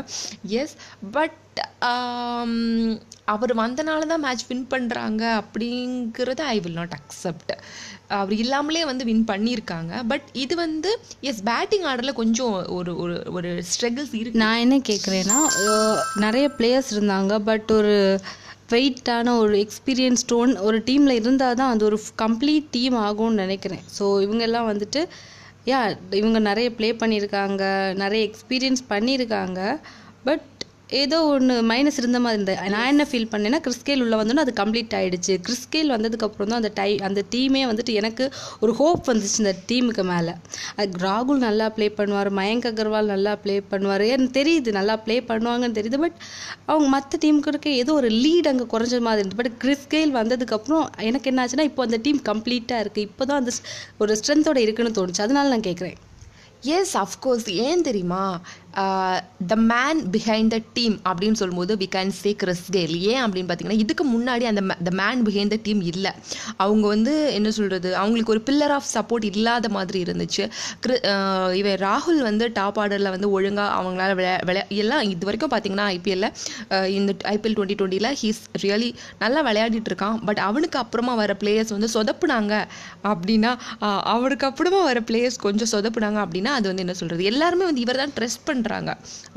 எஸ் 0.60 0.76
பட் 1.16 1.40
அவர் 3.34 3.52
வந்தனால 3.62 4.06
தான் 4.10 4.22
மேட்ச் 4.24 4.46
வின் 4.48 4.66
பண்ணுறாங்க 4.72 5.22
அப்படிங்கிறத 5.40 6.40
ஐ 6.54 6.56
வில் 6.64 6.78
நாட் 6.80 6.96
அக்செப்ட் 6.98 7.52
அவர் 8.18 8.34
இல்லாமலே 8.42 8.82
வந்து 8.90 9.04
வின் 9.10 9.24
பண்ணியிருக்காங்க. 9.30 9.92
பட் 10.10 10.26
இது 10.44 10.54
வந்து 10.64 10.90
எஸ் 11.30 11.42
பேட்டிங் 11.50 11.86
ஆர்டரில் 11.90 12.18
கொஞ்சம் 12.22 12.56
ஒரு 12.78 12.92
ஒரு 13.04 13.16
ஒரு 13.36 13.50
ஸ்ட்ரகிள்ஸ் 13.72 14.14
இருக்கு. 14.20 14.42
நான் 14.44 14.62
என்ன 14.64 14.78
கேட்குறேன்னா 14.90 15.38
நிறைய 16.26 16.48
பிளேயர்ஸ் 16.58 16.92
இருந்தாங்க. 16.96 17.38
பட் 17.50 17.70
ஒரு 17.78 17.94
வெயிட்டான 18.72 19.34
ஒரு 19.42 19.54
எக்ஸ்பீரியன்ஸ் 19.64 20.22
ஸ்டோன் 20.24 20.52
ஒரு 20.68 20.78
டீமில் 20.88 21.18
இருந்தால் 21.20 21.58
தான் 21.60 21.72
அது 21.74 21.84
ஒரு 21.90 21.98
கம்ப்ளீட் 22.22 22.66
டீம் 22.76 22.96
ஆகும்னு 23.06 23.42
நினைக்கிறேன். 23.44 23.84
ஸோ 23.98 24.04
இவங்கெல்லாம் 24.26 24.68
வந்துட்டு 24.72 25.02
யா 25.70 25.80
இவங்க 26.20 26.38
நிறைய 26.50 26.68
ப்ளே 26.78 26.88
பண்ணியிருக்காங்க 27.02 27.62
நிறைய 28.02 28.20
எக்ஸ்பீரியன்ஸ் 28.30 28.82
பண்ணியிருக்காங்க. 28.92 29.60
பட் 30.28 30.55
ஏதோ 30.90 31.24
ஒன்று 31.26 31.62
மைனஸ் 31.62 31.96
இருந்த 31.96 32.20
மாதிரி 32.20 32.42
இருந்தது. 32.42 32.70
நான் 32.70 32.86
என்ன 32.86 33.06
ஃபீல் 33.10 33.28
பண்ணேன்னா 33.30 33.58
கிறிஸ்கேல் 33.60 34.00
உள்ளே 34.00 34.16
வந்தோன்னே 34.16 34.36
அது 34.36 34.64
கம்ப்ளீட் 34.64 34.94
ஆகிடுச்சு 34.94 35.40
கிறிஸ்கேல் 35.46 35.90
வந்ததுக்கப்புறம் 35.92 36.46
தான் 36.46 36.60
அந்த 36.62 36.70
டை 36.74 36.98
அந்த 36.98 37.22
டீமே 37.30 37.62
வந்துட்டு 37.64 37.92
எனக்கு 37.92 38.24
ஒரு 38.60 38.72
ஹோப் 38.72 39.10
வந்துச்சு 39.10 39.38
இந்த 39.38 39.54
டீமுக்கு 39.68 40.04
மேலே. 40.04 40.32
அது 40.76 40.98
ராகுல் 40.98 41.38
நல்லா 41.38 41.68
ப்ளே 41.68 41.88
பண்ணுவார் 41.96 42.30
மயங்க் 42.30 42.68
அகர்வால் 42.72 43.04
நல்லா 43.04 43.36
ப்ளே 43.36 43.62
பண்ணுவார். 43.70 44.06
எனக்கு 44.06 44.40
தெரியுது 44.40 44.72
நல்லா 44.72 44.96
ப்ளே 44.96 45.20
பண்ணுவாங்கன்னு 45.20 45.78
தெரியுது 45.80 45.98
பட் 45.98 46.18
அவங்க 46.66 46.88
மற்ற 46.88 47.18
டீமுக்கு 47.24 47.48
இருக்க 47.48 47.70
ஏதோ 47.70 47.92
ஒரு 47.92 48.08
லீட் 48.08 48.48
அங்கே 48.48 48.64
குறைஞ்ச 48.64 49.00
மாதிரி 49.00 49.28
இருந்தது. 49.28 49.42
பட் 49.42 49.52
கிறிஸ்கேல் 49.64 50.12
வந்ததுக்கப்புறம் 50.12 50.86
எனக்கு 51.00 51.30
என்ன 51.30 51.46
ஆச்சுன்னா 51.46 51.60
இப்போ 51.60 51.82
அந்த 51.82 51.96
டீம் 51.96 52.22
கம்ப்ளீட்டாக 52.22 52.84
இருக்குது 52.84 53.06
இப்போ 53.10 53.24
தான் 53.24 53.38
அந்த 53.38 53.50
ஸ்- 53.50 53.64
ஒரு 53.98 54.16
ஸ்ட்ரென்த்தோட 54.24 54.56
இருக்குன்னு 54.56 54.90
தோணுச்சு. 54.90 55.20
அதனால 55.20 55.48
நான் 55.48 55.60
கேட்குறேன் 55.60 55.96
எஸ் 56.62 56.96
அஃப்கோர்ஸ் 56.96 57.50
ஏன் 57.50 57.82
தெரியுமா? 57.82 58.40
The 59.46 59.56
man 59.56 60.00
behind 60.14 60.46
the 60.46 60.60
team 60.72 61.00
அப்படின்னு 61.08 61.32
சொல்லும்போது 61.32 61.76
வி 61.76 61.88
கேன் 61.96 62.08
சே 62.08 62.32
கிறிஸ் 62.32 62.64
ஏன் 63.12 63.22
அப்படின்னு 63.24 63.48
பார்த்தீங்கன்னா 63.50 63.78
இதுக்கு 63.84 64.04
முன்னாடி 64.04 64.42
அந்த 64.42 64.62
the 64.84 64.90
man 65.02 65.22
behind 65.26 65.48
the 65.48 65.58
team 65.62 65.80
இல்லை. 65.80 66.12
அவங்க 66.56 66.86
வந்து 66.86 67.32
என்ன 67.32 67.50
சொல்கிறது 67.50 67.96
அவங்களுக்கு 67.96 68.32
ஒரு 68.32 68.42
பில்லர் 68.46 68.74
ஆஃப் 68.78 68.88
சப்போர்ட் 68.94 69.24
இல்லாத 69.24 69.68
மாதிரி 69.68 70.02
இருந்துச்சு. 70.02 70.44
கிரி- 70.86 71.02
uh, 71.12 71.52
இவன் 71.52 71.78
ராகுல் 71.78 72.18
வந்து 72.18 72.52
டாப் 72.52 72.78
ஆர்டரில் 72.80 73.10
வந்து 73.10 73.30
ஒழுங்காக 73.30 73.82
அவங்களால 73.82 74.14
விளையா 74.20 74.36
விளையா 74.46 74.66
எல்லாம் 74.68 75.02
இது 75.02 75.24
வரைக்கும் 75.24 75.50
பார்த்தீங்கன்னா 75.50 75.86
ஐபிஎல்ல 75.96 76.32
uh, 76.70 76.84
இந்த 76.84 77.12
ஐபிஎல் 77.22 77.56
டுவெண்ட்டி 77.58 77.78
டுவெண்ட்டியில் 77.80 78.10
ஹீஸ் 78.22 78.42
ரியலி 78.62 78.94
நல்லா 79.18 79.42
விளையாடிட்டு 79.50 79.92
இருக்கான். 79.92 80.16
பட் 80.24 80.38
அவனுக்கு 80.38 80.78
அப்புறமா 80.78 81.14
வர 81.14 81.36
பிளேயர்ஸ் 81.44 81.68
வந்து 81.68 81.90
சொதப்புனாங்க 81.94 82.54
அப்படின்னா 83.04 83.52
uh, 83.80 84.00
அவனுக்கு 84.00 84.46
அப்புறமா 84.46 84.82
வர 84.82 85.00
பிளேயர்ஸ் 85.00 85.38
கொஞ்சம் 85.38 85.72
சொதப்புனாங்க 85.72 86.20
அப்படின்னா 86.26 86.52
அது 86.58 86.66
வந்து 86.66 86.82
என்ன 86.82 86.92
சொல்கிறது 86.92 87.24
எல்லாருமே 87.24 87.64
வந்து 87.64 87.80
இவர் 87.80 87.96
தான் 87.96 88.14
ட்ரெஸ் 88.20 88.38
பண்ணுறாங்க 88.66 88.92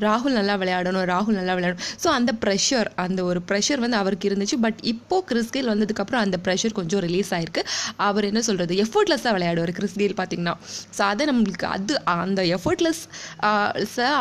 ராகுல் 0.05 0.35
நல்லா 0.39 0.53
விளையாடணும் 0.61 1.05
ராகுல் 1.11 1.37
நல்லா 1.39 1.53
விளையாடணும். 1.57 1.85
ஸோ 2.03 2.07
அந்த 2.17 2.31
ப்ரெஷர் 2.43 2.87
அந்த 3.03 3.19
ஒரு 3.29 3.39
ப்ரெஷர் 3.49 3.81
வந்து 3.83 3.97
அவருக்கு 4.01 4.27
இருந்துச்சு. 4.29 4.57
பட் 4.65 4.79
இப்போது 4.91 5.25
கிறிஸ்கேல் 5.29 5.69
வந்ததுக்கப்புறம் 5.73 6.23
அந்த 6.25 6.37
ப்ரெஷர் 6.45 6.75
கொஞ்சம் 6.79 7.03
ரிலீஸ் 7.07 7.31
ஆயிருக்கு. 7.37 7.61
அவர் 8.07 8.27
என்ன 8.29 8.41
சொல்கிறது 8.47 8.75
எஃபர்ட்லெஸ்ஸாக 8.85 9.33
விளையாடுவார் 9.37 9.73
கிறிஸ்கேல் 9.79 10.15
பார்த்தீங்கன்னா 10.21 10.55
ஸோ 10.97 11.01
அதை 11.11 11.25
நம்மளுக்கு 11.31 11.67
அது 11.75 11.95
அந்த 12.15 12.43
எஃபர்ட்லெஸ் 12.57 13.01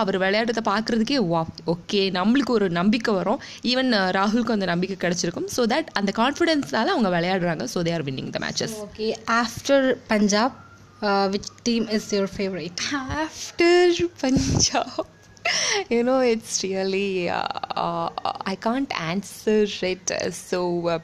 அவர் 0.01 0.19
விளையாடுறத 0.25 0.63
பார்க்குறதுக்கே 0.73 1.21
வா 1.33 1.43
ஓகே 1.75 2.03
நம்மளுக்கு 2.19 2.55
ஒரு 2.59 2.69
நம்பிக்கை 2.81 3.15
வரும். 3.21 3.41
ஈவன் 3.73 3.93
ராகுலுக்கும் 4.19 4.59
அந்த 4.59 4.69
நம்பிக்கை 4.75 4.99
கிடச்சிருக்கும். 5.05 5.49
ஸோ 5.57 5.65
தட் 5.75 5.91
அந்த 6.01 6.13
கான்ஃபிடென்ஸால 6.23 6.95
அவங்க 6.97 7.11
விளையாடுறாங்க. 7.19 7.67
So 7.75 7.81
they 7.89 7.95
are 7.99 8.07
winning 8.11 8.33
the 8.37 8.41
matches 8.47 8.77
okay 8.87 9.09
after 9.43 9.87
Punjab 10.15 10.57
which 11.03 11.53
team 11.63 11.89
is 11.89 12.15
your 12.15 12.29
favourite 12.37 12.81
after 12.93 13.91
Punjab, 14.21 15.07
you 15.89 16.03
know, 16.03 16.19
it's 16.21 16.55
really, 16.63 17.29
uh, 17.29 17.45
uh, 17.77 18.07
I 18.25 18.59
can't 18.67 18.87
answer 19.11 19.67
it. 19.81 20.31
So, 20.31 20.91
uh, 20.91 21.01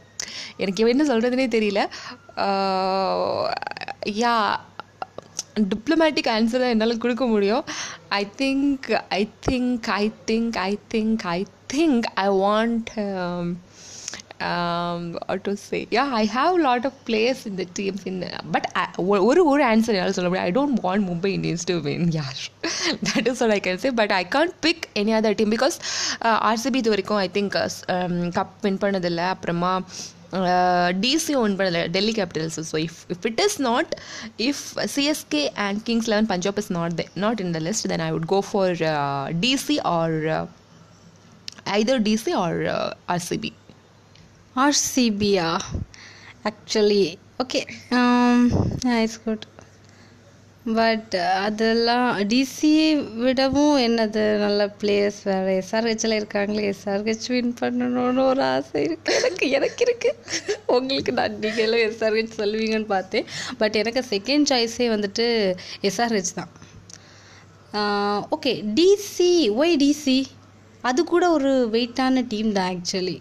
எனக்கு 0.56 0.88
என்ன 0.88 1.14
சொல்கிறதுனே 1.14 1.46
தெரியல. 1.56 1.88
யா 4.06 4.56
டிப்ளமேட்டிக் 5.60 6.30
ஆன்சர் 6.36 6.62
தான் 6.62 6.72
என்னால் 6.74 6.98
கொடுக்க 6.98 7.26
முடியும். 7.26 7.64
I 8.08 8.28
think 8.38 9.00
I 9.08 9.28
think 9.50 9.82
I 9.82 10.12
think 10.26 10.56
I 10.56 10.78
think 10.94 11.22
I 11.22 11.46
think 11.72 12.02
I 12.14 12.28
want 12.28 12.90
um, 14.40 15.16
what 15.26 15.44
to 15.44 15.56
say 15.56 15.86
yeah 15.90 16.10
i 16.12 16.24
have 16.26 16.58
a 16.58 16.62
lot 16.62 16.84
of 16.84 16.92
players 17.04 17.46
in 17.46 17.56
the 17.56 17.66
teams 17.78 18.02
in 18.04 18.16
but 18.54 18.66
I, 18.74 18.86
ஒரு 19.26 19.42
ஒரு 19.50 19.62
answer 19.70 19.96
என்னால் 19.96 20.16
சொல்ல 20.16 20.28
முடியாது 20.30 20.48
I 20.50 20.54
don't 20.58 20.80
want 20.86 21.04
Mumbai 21.10 21.30
Indians 21.36 21.66
to 21.70 21.76
win 21.86 22.08
யார் 22.18 22.40
that 23.10 23.28
is 23.32 23.40
what 23.44 23.54
I 23.58 23.60
can 23.66 23.80
say 23.84 23.92
but 24.00 24.14
I 24.20 24.24
can't 24.36 24.56
pick 24.66 24.84
any 25.02 25.14
other 25.20 25.38
team 25.40 25.54
because 25.56 25.76
RCB 26.50 26.80
இது 26.82 26.92
வரைக்கும் 26.94 27.20
I 27.26 27.28
think 27.38 27.56
cup 28.38 28.56
win 28.66 28.80
பண்ணதில்லை 28.84 29.28
அப்புறமா 29.34 29.72
டிசி 31.04 31.32
வின் 31.42 31.56
பண்ணதில்லை 31.58 31.84
Delhi 31.96 32.14
Capitals 32.18 32.58
so 32.72 32.78
if 32.86 32.98
if 33.14 33.26
it 33.30 33.40
is 33.46 33.58
not 33.68 33.92
if 34.48 34.64
CSK 34.96 35.44
and 35.66 35.80
Kings 35.88 36.10
Eleven 36.14 36.30
Punjab 36.34 36.60
is 36.64 36.72
not 36.78 36.96
the 37.00 37.06
not 37.26 37.42
in 37.46 37.54
the 37.58 37.62
list 37.68 37.88
then 37.94 38.04
I 38.08 38.10
would 38.16 38.28
go 38.34 38.40
for 38.50 38.76
DC 39.46 39.78
or 39.96 40.18
either 41.66 41.98
DC 41.98 42.32
or 42.36 42.92
ஆர்சிபியா 44.62 45.48
actually 46.48 47.04
okay 47.42 47.60
it's 49.02 49.22
good 49.24 49.44
but 50.76 51.14
அதெல்லாம் 51.46 52.06
டிசியை 52.30 52.86
விடவும் 53.24 53.74
என்னது 53.86 54.22
நல்ல 54.42 54.60
players 54.80 55.18
வேறு. 55.30 55.54
எஸ்ஆர்ஹெச்சில் 55.62 56.16
இருக்காங்களே 56.18 56.62
SRH 56.70 57.26
win 57.32 57.52
பண்ணணும்னு 57.60 58.22
ஒரு 58.28 58.42
ஆசை 58.52 58.82
இருக்குது 58.86 59.18
எனக்கு 59.20 59.48
எனக்கு 59.58 59.84
இருக்குது 59.86 60.56
உங்களுக்கு 60.76 61.12
நான் 61.18 61.36
நீங்களும் 61.44 61.84
எஸ்ஆர்ஹெச் 61.88 62.38
சொல்லுவீங்கன்னு 62.40 62.88
பார்த்தேன். 62.96 63.26
பட் 63.62 63.76
எனக்கு 63.82 64.02
செகண்ட் 64.14 64.50
சாய்ஸே 64.52 64.88
வந்துட்டு 64.94 65.26
எஸ்ஆர்ஹெச் 65.90 66.34
தான். 66.40 66.52
ஓகே 68.36 68.54
டிசி 68.80 69.30
ஒய் 69.60 69.78
டிசி 69.84 70.18
அது 70.90 71.00
கூட 71.12 71.24
ஒரு 71.36 71.52
வெயிட்டான 71.76 72.26
டீம் 72.32 72.50
தான் 72.58 72.72
ஆக்சுவலி 72.74 73.16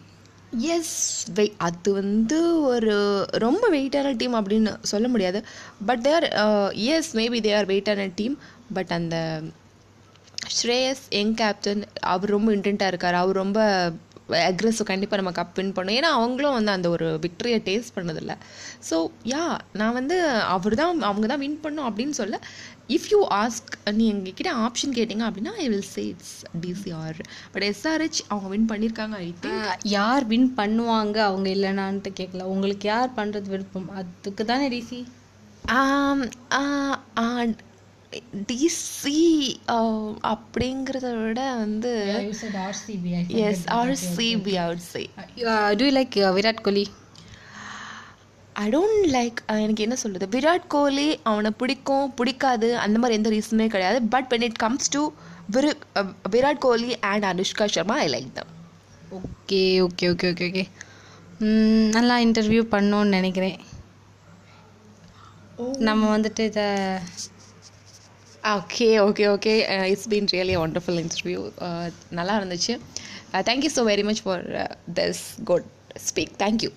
எஸ் 0.57 1.31
வெய் 1.35 1.53
அது 1.57 1.93
வந்து 1.93 2.61
ஒரு 2.61 3.25
ரொம்ப 3.31 3.69
வெயிட்டான 3.71 4.15
டீம் 4.15 4.35
அப்படின்னு 4.35 4.75
சொல்ல 4.81 5.07
முடியாது. 5.07 5.45
But 5.85 6.01
there 6.01 6.29
yes 6.73 7.15
maybe 7.15 7.39
they 7.45 7.55
are 7.57 7.65
வெயிட்டான 7.65 8.11
டீம் 8.15 8.39
பட் 8.73 8.91
அந்த 8.91 9.41
ஸ்ரேயஸ் 10.61 11.03
யங் 11.09 11.33
கேப்டன் 11.33 11.83
அவர் 11.99 12.29
ரொம்ப 12.29 12.51
இன்டென்ட்டாக 12.51 12.87
இருக்கார். 12.87 13.13
அவர் 13.13 13.35
ரொம்ப 13.35 13.91
அக்ரெசிவ் 14.41 14.89
கண்டிப்பாக 14.91 15.19
நம்ம 15.21 15.33
கப் 15.39 15.57
வின் 15.59 15.73
பண்ணோம் 15.77 15.97
ஏன்னா 15.99 16.11
அவங்களும் 16.17 16.53
வந்து 16.53 16.71
அந்த 16.71 16.89
ஒரு 16.89 17.07
விக்டரியை 17.25 17.59
டேஸ்ட் 17.69 17.95
பண்ணதில்லை. 17.95 18.35
ஸோ 18.89 18.97
யா 19.25 19.43
நான் 19.73 19.93
வந்து 19.93 20.17
அவர் 20.55 20.75
தான் 20.75 21.01
அவங்க 21.01 21.27
தான் 21.27 21.39
வின் 21.39 21.59
பண்ணோம் 21.65 21.87
அப்படின்னு 21.89 22.15
சொல்ல 22.21 22.39
இஃப் 22.87 23.09
யூ 23.11 23.19
ஆஸ்க் 23.39 23.73
நீ 23.91 24.05
எங்ககிட்ட 24.13 24.51
ஆப்ஷன் 24.65 24.95
கேட்டிங்க 24.97 25.25
அப்படின்னா 25.27 25.53
I 25.57 25.67
will 25.69 25.89
say 25.93 26.03
it's 26.05 26.33
DC or 26.61 27.19
but 27.53 27.65
SRH 27.69 28.21
அவங்க 28.29 28.49
வின் 28.49 28.69
பண்ணியிருக்காங்க 28.71 29.17
ஐ 29.27 29.29
திங்க் 29.43 29.67
யார் 29.97 30.25
வின் 30.25 30.49
பண்ணுவாங்க 30.57 31.17
அவங்க 31.29 31.49
இல்லைனான்ட்டு 31.49 32.11
கேட்கல 32.19 32.47
உங்களுக்கு 32.53 32.87
யார் 32.87 33.17
பண்ணுறது 33.17 33.49
விருப்பம்? 33.49 33.89
அதுக்கு 33.99 34.45
தானே 34.45 34.67
டிசி 34.69 35.01
டிசி 38.49 39.19
அப்படிங்கிறத 40.31 41.07
விட 41.21 41.41
வந்து 41.61 41.91
yes 43.49 43.63
RCB 43.81 44.53
outside 44.91 45.03
too 45.81 45.87
like 45.97 46.17
Virat 46.37 46.61
Kohli 46.67 46.85
I 48.63 48.65
don't 48.75 49.05
like 49.17 49.37
எனக்கு 49.65 49.85
என்ன 49.85 49.95
சொல்கிறது 50.03 50.39
விராட் 50.39 50.67
கோலி 50.67 51.07
அவனை 51.31 51.51
பிடிக்கும் 51.61 52.13
பிடிக்காது 52.13 52.69
அந்த 52.85 52.99
மாதிரி 52.99 53.17
எந்த 53.19 53.29
ரீசனுமே 53.35 53.67
கிடையாது. 53.75 53.99
But 54.15 54.29
when 54.33 54.47
it 54.49 54.59
comes 54.63 54.91
to 54.95 55.03
விரு 55.55 55.71
Virat 56.35 56.63
Kohli 56.65 56.91
and 57.11 57.25
Anushka 57.31 57.65
Sharma 57.75 57.97
I 58.05 58.07
like 58.15 58.31
them 58.39 58.51
okay 59.19 59.63
okay 59.85 60.05
okay 60.13 60.27
okay 60.33 60.45
okay 60.49 60.65
நல்லா 61.95 62.15
இன்டர்வியூ 62.25 62.61
பண்ணோன்னு 62.73 63.15
நினைக்கிறேன். 63.19 63.57
நம்ம 65.87 66.01
வந்துட்டு 66.17 66.43
இதை 66.49 66.67
okay 68.51 68.87
okay 69.07 69.25
okay 69.33 69.51
it's 69.91 70.07
been 70.11 70.25
really 70.31 70.55
wonderful 70.61 70.97
interview 71.01 71.41
நல்லா 72.17 72.33
இருந்துச்சு. 72.39 72.73
Thank you 73.49 73.69
so 73.75 73.83
very 73.89 74.03
much 74.07 74.21
for 74.23 74.43
this 74.97 75.21
good 75.49 75.67
speak 76.07 76.33
thank you 76.43 76.71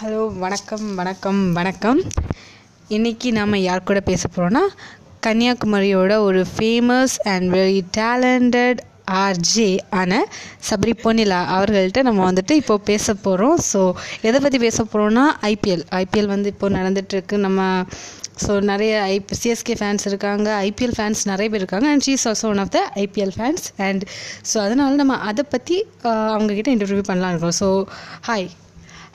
hello 0.00 0.20
வணக்கம் 0.44 0.86
வணக்கம் 1.00 1.40
வணக்கம். 1.58 2.02
இன்றைக்கி 2.96 3.30
நாம் 3.38 3.62
யார் 3.68 3.88
கூட 3.90 4.00
பேச 4.10 4.28
போகிறோன்னா 4.28 4.64
கன்னியாகுமரியோட 5.26 6.12
ஒரு 6.28 6.42
famous 6.54 7.16
and 7.34 7.48
very 7.58 7.82
talented 7.98 8.80
RJ 9.20 9.68
ஆன 10.00 10.22
சபரி 10.68 10.94
பொன்னிலா 11.04 11.40
அவர்கள்ட்ட 11.56 12.02
நம்ம 12.08 12.20
வந்துட்டு 12.30 12.56
இப்போ 12.62 12.74
பேச 12.90 13.14
போகிறோம் 13.26 13.58
ஸோ 13.72 13.82
எதை 14.28 14.38
பற்றி 14.44 14.58
பேச 14.66 14.78
போகிறோன்னா 14.84 15.24
ஐபிஎல் 15.52 15.84
ஐபிஎல் 16.02 16.32
வந்து 16.34 16.50
இப்போ 16.54 16.68
நடந்துகிட்ருக்கு 16.78 17.38
நம்ம 17.46 17.60
ஸோ 18.44 18.52
நிறைய 18.70 18.92
ஐ 19.12 19.14
சிஎஸ்கே 19.40 19.74
ஃபேன்ஸ் 19.80 20.04
இருக்காங்க. 20.10 20.48
ஐபிஎல் 20.68 20.94
ஃபேன்ஸ் 20.96 21.20
நிறைய 21.30 21.48
பேர் 21.52 21.62
இருக்காங்க. 21.62 21.88
And 21.92 22.04
she's 22.06 22.24
also 22.30 22.46
one 22.52 22.62
of 22.62 22.72
the 22.76 22.80
IPL 23.04 23.34
fans 23.36 23.66
and 23.88 24.04
so 24.50 24.56
அதனால் 24.66 25.00
நம்ம 25.02 25.18
அதை 25.30 25.44
பற்றி 25.54 25.76
அவங்கக்கிட்ட 26.34 26.70
இன்டர்வியூ 26.76 27.04
பண்ணலாம் 27.10 27.32
இருக்கோம். 27.34 27.56
ஸோ 27.62 27.68
ஹாய் 28.28 28.48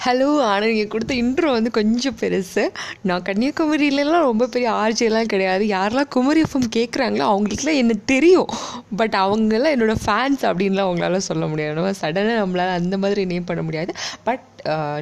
ஹலோ 0.05 0.25
ஆனால் 0.47 0.71
நீங்கள் 0.71 0.89
கொடுத்த 0.93 1.13
இன்ட்ரோ 1.21 1.51
வந்து 1.55 1.69
கொஞ்சம் 1.77 2.17
பெருசு. 2.19 2.63
நான் 3.10 3.23
கன்னியாகுமரியிலலாம் 3.29 4.27
ரொம்ப 4.27 4.47
பெரிய 4.53 4.69
ஆர்ஜியெல்லாம் 4.81 5.29
கிடையாது. 5.31 5.63
யாரெல்லாம் 5.73 6.10
குமரி 6.15 6.41
எஃப்எம் 6.45 6.67
கேட்குறாங்களோ 6.75 7.25
அவங்களுக்குலாம் 7.31 7.79
என்ன 7.83 7.93
தெரியும். 8.13 8.51
பட் 8.99 9.15
அவங்களாம் 9.23 9.73
என்னோடய 9.75 10.03
ஃபேன்ஸ் 10.05 10.43
அப்படின்லாம் 10.49 10.89
அவங்களால 10.89 11.21
சொல்ல 11.29 11.47
முடியாது. 11.53 11.77
நம்ம 11.79 11.93
சடனாக 12.01 12.41
நம்மளால் 12.43 12.77
அந்த 12.79 12.97
மாதிரி 13.05 13.23
நேம் 13.33 13.49
பண்ண 13.51 13.63
முடியாது. 13.69 13.93
பட் 14.29 14.45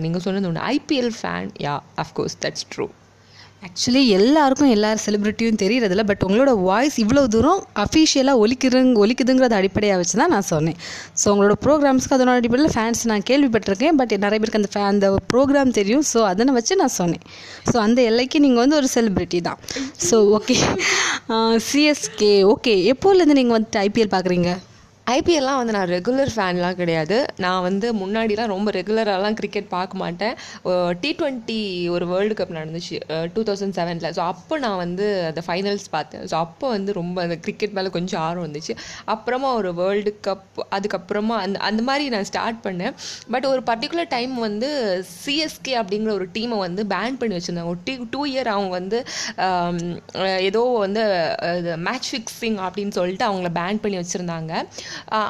நீங்கள் 0.05 0.25
சொன்னது 0.27 0.49
ஒன்று 0.51 0.67
IPL 0.75 1.13
fan 1.19 1.51
ya 1.67 1.75
of course 2.03 2.38
that's 2.45 2.67
true 2.73 2.88
actually 3.63 4.02
எல்லாருக்கும் 4.18 4.72
எல்லார் 4.74 5.02
செலிப்ரிட்டியும் 5.04 5.60
தெரியறதில்ல 5.62 6.04
பட் 6.10 6.24
உங்களோட 6.26 6.52
வாய்ஸ் 6.68 6.98
இவ்வளோ 7.04 7.22
தூரம் 7.36 7.62
அஃபிஷியலாக 7.84 8.41
ஒலிக்கிறங் 8.44 8.91
ஒலிக்குதுங்கிறத 9.04 9.56
அடிப்படையாக 9.60 10.00
வச்சு 10.02 10.15
தான் 10.22 10.34
நான் 10.36 10.48
சொன்னேன். 10.52 10.78
ஸோ 11.22 11.26
உங்களோட 11.34 11.56
ப்ரோக்ராம்ஸ்க்கு 11.65 12.15
அதனோட 12.18 12.36
அடிப்படையில் 12.41 12.74
ஃபேன்ஸ் 12.76 13.02
நான் 13.12 13.26
கேள்விப்பட்டிருக்கேன் 13.30 13.98
பட் 14.02 14.13
நிறைய 14.26 14.39
பேருக்கு 14.41 14.62
அந்த 14.62 14.72
ஃபே 14.76 14.84
அந்த 14.91 15.10
ப்ரோக்ராம் 15.34 15.74
தெரியும். 15.80 16.06
ஸோ 16.12 16.22
அதனை 16.34 16.54
வச்சு 16.60 16.80
நான் 16.84 16.96
சொன்னேன். 17.00 17.26
ஸோ 17.72 17.76
அந்த 17.86 18.02
எல்லைக்கு 18.12 18.44
நீங்கள் 18.46 18.63
வந்து 18.63 18.80
ஒரு 18.82 18.89
செலிப்ரிட்டி 18.98 19.41
தான். 19.50 19.60
ஸோ 20.10 20.18
ஓகே 20.39 20.58
சிஎஸ்கே 21.70 22.34
ஓகே 22.54 22.76
எப்போலேருந்து 22.94 23.39
நீங்கள் 23.41 23.58
வந்துட்டு 23.58 23.84
ஐபிஎல் 23.88 24.13
பார்க்குறீங்க? 24.15 24.52
ஐபிஎல்லாம் 25.13 25.58
வந்து 25.60 25.74
நான் 25.76 25.89
ரெகுலர் 25.96 26.32
ஃபேன்லாம் 26.36 26.78
கிடையாது. 26.80 27.18
நான் 27.44 27.63
வந்து 27.65 27.88
முன்னாடிலாம் 28.00 28.50
ரொம்ப 28.54 28.70
ரெகுலராகலாம் 28.78 29.36
கிரிக்கெட் 29.39 29.68
பார்க்க 29.74 30.00
மாட்டேன். 30.02 30.34
டி 31.02 31.10
ட்வெண்ட்டி 31.20 31.58
ஒரு 31.96 32.06
வேர்ல்டு 32.12 32.36
கப் 32.39 32.54
நடந்துச்சு. 32.58 32.98
டூ 33.34 33.41
தௌசண்ட் 33.50 33.76
செவனில் 33.78 34.15
ஸோ 34.18 34.22
அப்போ 34.32 34.58
நான் 34.63 34.80
வந்து 34.84 35.08
அந்த 35.30 35.41
ஃபைனல்ஸ் 35.48 35.86
பார்த்தேன். 35.96 36.24
ஸோ 36.32 36.38
அப்போ 36.46 36.65
வந்து 36.76 36.94
ரொம்ப 37.00 37.18
அந்த 37.26 37.38
கிரிக்கெட் 37.44 37.76
மேலே 37.80 37.91
கொஞ்சம் 37.98 38.22
ஆர்வம் 38.28 38.48
வந்துச்சு. 38.48 38.76
அப்புறமா 39.15 39.52
ஒரு 39.60 39.72
வேர்ல்டு 39.82 40.13
கப் 40.30 40.63
அதுக்கப்புறமா 40.78 41.38
அந்த 41.44 41.62
அந்த 41.70 41.84
மாதிரி 41.89 42.08
நான் 42.15 42.28
ஸ்டார்ட் 42.32 42.60
பண்ணேன். 42.65 42.96
பட் 43.36 43.48
ஒரு 43.52 43.63
பர்டிகுலர் 43.70 44.10
டைம் 44.15 44.36
வந்து 44.48 44.72
சிஎஸ்கே 45.26 45.76
அப்படிங்கிற 45.84 46.13
ஒரு 46.20 46.28
டீமை 46.38 46.60
வந்து 46.65 46.84
பேன் 46.96 47.22
பண்ணி 47.22 47.38
வச்சுருந்தாங்க. 47.39 47.74
ஒரு 47.76 47.82
டீ 47.89 47.96
டூ 48.18 48.24
இயர் 48.34 48.52
அவங்க 48.56 48.74
வந்து 48.80 49.02
ஏதோ 50.50 50.63
வந்து 50.88 51.06
மேட்ச் 51.89 52.12
ஃபிக்ஸிங் 52.12 52.60
அப்படின்னு 52.65 52.96
சொல்லிட்டு 53.00 53.30
அவங்கள 53.30 53.52
பேன் 53.62 53.84
பண்ணி 53.86 54.00
வச்சுருந்தாங்க. 54.04 54.54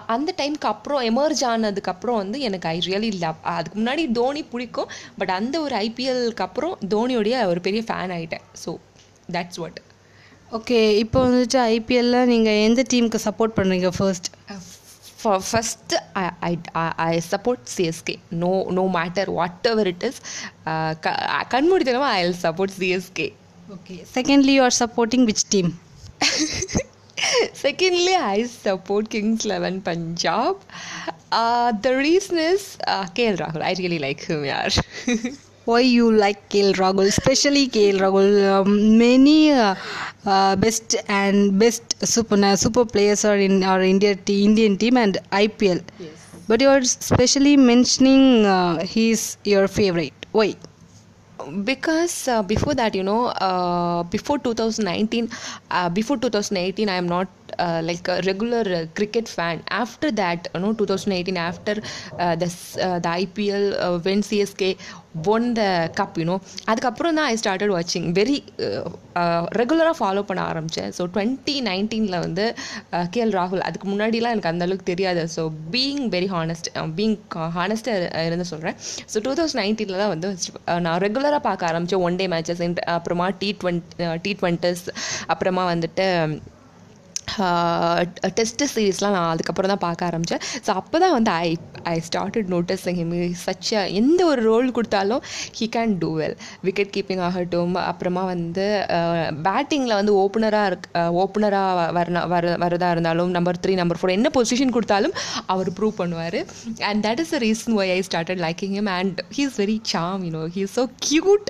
அந்த 0.07 0.29
டைமுக்கு 0.37 0.69
அப்புறம் 0.71 1.01
எமர்ஜ் 1.03 1.43
ஆனதுக்கப்புறம் 1.45 2.19
வந்து 2.21 2.39
எனக்கு 2.41 2.69
ஐ 2.69 2.77
ரியலி 2.87 3.11
லவ் 3.17 3.41
அதுக்கு 3.53 3.79
முன்னாடி 3.79 4.05
தோனி 4.11 4.43
பிடிக்கும் 4.51 4.91
பட் 5.17 5.33
அந்த 5.39 5.55
ஒரு 5.61 5.75
ஐபிஎல்க்கு 5.81 6.45
அப்புறம் 6.47 6.75
தோனியோடைய 6.89 7.43
ஒரு 7.47 7.61
பெரிய 7.61 7.83
ஃபேன் 7.87 8.15
ஆகிட்டேன் 8.17 8.45
ஸோ 8.63 8.73
தட்ஸ் 9.31 9.59
வாட் 9.63 9.81
ஓகே 10.51 10.79
இப்போ 10.99 11.19
வந்துட்டு 11.25 11.59
ஐபிஎல்ல 11.71 12.17
நீங்கள் 12.25 12.61
எந்த 12.65 12.81
டீமுக்கு 12.91 13.19
சப்போர்ட் 13.25 13.55
பண்ணுறீங்க 13.55 13.89
first 13.97 14.29
first 15.45 15.97
I 16.43 16.51
I 17.05 17.13
support 17.29 17.63
CSK 17.75 18.15
no 18.41 18.51
no 18.77 18.83
matter 18.97 19.29
whatever 19.71 19.89
it 19.93 20.05
is 20.09 20.19
கண்மூடித்தனமாக 21.53 22.11
I 22.17 22.25
support 22.43 22.75
CSK 22.77 23.27
okay 23.69 23.95
secondly 24.13 24.55
you 24.55 24.63
are 24.63 24.77
supporting 24.81 25.25
which 25.25 25.45
team 25.49 25.71
Secondly, 27.53 28.15
I 28.15 28.43
support 28.43 29.09
Kings 29.09 29.45
11 29.45 29.81
Punjab. 29.81 30.57
Uh, 31.31 31.71
the 31.71 31.95
reason 31.95 32.37
is 32.37 32.77
uh, 32.87 33.05
KL 33.05 33.37
Rahul. 33.37 33.61
I 33.61 33.73
really 33.79 33.99
like 33.99 34.23
him, 34.23 34.43
yaar. 34.43 34.71
why 35.65 35.79
you 35.79 36.11
like 36.11 36.49
KL 36.49 36.73
Rahul, 36.81 37.07
especially 37.07 37.67
KL 37.67 37.99
Rahul. 38.05 38.29
Um, 38.55 38.97
many 38.97 39.51
uh, 39.51 39.75
uh, 40.25 40.55
best 40.55 40.95
and 41.07 41.57
best 41.59 41.95
super 42.05 42.37
super 42.57 42.85
players 42.85 43.25
are 43.25 43.37
in 43.37 43.63
our 43.63 43.81
India 43.81 44.15
te- 44.15 44.43
Indian 44.45 44.77
team 44.77 44.97
and 44.97 45.17
IPL. 45.31 45.81
Yes. 45.99 46.11
But 46.47 46.61
you 46.61 46.69
are 46.69 46.83
specially 46.83 47.57
mentioning 47.57 48.45
uh, 48.45 48.85
he's 48.85 49.37
your 49.43 49.67
favorite. 49.67 50.13
Why? 50.31 50.55
Because 51.63 52.27
uh, 52.27 52.41
before 52.43 52.73
that 52.75 52.95
you 52.95 53.03
know 53.03 53.25
uh, 53.27 54.03
before 54.03 54.37
2019 54.39 55.29
uh, 55.71 55.89
before 55.89 56.17
2018 56.17 56.89
i 56.89 56.95
am 56.95 57.07
not 57.07 57.27
uh, 57.59 57.81
like 57.83 58.07
a 58.07 58.21
regular 58.21 58.63
uh, 58.71 58.85
cricket 58.93 59.27
fan. 59.27 59.63
After 59.83 60.11
that 60.13 60.47
you 60.53 60.61
know 60.61 60.73
2018 60.73 61.37
after 61.39 61.75
uh, 62.19 62.35
the 62.35 62.45
s- 62.47 62.77
uh, 62.79 62.99
the 62.99 63.11
ipl 63.23 63.65
uh, 63.79 63.97
when 63.99 64.21
csk 64.21 64.63
அதுக்கப்புறம் 66.65 67.15
தான் 67.17 67.27
I 67.27 67.35
started 67.41 67.71
வாட்சிங் 67.75 68.07
very 68.11 68.35
ரெகுலராக 69.59 69.95
follow 69.99 70.21
பண்ண 70.21 70.41
ஆரம்பித்தேன் 70.43 70.91
so 70.97 71.03
twenty 71.13 71.55
நைன்டீனில் 71.61 72.17
வந்து 72.19 72.45
uh, 72.93 73.05
KL 73.13 73.33
ராகுல் 73.37 73.63
அதுக்கு 73.67 73.87
முன்னாடிலாம் 73.91 74.33
எனக்கு 74.35 74.51
அந்தளவுக்கு 74.51 74.87
தெரியாது. 74.91 75.21
So 75.35 75.43
being 75.75 76.03
very 76.15 76.29
honest 76.33 76.67
being 76.97 77.15
ஹானஸ்ட்டாக 77.57 78.25
இருந்து 78.27 78.47
சொல்கிறேன் 78.51 78.77
ஸோ 79.13 79.23
டூ 79.27 79.33
தௌசண்ட் 79.39 79.61
நைன்டீனில் 79.63 80.01
தான் 80.03 80.13
வந்து 80.15 80.31
uh, 80.71 80.79
நான் 80.87 80.99
ரெகுலராக 81.05 81.41
பார்க்க 81.47 81.69
ஆரம்பித்தேன் 81.71 82.03
ஒன் 82.09 82.19
டே 82.21 82.27
மேட்சஸ் 82.35 82.63
அப்புறமா 82.97 83.29
டி 83.43 83.51
ட்வெண்ட் 83.63 83.95
டி 84.25 84.33
ட்வெண்ட்டஸ் 84.41 84.83
அப்புறமா 85.35 85.65
வந்துட்டு 85.73 86.07
டெஸ்ட் 88.37 88.63
சீரீஸ்லாம் 88.73 89.15
நான் 89.17 89.31
அதுக்கப்புறம் 89.33 89.71
தான் 89.73 89.83
பார்க்க 89.85 90.09
ஆரம்பித்தேன் 90.09 90.43
ஸோ 90.65 90.73
அப்போ 90.81 90.99
தான் 91.03 91.15
வந்து 91.17 91.31
I 91.45 91.49
I 91.93 91.95
started 92.07 92.49
noticing 92.55 92.99
him 93.01 93.13
such 93.45 93.71
எந்த 94.01 94.19
ஒரு 94.25 94.41
ரோல் 94.41 94.69
கொடுத்தாலும் 94.71 95.21
he 95.57 95.67
can 95.75 95.95
do 96.03 96.11
well 96.19 96.37
wicket 96.67 96.93
keeping 96.95 97.23
ஆகட்டும் 97.27 97.75
அப்புறமா 97.91 98.23
வந்து 98.33 98.67
பேட்டிங்கில் 99.47 99.97
வந்து 99.99 100.13
ஓப்பனராக 100.23 100.71
இருக் 100.71 100.87
ஓப்பனராக 101.23 101.91
வர 101.99 102.25
வர 102.35 102.55
வரதா 102.63 102.89
இருந்தாலும் 102.91 103.31
நம்பர் 103.37 103.61
த்ரீ 103.65 103.75
நம்பர் 103.81 103.99
ஃபோர் 104.01 104.15
என்ன 104.17 104.31
பொசிஷன் 104.37 104.75
கொடுத்தாலும் 104.77 105.15
அவர் 105.53 105.71
ப்ரூவ் 105.79 105.95
பண்ணுவார். 106.01 106.39
And 106.89 107.01
that 107.07 107.21
is 107.23 107.33
the 107.35 107.39
reason 107.47 107.77
why 107.81 107.93
I 107.97 107.99
started 108.09 108.43
liking 108.47 108.75
him 108.79 108.91
and 108.97 109.21
he 109.37 109.43
is 109.49 109.59
very 109.63 109.77
charm 109.93 110.23
you know 110.27 110.43
he 110.57 110.63
is 110.67 110.75
so 110.79 110.85
cute 111.07 111.49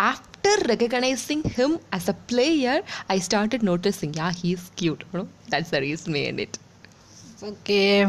after 0.00 0.54
recognizing 0.68 1.42
him 1.56 1.78
as 1.92 2.08
a 2.08 2.16
player, 2.30 2.76
I 3.08 3.18
started 3.18 3.62
noticing, 3.62 4.14
yeah, 4.14 4.32
he's 4.32 4.70
cute. 4.76 5.04
You 5.12 5.18
know? 5.18 5.28
That's 5.48 5.70
the 5.70 5.80
reason 5.80 6.12
behind 6.12 6.40
it. 6.40 6.58
Okay. 7.42 8.06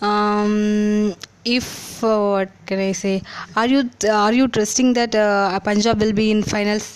Um, 0.00 1.14
if 1.44 2.04
uh, 2.04 2.18
what 2.32 2.50
can 2.66 2.80
I 2.80 2.92
say? 2.92 3.22
Are 3.56 3.66
you 3.66 3.90
are 4.12 4.32
you 4.32 4.46
trusting 4.48 4.92
that 4.94 5.14
uh, 5.16 5.58
Punjab 5.60 6.00
will 6.00 6.16
be 6.22 6.30
in 6.30 6.42
finals? 6.54 6.88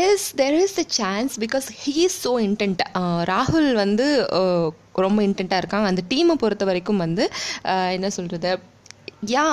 Yes 0.00 0.26
there 0.40 0.56
is 0.64 0.76
a 0.82 0.84
chance 0.96 1.34
because 1.44 1.66
he 1.78 1.94
is 2.06 2.18
so 2.24 2.32
intent 2.48 2.82
ராகுல் 3.30 3.68
வந்து 3.80 4.06
uh, 4.38 4.66
ரொம்ப 5.04 5.18
இன்டென்ட்டாக 5.28 5.62
இருக்காங்க 5.62 5.88
அந்த 5.92 6.02
டீமை 6.12 6.36
பொறுத்த 6.42 6.64
வரைக்கும் 6.70 7.02
வந்து 7.04 7.24
uh, 7.70 7.88
என்ன 7.96 8.10
சொல்கிறது 8.18 8.52
யா 9.28 9.44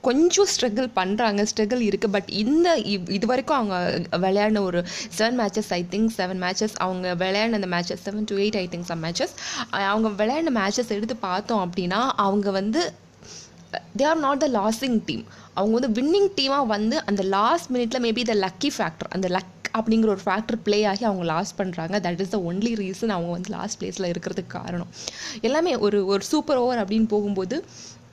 கொஞ்சம் 0.00 0.46
ஸ்ட்ரகிள் 0.46 0.88
பண்ணுறாங்க 0.96 1.46
ஸ்ட்ரகிள் 1.50 1.82
இருக்குது 1.84 2.10
பட் 2.10 2.30
இந்த 2.34 2.68
இவ்- 2.86 3.10
இது 3.10 3.26
வரைக்கும் 3.26 3.58
அவங்க 3.58 3.76
விளையாடின 4.18 4.62
ஒரு 4.62 4.80
seven 5.18 5.38
matches 5.38 5.70
I 5.70 5.86
think 5.90 6.10
seven 6.16 6.40
matches 6.42 6.76
அவங்க 6.78 7.14
விளையாடின 7.14 7.54
அந்த 7.54 7.70
matches 7.70 8.04
seven 8.04 8.24
to 8.24 8.36
eight 8.36 8.56
I 8.56 8.68
think 8.68 8.84
some 8.84 9.02
matches 9.04 9.34
அவங்க 9.86 10.08
விளையாடின 10.18 10.54
மேட்சஸ் 10.58 10.88
எடுத்து 10.90 11.16
பார்த்தோம் 11.22 11.62
அப்படின்னா 11.66 12.00
அவங்க 12.18 12.50
வந்து 12.52 12.82
they 13.96 14.04
are 14.04 14.20
not 14.20 14.38
the 14.38 14.48
losing 14.54 14.98
team 15.04 15.24
அவங்க 15.54 15.74
வந்து 15.78 15.92
வின்னிங் 15.98 16.30
டீமாக 16.36 16.66
வந்து 16.66 17.04
அந்த 17.04 17.22
லாஸ்ட் 17.30 17.72
மினிட்ல 17.72 18.00
மேபி 18.00 18.24
த 18.24 18.34
லக்கி 18.40 18.70
ஃபேக்டர் 18.76 19.10
அந்த 19.10 19.28
லக் 19.28 19.54
அப்படிங்கிற 19.74 20.08
ஒரு 20.08 20.22
ஃபேக்டர் 20.24 20.58
ப்ளே 20.62 20.84
ஆகி 20.84 21.04
அவங்க 21.04 21.24
லாஸ் 21.24 21.54
பண்ணுறாங்க 21.58 21.96
that 22.00 22.20
is 22.20 22.28
the 22.28 22.38
only 22.44 22.72
reason 22.76 23.08
அவங்க 23.08 23.30
வந்து 23.30 23.50
லாஸ்ட் 23.50 23.78
பிளேஸில் 23.80 24.08
இருக்கிறதுக்கு 24.08 24.52
காரணம். 24.54 24.90
எல்லாமே 25.40 25.76
ஒரு 25.78 26.06
ஒரு 26.06 26.24
சூப்பர் 26.24 26.56
ஓவர் 26.56 26.78
அப்படின்னு 26.78 27.08
போகும்போது 27.08 27.56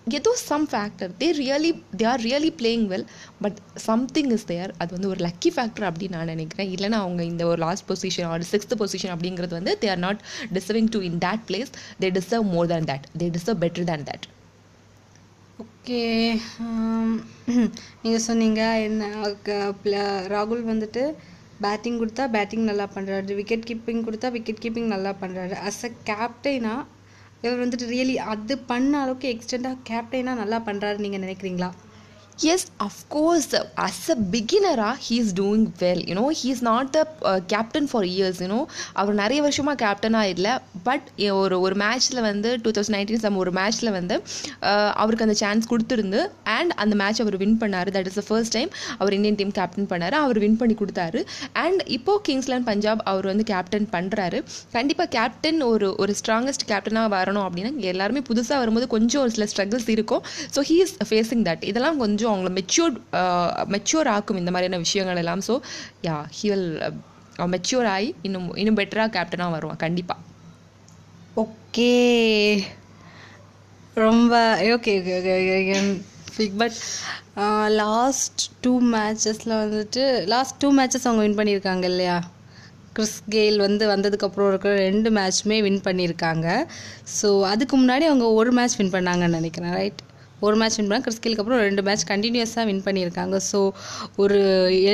ஏதோ 0.07 0.31
some 0.39 0.65
factor 0.71 1.11
they 1.19 1.27
really 1.37 1.69
they 1.97 2.05
are 2.05 2.21
really 2.21 2.51
playing 2.59 2.85
well 2.87 3.05
but 3.41 3.57
something 3.85 4.31
is 4.31 4.45
there 4.45 4.71
அது 4.77 4.93
வந்து 4.93 5.07
ஒரு 5.07 5.21
லக்கி 5.25 5.49
ஃபேக்டர் 5.55 5.87
அப்படின்னு 5.89 6.15
நான் 6.17 6.31
நினைக்கிறேன். 6.33 6.69
இல்லைனா 6.75 6.99
அவங்க 7.03 7.23
இந்த 7.23 7.45
ஒரு 7.45 7.59
last 7.63 7.87
position 7.89 8.27
or 8.27 8.45
sixth 8.51 8.75
position 8.79 9.13
அப்படிங்கிறது 9.15 9.53
வந்து 9.53 9.75
they 9.81 9.89
are 9.89 10.03
not 10.05 10.21
deserving 10.53 10.91
to 10.95 11.01
in 11.01 11.19
that 11.25 11.45
place 11.49 11.71
they 11.99 12.09
deserve 12.11 12.47
more 12.55 12.71
than 12.73 12.89
that 12.91 13.05
they 13.17 13.29
deserve 13.29 13.61
better 13.63 13.87
than 13.91 14.05
that 14.11 14.25
okay 15.65 16.01
நீங்கள் 18.03 18.25
சொன்னீங்க 18.27 18.61
என்ன 18.87 19.09
ராகுல் 20.27 20.63
வந்துட்டு 20.71 21.03
பேட்டிங் 21.61 21.99
கொடுத்தா 22.01 22.23
பேட்டிங் 22.29 22.69
நல்லா 22.69 22.87
பண்ணுறாரு 22.95 23.35
விக்கெட் 23.37 23.67
கீப்பிங் 23.69 24.05
கொடுத்தா 24.07 24.29
விக்கெட் 24.31 24.63
கீப்பிங் 24.63 24.93
நல்லா 24.95 25.13
பண்ணுறாரு 25.21 25.55
அஸ் 25.69 25.83
அ 25.85 25.91
கேப்டைனா 26.09 26.73
இவர் 27.43 27.59
வந்துட்டு 27.59 27.87
ரியலி 27.87 28.15
அது 28.25 28.57
பண்ண 28.69 28.91
அளவுக்கு 28.99 29.27
எக்ஸ்டெண்டாக 29.29 29.81
கேப்டனாக 29.89 30.41
நல்லா 30.41 30.59
பண்ணுறாரு 30.67 30.97
நீங்கள் 30.97 31.23
நினைக்கிறீங்களா? 31.25 31.69
Yes 32.53 32.65
of course 32.85 33.49
as 33.85 33.99
a 34.13 34.15
பிகினராக 34.33 34.95
he 35.07 35.17
is 35.23 35.33
doing 35.39 35.65
well 35.81 36.01
you know 36.09 36.23
he 36.39 36.47
is 36.53 36.63
not 36.69 36.95
a 37.01 37.33
captain 37.53 37.87
for 37.91 38.07
years 38.13 38.39
you know 38.43 38.59
அவர் 39.01 39.15
நிறைய 39.21 39.39
வருஷமாக 39.45 39.77
கேப்டனாக 39.83 40.31
இல்லை. 40.33 40.53
பட் 40.87 41.05
ஒரு 41.41 41.57
ஒரு 41.65 41.75
மேட்ச்சில் 41.83 42.21
வந்து 42.29 42.49
டூ 42.63 42.71
தௌசண்ட் 42.77 42.95
நைன்டீன் 42.97 43.23
சம் 43.25 43.39
ஒரு 43.43 43.53
மேட்ச்சில் 43.59 43.91
வந்து 43.97 44.15
அவருக்கு 45.01 45.25
அந்த 45.27 45.37
சான்ஸ் 45.43 45.69
கொடுத்துருந்து 45.71 46.19
அண்ட் 46.57 46.73
அந்த 46.83 46.95
மேட்ச் 47.01 47.21
அவர் 47.25 47.37
வின் 47.43 47.57
பண்ணார். 47.63 47.91
That 47.97 48.09
is 48.11 48.19
the 48.19 48.25
first 48.29 48.55
time 48.57 48.71
our 48.99 49.15
Indian 49.17 49.39
team 49.41 49.53
captain 49.59 49.89
பண்ணார். 49.93 50.17
அவர் 50.25 50.39
வின் 50.45 50.59
பண்ணி 50.63 50.77
கொடுத்தாரு. 50.81 51.21
அண்ட் 51.63 51.81
இப்போ 51.97 52.15
கிங்ஸ்லேண்ட் 52.29 52.67
பஞ்சாப் 52.71 53.03
அவர் 53.13 53.29
வந்து 53.31 53.47
கேப்டன் 53.53 53.87
பண்ணுறாரு 53.95 54.41
கண்டிப்பாக 54.77 55.09
கேப்டன் 55.17 55.59
ஒரு 55.71 55.89
ஒரு 56.03 56.15
ஸ்ட்ராங்கஸ்ட் 56.21 56.67
கேப்டனாக 56.73 57.13
வரணும் 57.17 57.45
அப்படின்னா 57.47 57.73
எல்லாருமே 57.93 58.23
புதுசாக 58.31 58.59
வரும்போது 58.63 58.87
கொஞ்சம் 58.97 59.23
ஒரு 59.25 59.33
சில 59.37 59.47
ஸ்ட்ரகிள்ஸ் 59.53 59.89
இருக்கும். 59.95 60.23
So 60.55 60.61
he 60.71 60.77
is 60.85 60.95
facing 61.09 61.45
that 61.49 61.65
இதெல்லாம் 61.71 61.99
கொஞ்சம் 62.03 62.23
அவங்கள 62.31 62.51
மெச்சூர் 62.59 62.95
மெச்சூர் 63.75 64.09
ஆக்கும் 64.15 64.39
இந்த 64.41 64.51
மாதிரியான 64.55 64.81
விஷயங்கள் 64.85 65.21
எல்லாம். 65.23 65.43
So 65.49 65.55
ya 66.07 66.17
he 66.37 66.47
will 66.53 66.69
mature 67.55 67.87
ஆகி 67.95 68.09
இன்னும் 68.27 68.49
இன்னும் 68.61 68.79
பெட்டராக 68.81 69.13
கேப்டனாக 69.17 69.55
வருவான் 69.55 69.83
கண்டிப்பாக 69.85 70.21
ஓகே 71.43 71.93
ரொம்ப 74.05 74.33
okay 74.75 74.93
okay 75.17 75.33
okay 75.59 75.77
but 76.61 76.77
last 77.81 78.41
two 78.63 78.71
மேட்சஸில் 78.93 79.53
வந்துட்டு 79.63 80.03
லாஸ்ட் 80.33 80.57
டூ 80.63 80.69
மேட்சஸ் 80.79 81.07
அவங்க 81.09 81.21
வின் 81.25 81.37
பண்ணியிருக்காங்க 81.39 81.85
இல்லையா? 81.91 82.17
கிறிஸ் 82.95 83.19
கெயில் 83.33 83.57
வந்து 83.65 83.83
வந்ததுக்கப்புறம் 83.93 84.49
இருக்கிற 84.51 84.73
ரெண்டு 84.87 85.09
மேட்ச்சுமே 85.17 85.57
வின் 85.65 85.81
பண்ணியிருக்காங்க. 85.87 86.47
ஸோ 87.19 87.29
அதுக்கு 87.51 87.75
முன்னாடி 87.81 88.05
அவங்க 88.09 88.27
ஒரு 88.39 88.51
மேட்ச் 88.57 88.77
வின் 88.79 88.93
பண்ணாங்கன்னு 88.95 89.37
நினைக்கிறேன் 89.39 89.75
ரைட் 89.79 90.01
ஒரு 90.47 90.57
மேட்ச் 90.61 90.77
வின் 90.77 90.89
பண்ணாங்க 90.89 91.05
கிறிஸ்கிலுக்கு 91.07 91.43
அப்புறம் 91.43 91.63
ரெண்டு 91.67 91.83
மேட்ச் 91.87 92.05
கண்டினியூஸாக 92.11 92.65
வின் 92.69 92.83
பண்ணியிருக்காங்க. 92.87 93.37
ஸோ 93.51 93.59
ஒரு 94.23 94.39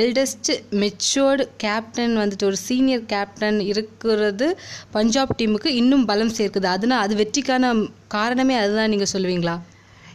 எல்டஸ்ட் 0.00 0.50
மெச்சோர்டு 0.82 1.44
கேப்டன் 1.64 2.16
வந்துட்டு 2.22 2.48
ஒரு 2.50 2.60
சீனியர் 2.68 3.04
கேப்டன் 3.14 3.60
இருக்கிறது 3.72 4.48
பஞ்சாப் 4.96 5.36
டீமுக்கு 5.40 5.72
இன்னும் 5.82 6.08
பலம் 6.12 6.34
சேர்க்குது. 6.40 6.68
அதுனா 6.76 6.98
அது 7.06 7.16
வெற்றிக்கான 7.22 7.74
காரணமே 8.16 8.56
அதுதான் 8.62 8.92
நீங்கள் 8.94 9.12
சொல்லுவீங்களா? 9.14 9.56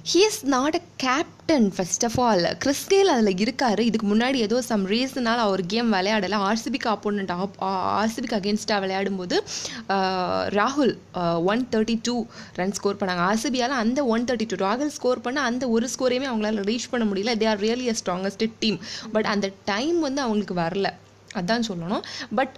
He 0.10 0.20
is 0.28 0.44
not 0.54 0.76
a 0.78 0.82
captain 1.04 1.66
first 1.76 2.04
of 2.08 2.16
all 2.26 2.44
Chris Gayle 2.64 3.10
அதில் 3.14 3.40
இருக்காரு. 3.46 3.82
இதுக்கு 3.88 4.08
முன்னாடி 4.12 4.38
ஏதோ 4.46 4.58
சம் 4.68 4.84
ரீசனால் 4.92 5.42
அவர் 5.46 5.62
கேம் 5.74 5.90
விளையாடலை. 5.96 6.38
ஆர்சிபிக்கு 6.50 6.88
ஆப்போனண்ட் 6.94 7.32
ஆர்சிபிக்கு 8.02 8.38
அகேன்ஸ்டாக 8.38 8.78
விளையாடும்போது 8.84 9.38
ராகுல் 10.58 10.94
one 11.54 11.64
thirty 11.74 11.96
two 12.10 12.16
run 12.60 12.76
score 12.78 13.00
பண்ணாங்க. 13.02 13.26
ஆர்சிபியால் 13.32 13.76
அந்த 13.82 14.06
ஒன் 14.16 14.28
தேர்ட்டி 14.30 14.48
டூ 14.54 14.60
ராகுல் 14.68 14.94
ஸ்கோர் 14.98 15.24
பண்ண 15.26 15.42
அந்த 15.50 15.70
ஒரு 15.78 15.90
ஸ்கோரையுமே 15.96 16.30
அவங்களால 16.32 16.64
ரீச் 16.72 16.88
பண்ண 16.94 17.08
முடியல. 17.10 17.34
They 17.44 17.50
are 17.54 17.62
really 17.66 17.90
a 17.96 17.98
strongest 18.04 18.48
team 18.64 18.80
but 19.18 19.30
அந்த 19.34 19.50
டைம் 19.72 20.00
வந்து 20.08 20.24
அவங்களுக்கு 20.28 20.58
வரல. 20.64 20.94
அதான் 21.40 21.68
சொல்லணும். 21.70 22.04
But 22.40 22.56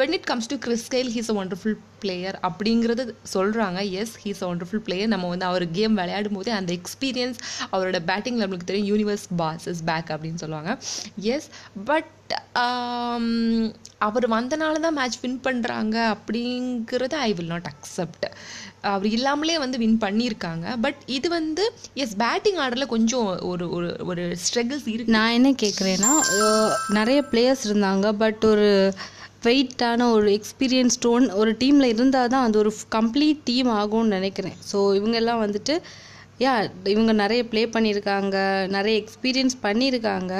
when 0.00 0.14
it 0.16 0.26
comes 0.30 0.50
to 0.52 0.56
Chris Gayle 0.66 1.08
he's 1.14 1.30
a 1.32 1.36
wonderful 1.42 1.78
player 2.02 2.36
அப்படிங்கிறது 2.48 3.04
சொல்கிறாங்க 3.34 3.78
yes 4.00 4.14
he's 4.24 4.42
a 4.44 4.48
wonderful 4.52 4.82
player 4.88 5.12
நம்ம 5.14 5.28
வந்து 5.32 5.46
அவர் 5.50 5.64
கேம் 5.78 5.96
விளையாடும் 6.00 6.36
போதே 6.38 6.52
அந்த 6.58 6.72
எக்ஸ்பீரியன்ஸ் 6.80 7.40
அவரோட 7.72 8.00
பேட்டிங் 8.10 8.38
நம்மளுக்கு 8.42 8.70
தெரியும் 8.70 8.90
யூனிவர்ஸ் 8.92 9.26
பாஸ் 9.42 9.66
இஸ் 9.72 9.82
பேக் 9.90 10.12
அப்படின்னு 10.16 10.42
சொல்லுவாங்க. 10.44 10.72
எஸ் 11.34 11.48
பட் 11.90 12.12
um, 12.62 13.26
அவர் 14.06 14.26
வந்தனால 14.34 14.80
தான் 14.84 14.96
மேட்ச் 14.98 15.20
வின் 15.22 15.40
பண்ணுறாங்க 15.46 15.96
அப்படிங்கிறத 16.14 17.14
ஐ 17.28 17.30
வில் 17.38 17.52
நாட் 17.54 17.68
அக்செப்ட் 17.70 18.26
அவர் 18.92 19.06
இல்லாமலே 19.16 19.56
வந்து 19.64 19.76
வின் 19.82 20.00
பண்ணியிருக்காங்க. 20.04 20.66
பட் 20.84 21.00
இது 21.16 21.28
வந்து 21.38 21.64
எஸ் 22.04 22.16
பேட்டிங் 22.24 22.58
ஆர்டரில் 22.64 22.92
கொஞ்சம் 22.94 23.28
ஒரு 23.50 23.66
ஒரு 23.76 23.88
ஒரு 24.10 24.24
ஸ்ட்ரகிள்ஸ் 24.46 24.88
இருக்கு. 24.94 25.16
நான் 25.18 25.36
என்ன 25.38 25.52
கேட்குறேன்னா 25.62 26.12
நிறைய 26.98 27.20
பிளேயர்ஸ் 27.32 27.64
இருந்தாங்க. 27.70 28.08
பட் 28.24 28.44
ஒரு 28.52 28.68
வெயிட்டான 29.46 30.06
ஒரு 30.14 30.28
எக்ஸ்பீரியன்ஸ் 30.38 30.96
ஸ்டோன் 30.98 31.26
ஒரு 31.40 31.50
டீமில் 31.62 31.92
இருந்தால் 31.94 32.32
தான் 32.34 32.46
அது 32.46 32.56
ஒரு 32.62 32.72
கம்ப்ளீட் 32.96 33.40
டீம் 33.50 33.70
ஆகும்னு 33.80 34.16
நினைக்கிறேன். 34.18 34.56
ஸோ 34.70 34.78
இவங்கெல்லாம் 34.98 35.42
வந்துட்டு 35.44 35.76
யா 36.44 36.54
இவங்க 36.94 37.12
நிறைய 37.22 37.42
ப்ளே 37.52 37.62
பண்ணியிருக்காங்க 37.76 38.36
நிறைய 38.76 38.94
எக்ஸ்பீரியன்ஸ் 39.02 39.56
பண்ணியிருக்காங்க. 39.66 40.34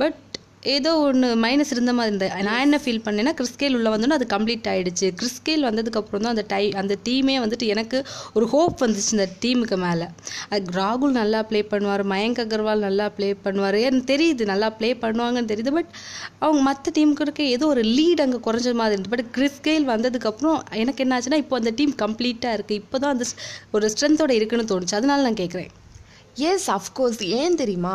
பட் 0.00 0.27
ஏதோ 0.74 0.90
ஒன்று 1.00 1.28
மைனஸ் 1.42 1.70
இருந்த 1.74 1.92
மாதிரி 1.96 2.10
இருந்தது. 2.10 2.42
நான் 2.46 2.62
என்ன 2.64 2.76
ஃபீல் 2.84 3.02
பண்ணேன்னா 3.04 3.32
கிறிஸ்கேல் 3.38 3.74
உள்ள 3.78 3.88
வந்தோன்னே 3.94 4.16
அது 4.18 4.26
கம்ப்ளீட் 4.32 4.68
ஆயிடுச்சு. 4.72 5.06
கிறிஸ்கேல் 5.20 5.66
வந்ததுக்கப்புறம் 5.68 6.24
தான் 6.24 6.34
அந்த 6.34 6.44
டை 6.52 6.64
அந்த 6.80 6.94
டீமே 7.06 7.36
வந்துட்டு 7.44 7.66
எனக்கு 7.74 7.98
ஒரு 8.38 8.46
ஹோப் 8.54 8.76
வந்துச்சு 8.84 9.12
இந்த 9.16 9.26
டீமுக்கு 9.44 9.78
மேலே. 9.84 10.08
அது 10.54 10.76
ராகுல் 10.80 11.14
நல்லா 11.20 11.40
ப்ளே 11.50 11.62
பண்ணுவார் 11.72 12.04
மயங்க் 12.14 12.42
அகர்வால் 12.44 12.84
நல்லா 12.88 13.08
ப்ளே 13.16 13.30
பண்ணுவார். 13.46 13.78
எனக்கு 13.88 14.10
தெரியுது 14.12 14.50
நல்லா 14.52 14.70
ப்ளே 14.78 14.92
பண்ணுவாங்கன்னு 15.06 15.52
தெரியுது 15.54 15.74
பட் 15.78 15.92
அவங்க 16.44 16.62
மற்ற 16.68 16.92
டீமுக்கு 16.98 17.26
இருக்க 17.28 17.42
ஏதோ 17.56 17.66
ஒரு 17.74 17.84
லீட் 17.96 18.24
அங்கே 18.26 18.40
குறைஞ்ச 18.46 18.76
மாதிரி 18.82 18.94
இருந்துச்சு 18.94 19.16
பட் 19.16 19.34
கிறிஸ்கேல் 19.38 19.90
வந்ததுக்கப்புறம் 19.94 20.60
எனக்கு 20.84 21.02
என்ன 21.06 21.18
ஆச்சுன்னா 21.18 21.42
இப்போ 21.44 21.56
அந்த 21.62 21.72
டீம் 21.80 21.94
கம்ப்ளீட்டாக 22.04 22.56
இருக்குது 22.58 22.80
இப்போ 22.84 22.98
தான் 23.04 23.14
அந்த 23.16 23.26
ஒரு 23.76 23.90
ஸ்ட்ரென்த்தோட 23.94 24.34
இருக்குன்னு 24.40 24.72
தோணுச்சு. 24.72 24.98
அதனால 25.00 25.22
நான் 25.28 25.42
கேட்குறேன் 25.42 25.70
எஸ் 26.48 26.66
அஃப்கோர்ஸ் 26.74 27.22
ஏன் 27.38 27.56
தெரியுமா? 27.60 27.94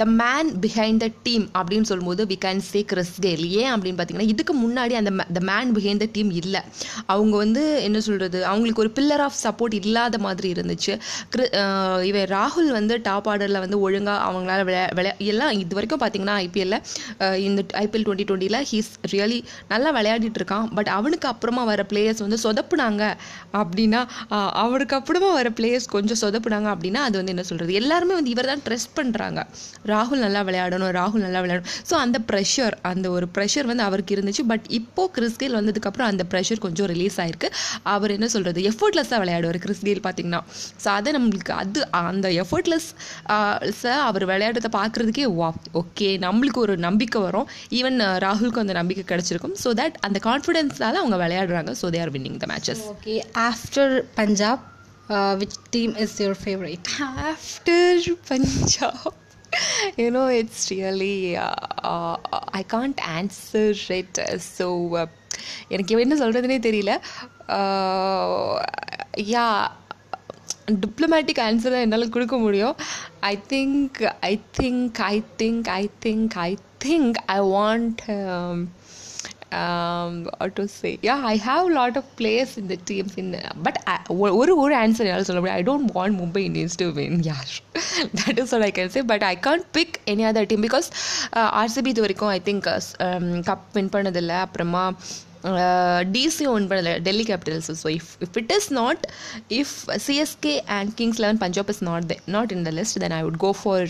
The 0.00 0.04
man 0.20 0.48
behind 0.64 1.00
the 1.04 1.08
team 1.26 1.44
அப்படின்னு 1.58 1.88
சொல்லும்போது 1.90 2.22
வி 2.30 2.36
கேன் 2.44 2.62
சே 2.70 2.80
கிறிஸ்டேல் 2.92 3.44
ஏன் 3.60 3.70
அப்படின்னு 3.74 3.98
பார்த்தீங்கன்னா 3.98 4.30
இதுக்கு 4.32 4.54
முன்னாடி 4.64 4.94
அந்த 5.00 5.10
the 5.38 5.40
man 5.50 5.70
behind 5.76 6.02
the 6.04 6.08
team 6.16 6.30
இல்லை. 6.40 6.60
அவங்க 7.12 7.34
வந்து 7.42 7.62
என்ன 7.86 7.98
சொல்கிறது 8.06 8.38
அவங்களுக்கு 8.50 8.82
ஒரு 8.84 8.90
பில்லர் 8.98 9.22
ஆஃப் 9.26 9.38
சப்போர்ட் 9.44 9.74
இல்லாத 9.80 10.18
மாதிரி 10.26 10.48
இருந்துச்சு. 10.54 10.92
கிரி 11.34 11.44
uh, 11.62 11.98
இவன் 12.10 12.26
ராகுல் 12.34 12.70
வந்து 12.78 12.94
டாப் 13.08 13.28
ஆர்டரில் 13.32 13.60
வந்து 13.64 13.78
ஒழுங்காக 13.86 14.18
அவங்களால 14.28 14.60
விளையா 14.68 14.86
விளையா 14.98 15.14
எல்லாம் 15.32 15.52
இது 15.62 15.78
வரைக்கும் 15.78 16.02
பார்த்தீங்கன்னா 16.04 16.36
ஐபிஎல்ல 16.46 16.78
uh, 17.24 17.36
இந்த 17.46 17.60
ஐபிஎல் 17.84 18.06
டுவெண்ட்டி 18.08 18.26
டுவெண்ட்டியில் 18.30 18.60
ஹீஸ் 18.72 18.92
ரியலி 19.12 19.40
நல்லா 19.72 19.92
விளையாடிட்டு 19.98 20.40
இருக்கான். 20.42 20.68
பட் 20.78 20.92
அவனுக்கு 20.98 21.28
அப்புறமா 21.32 21.64
வர 21.72 21.86
பிளேயர்ஸ் 21.92 22.24
வந்து 22.26 22.40
சொதப்புனாங்க 22.46 23.02
அப்படின்னா 23.62 24.02
uh, 24.36 24.50
அவனுக்கு 24.64 24.96
அப்புறமா 25.00 25.32
வர 25.40 25.50
பிளேயர்ஸ் 25.60 25.88
கொஞ்சம் 25.96 26.22
சொதப்புனாங்க 26.24 26.70
அப்படின்னா 26.74 27.02
அது 27.08 27.16
வந்து 27.20 27.34
என்ன 27.36 27.46
சொல்கிறது 27.50 27.80
எல்லாருமே 27.82 28.14
வந்து 28.20 28.34
இவர் 28.36 28.50
தான் 28.52 28.64
ட்ரெஸ் 28.68 28.88
பண்ணுறாங்க 29.14 29.40
ராகுல் 29.90 30.22
நல்லா 30.24 30.40
விளையாடணும் 30.48 30.92
ராகுல் 30.98 31.24
நல்லா 31.26 31.40
விளையாடணும். 31.44 31.72
ஸோ 31.88 31.94
அந்த 32.04 32.18
ப்ரெஷர் 32.30 32.74
அந்த 32.90 33.06
ஒரு 33.16 33.26
ப்ரெஷர் 33.36 33.66
வந்து 33.70 33.84
அவருக்கு 33.88 34.14
இருந்துச்சு. 34.16 34.42
பட் 34.52 34.66
இப்போ 34.78 35.02
கிறிஸ்கேல் 35.16 35.56
வந்ததுக்கப்புறம் 35.58 36.08
அந்த 36.12 36.24
ப்ரெஷர் 36.32 36.62
கொஞ்சம் 36.64 36.88
ரிலீஸ் 36.92 37.18
ஆயிருக்கு. 37.24 37.48
அவர் 37.94 38.14
என்ன 38.16 38.28
சொல்கிறது 38.34 38.62
எஃபர்ட்லெஸ்ஸாக 38.70 39.20
விளையாடுவார் 39.24 39.60
கிறிஸ்கேல் 39.66 40.02
பார்த்தீங்கன்னா 40.06 40.40
ஸோ 40.84 40.88
அதை 40.96 41.12
நம்மளுக்கு 41.18 41.54
அது 41.62 41.80
அந்த 42.02 42.28
எஃபர்ட்லெஸ் 42.44 42.88
அவர் 44.08 44.26
விளையாடுறத 44.32 44.70
பார்க்குறதுக்கே 44.80 45.26
வா 45.40 45.50
ஓகே 45.82 46.10
நம்மளுக்கு 46.26 46.60
ஒரு 46.66 46.76
நம்பிக்கை 46.88 47.20
வரும். 47.26 47.48
ஈவன் 47.80 47.98
ராகுலுக்கும் 48.26 48.64
அந்த 48.66 48.76
நம்பிக்கை 48.80 49.04
கிடச்சிருக்கும். 49.12 49.56
ஸோ 49.64 49.70
தட் 49.82 49.98
அந்த 50.08 50.20
கான்ஃபிடென்ஸ்னால 50.28 51.00
அவங்க 51.02 51.18
விளையாடுறாங்க. 51.24 51.72
So 51.82 51.88
they 51.96 52.00
are 52.06 52.14
winning 52.18 52.38
the 52.44 52.48
matches 52.54 52.84
okay 52.94 53.16
after 53.48 53.94
Punjab 54.20 54.62
which 55.08 55.60
team 55.70 55.94
is 55.96 56.22
your 56.22 56.36
favourite 56.44 56.82
after 57.00 58.00
Punjab, 58.28 59.12
you 59.96 60.08
know, 60.10 60.26
it's 60.40 60.70
really, 60.70 61.36
uh, 61.36 61.52
uh, 61.84 62.16
I 62.50 62.64
can't 62.72 62.94
answer 63.18 63.74
it. 63.88 64.38
So, 64.38 64.98
uh, 64.98 65.06
எனக்கு 65.68 66.00
என்ன 66.00 66.16
சொல்கிறதுனே 66.16 66.58
தெரியல. 66.68 67.00
யா 69.16 69.66
டிப்ளமேட்டிக் 70.66 71.44
ஆன்சர் 71.46 71.74
தான் 71.74 71.84
என்னால் 71.86 72.08
கொடுக்க 72.08 72.36
முடியும். 72.38 72.76
I 73.20 73.38
think 73.48 74.12
I 74.20 74.40
think 74.60 74.94
I 74.94 75.22
think 75.38 75.68
I 75.68 75.90
think 76.04 76.30
I 76.34 76.56
think 76.84 77.14
I 77.26 77.40
want 77.40 77.98
um, 79.54 80.12
what 80.38 80.52
to 80.58 80.64
say 80.68 80.92
yeah 81.08 81.20
i 81.32 81.36
have 81.46 81.62
a 81.70 81.74
lot 81.78 81.96
of 82.00 82.04
players 82.20 82.52
in 82.60 82.66
the 82.72 82.78
teams 82.90 83.12
in 83.22 83.28
but 83.66 83.76
I, 83.86 83.98
ஒரு 84.38 84.52
ஒரு 84.64 84.74
answer 84.82 85.08
என்னால் 85.08 85.26
சொல்ல 85.28 85.40
முடியாது 85.42 85.60
I 85.60 85.66
don't 85.70 85.92
want 85.98 86.16
Mumbai 86.22 86.42
Indians 86.48 86.78
to 86.82 86.86
win 86.98 87.18
யார் 87.30 87.52
that 88.20 88.40
is 88.42 88.54
what 88.54 88.64
I 88.68 88.72
can 88.78 88.94
say 88.96 89.02
but 89.12 89.26
I 89.32 89.34
can't 89.48 89.68
pick 89.78 89.96
any 90.14 90.26
other 90.30 90.48
team 90.52 90.64
because 90.68 90.88
RCB 91.62 91.92
இது 91.94 92.06
வரைக்கும் 92.06 92.32
I 92.38 92.40
think 92.48 92.68
cup 93.50 93.68
win 93.78 93.92
பண்ணதில்லை 93.96 94.38
அப்புறமா 94.46 94.84
டிசி 96.16 96.44
வின் 96.52 96.68
பண்ணதில்லை 96.70 96.94
Delhi 97.08 97.26
Capitals 97.30 97.70
so 97.82 97.88
if 97.98 98.10
if 98.26 98.38
it 98.42 98.52
is 98.58 98.70
not 98.80 99.02
if 99.60 99.74
CSK 100.06 100.54
and 100.78 100.92
Kings 101.00 101.20
Eleven 101.24 101.42
Punjab 101.44 101.72
is 101.74 101.84
not 101.90 102.06
the 102.12 102.16
not 102.36 102.54
in 102.56 102.66
the 102.70 102.72
list 102.80 102.98
then 103.04 103.16
I 103.20 103.22
would 103.28 103.40
go 103.46 103.52
for 103.62 103.86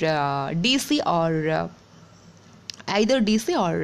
DC 0.67 0.99
or 1.19 1.39
either 2.89 3.21
DC 3.21 3.47
or 3.57 3.75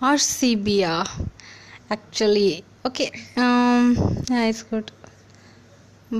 ஆர்சிபியா 0.00 0.94
actually 1.94 2.50
okay 2.88 3.06
it's 4.48 4.68
good 4.70 4.90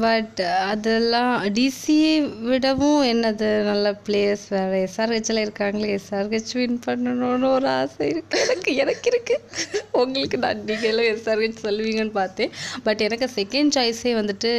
but 0.03 0.41
அதெல்லாம் 0.71 1.35
டிசியை 1.57 2.15
விடவும் 2.49 3.03
என்னது 3.11 3.47
நல்ல 3.69 3.93
players 4.07 4.45
வேறு. 4.55 4.79
எஸ்ஆர்ஹெச்சில் 4.87 5.43
இருக்காங்களே 5.45 5.93
SRH 5.99 6.53
win 6.59 6.77
பண்ணணும்னு 6.87 7.49
ஒரு 7.59 7.69
ஆசை 7.77 8.09
இருக்குது 8.15 8.43
எனக்கு 8.45 8.75
எனக்கு 8.85 9.09
இருக்குது 9.13 9.81
உங்களுக்கு 10.01 10.39
நான் 10.45 10.67
நீங்களும் 10.71 11.09
எஸ்ஆர்ஹெச் 11.15 11.65
சொல்லுவீங்கன்னு 11.67 12.15
பார்த்தேன். 12.21 12.53
பட் 12.89 13.05
எனக்கு 13.07 13.29
செகண்ட் 13.39 13.75
சாய்ஸே 13.79 14.13
வந்துட்டு 14.21 14.53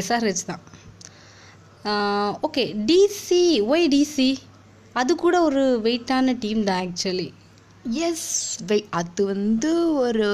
எஸ்ஆர்ஹெச் 0.00 0.48
தான். 0.50 0.64
ஓகே 2.48 2.66
டிசி 2.90 3.44
ஒய் 3.74 3.88
டிசி 3.94 4.30
அது 4.92 5.12
கூட 5.24 5.36
ஒரு 5.48 5.64
வெயிட்டான 5.86 6.36
டீம் 6.44 6.68
தான் 6.70 6.82
ஆக்சுவலி 6.86 7.28
எஸ் 8.06 8.28
வெய் 8.66 8.86
அது 8.90 9.22
வந்து 9.24 9.70
ஒரு 9.96 10.26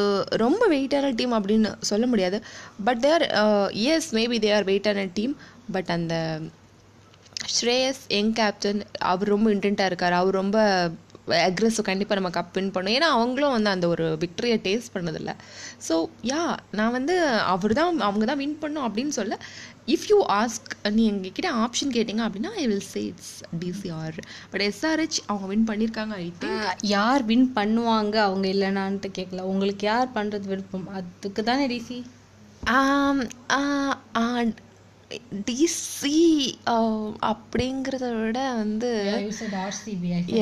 ரொம்ப 0.43 0.63
வெயிட்டான 0.69 1.13
டீம் 1.21 1.35
அப்படின்னு 1.39 1.71
சொல்ல 1.91 2.07
முடியாது. 2.07 2.39
But 2.85 3.01
there 3.01 3.25
yes 3.93 4.09
maybe 4.15 4.39
they 4.45 4.51
are 4.57 4.69
வெயிட்டான 4.71 5.07
டீம். 5.19 5.35
பட் 5.73 5.91
அந்த 5.97 6.15
ஸ்ரேயஸ் 7.57 8.03
யங் 8.09 8.33
கேப்டன் 8.33 8.81
அவர் 8.99 9.33
ரொம்ப 9.35 9.49
இன்டென்ட்டாக 9.55 9.91
இருக்கார். 9.91 10.13
அவர் 10.13 10.41
ரொம்ப 10.43 10.59
அக்ரெசிவ் 11.49 11.89
கண்டிப்பாக 11.89 12.19
நம்ம 12.19 12.31
கப் 12.37 12.55
வின் 12.57 12.73
பண்ணோம் 12.75 12.95
ஏன்னா 12.99 13.09
அவங்களும் 13.17 13.55
வந்து 13.57 13.71
அந்த 13.71 13.87
ஒரு 13.89 14.07
விக்டரியை 14.25 14.57
டேஸ்ட் 14.67 14.95
பண்ணதில்லை. 14.95 15.35
ஸோ 15.89 15.95
யா 16.31 16.43
நான் 16.79 16.95
வந்து 16.99 17.17
அவர் 17.55 17.73
தான் 17.73 18.01
அவங்க 18.09 18.25
தான் 18.31 18.41
வின் 18.43 18.57
பண்ணோம் 18.63 18.87
அப்படின்னு 18.89 19.15
சொல்ல 19.19 19.39
இஃப் 19.91 20.07
யூ 20.11 20.19
ஆஸ்க் 20.35 20.71
நீ 20.91 21.03
எங்ககிட்ட 21.11 21.51
ஆப்ஷன் 21.63 21.93
கேட்டிங்க 21.95 22.23
அப்படின்னா 22.27 22.53
I 22.57 22.65
will 22.67 22.87
say 22.91 23.03
it's 23.05 23.33
DC or 23.61 24.17
but 24.51 24.65
SRH 24.69 25.19
அவங்க 25.27 25.47
வின் 25.47 25.67
பண்ணியிருக்காங்க 25.67 26.15
ஐ 26.21 26.29
திங்க் 26.41 26.65
யார் 26.91 27.25
வின் 27.25 27.49
பண்ணுவாங்க 27.57 28.17
அவங்க 28.25 28.49
இல்லைனான்ட்டு 28.49 29.11
கேட்கல 29.19 29.45
உங்களுக்கு 29.51 29.87
யார் 29.87 30.11
பண்ணுறது 30.15 30.47
விருப்பம்? 30.47 30.89
அதுக்கு 30.93 31.43
தானே 31.43 31.67
டிசி 31.67 31.99
டிசி 35.47 36.19
அப்படிங்கிறத 37.31 38.09
விட 38.19 38.41
வந்து 38.55 38.91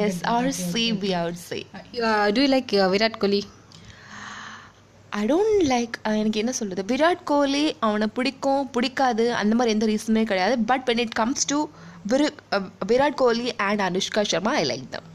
yes 0.00 0.22
RCB 0.32 1.12
outside 1.42 1.60
too 2.32 2.44
like 2.46 2.74
Virat 2.92 3.18
Kohli 3.18 3.40
I 5.10 5.22
don't 5.30 5.62
like 5.72 5.94
எனக்கு 6.20 6.40
என்ன 6.42 6.52
சொல்கிறது 6.52 6.82
விராட் 6.92 7.22
கோலி 7.30 7.64
அவனை 7.86 8.06
பிடிக்கும் 8.16 8.70
பிடிக்காது 8.70 9.24
அந்த 9.40 9.54
மாதிரி 9.54 9.74
எந்த 9.74 9.86
ரீசனுமே 9.86 10.24
கிடையாது. 10.30 10.54
But 10.70 10.84
when 10.88 11.00
it 11.04 11.14
comes 11.20 11.46
to 11.52 11.58
விரு 12.12 12.26
Virat 12.90 13.18
Kohli 13.22 13.46
and 13.68 13.82
Anushka 13.88 14.22
Sharma 14.32 14.52
I 14.62 14.64
like 14.72 14.86
them 14.90 15.08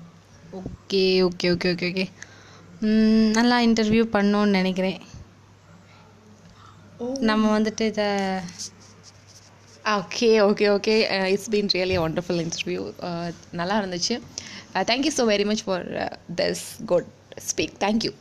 okay 0.59 1.03
okay 1.27 1.47
okay 1.53 1.69
okay 1.73 1.87
okay. 1.91 2.05
நல்லா 3.39 3.57
இன்டர்வியூ 3.67 4.03
பண்ணோன்னு 4.15 4.57
நினைக்கிறேன். 4.59 4.99
நம்ம 7.29 7.59
வந்துட்டு 7.59 7.85
இதை 7.91 8.09
okay 9.99 10.29
okay 10.49 10.65
okay 10.75 10.95
it's 11.33 11.49
been 11.53 11.71
really 11.77 11.97
wonderful 12.05 12.41
interview 12.45 12.81
நல்லா 13.51 13.77
இருந்துச்சு. 13.81 14.15
Thank you 14.91 15.13
so 15.17 15.25
very 15.33 15.45
much 15.51 15.63
for 15.65 15.85
this 16.41 16.63
good 16.91 17.09
speak 17.49 17.75
thank you 17.85 18.13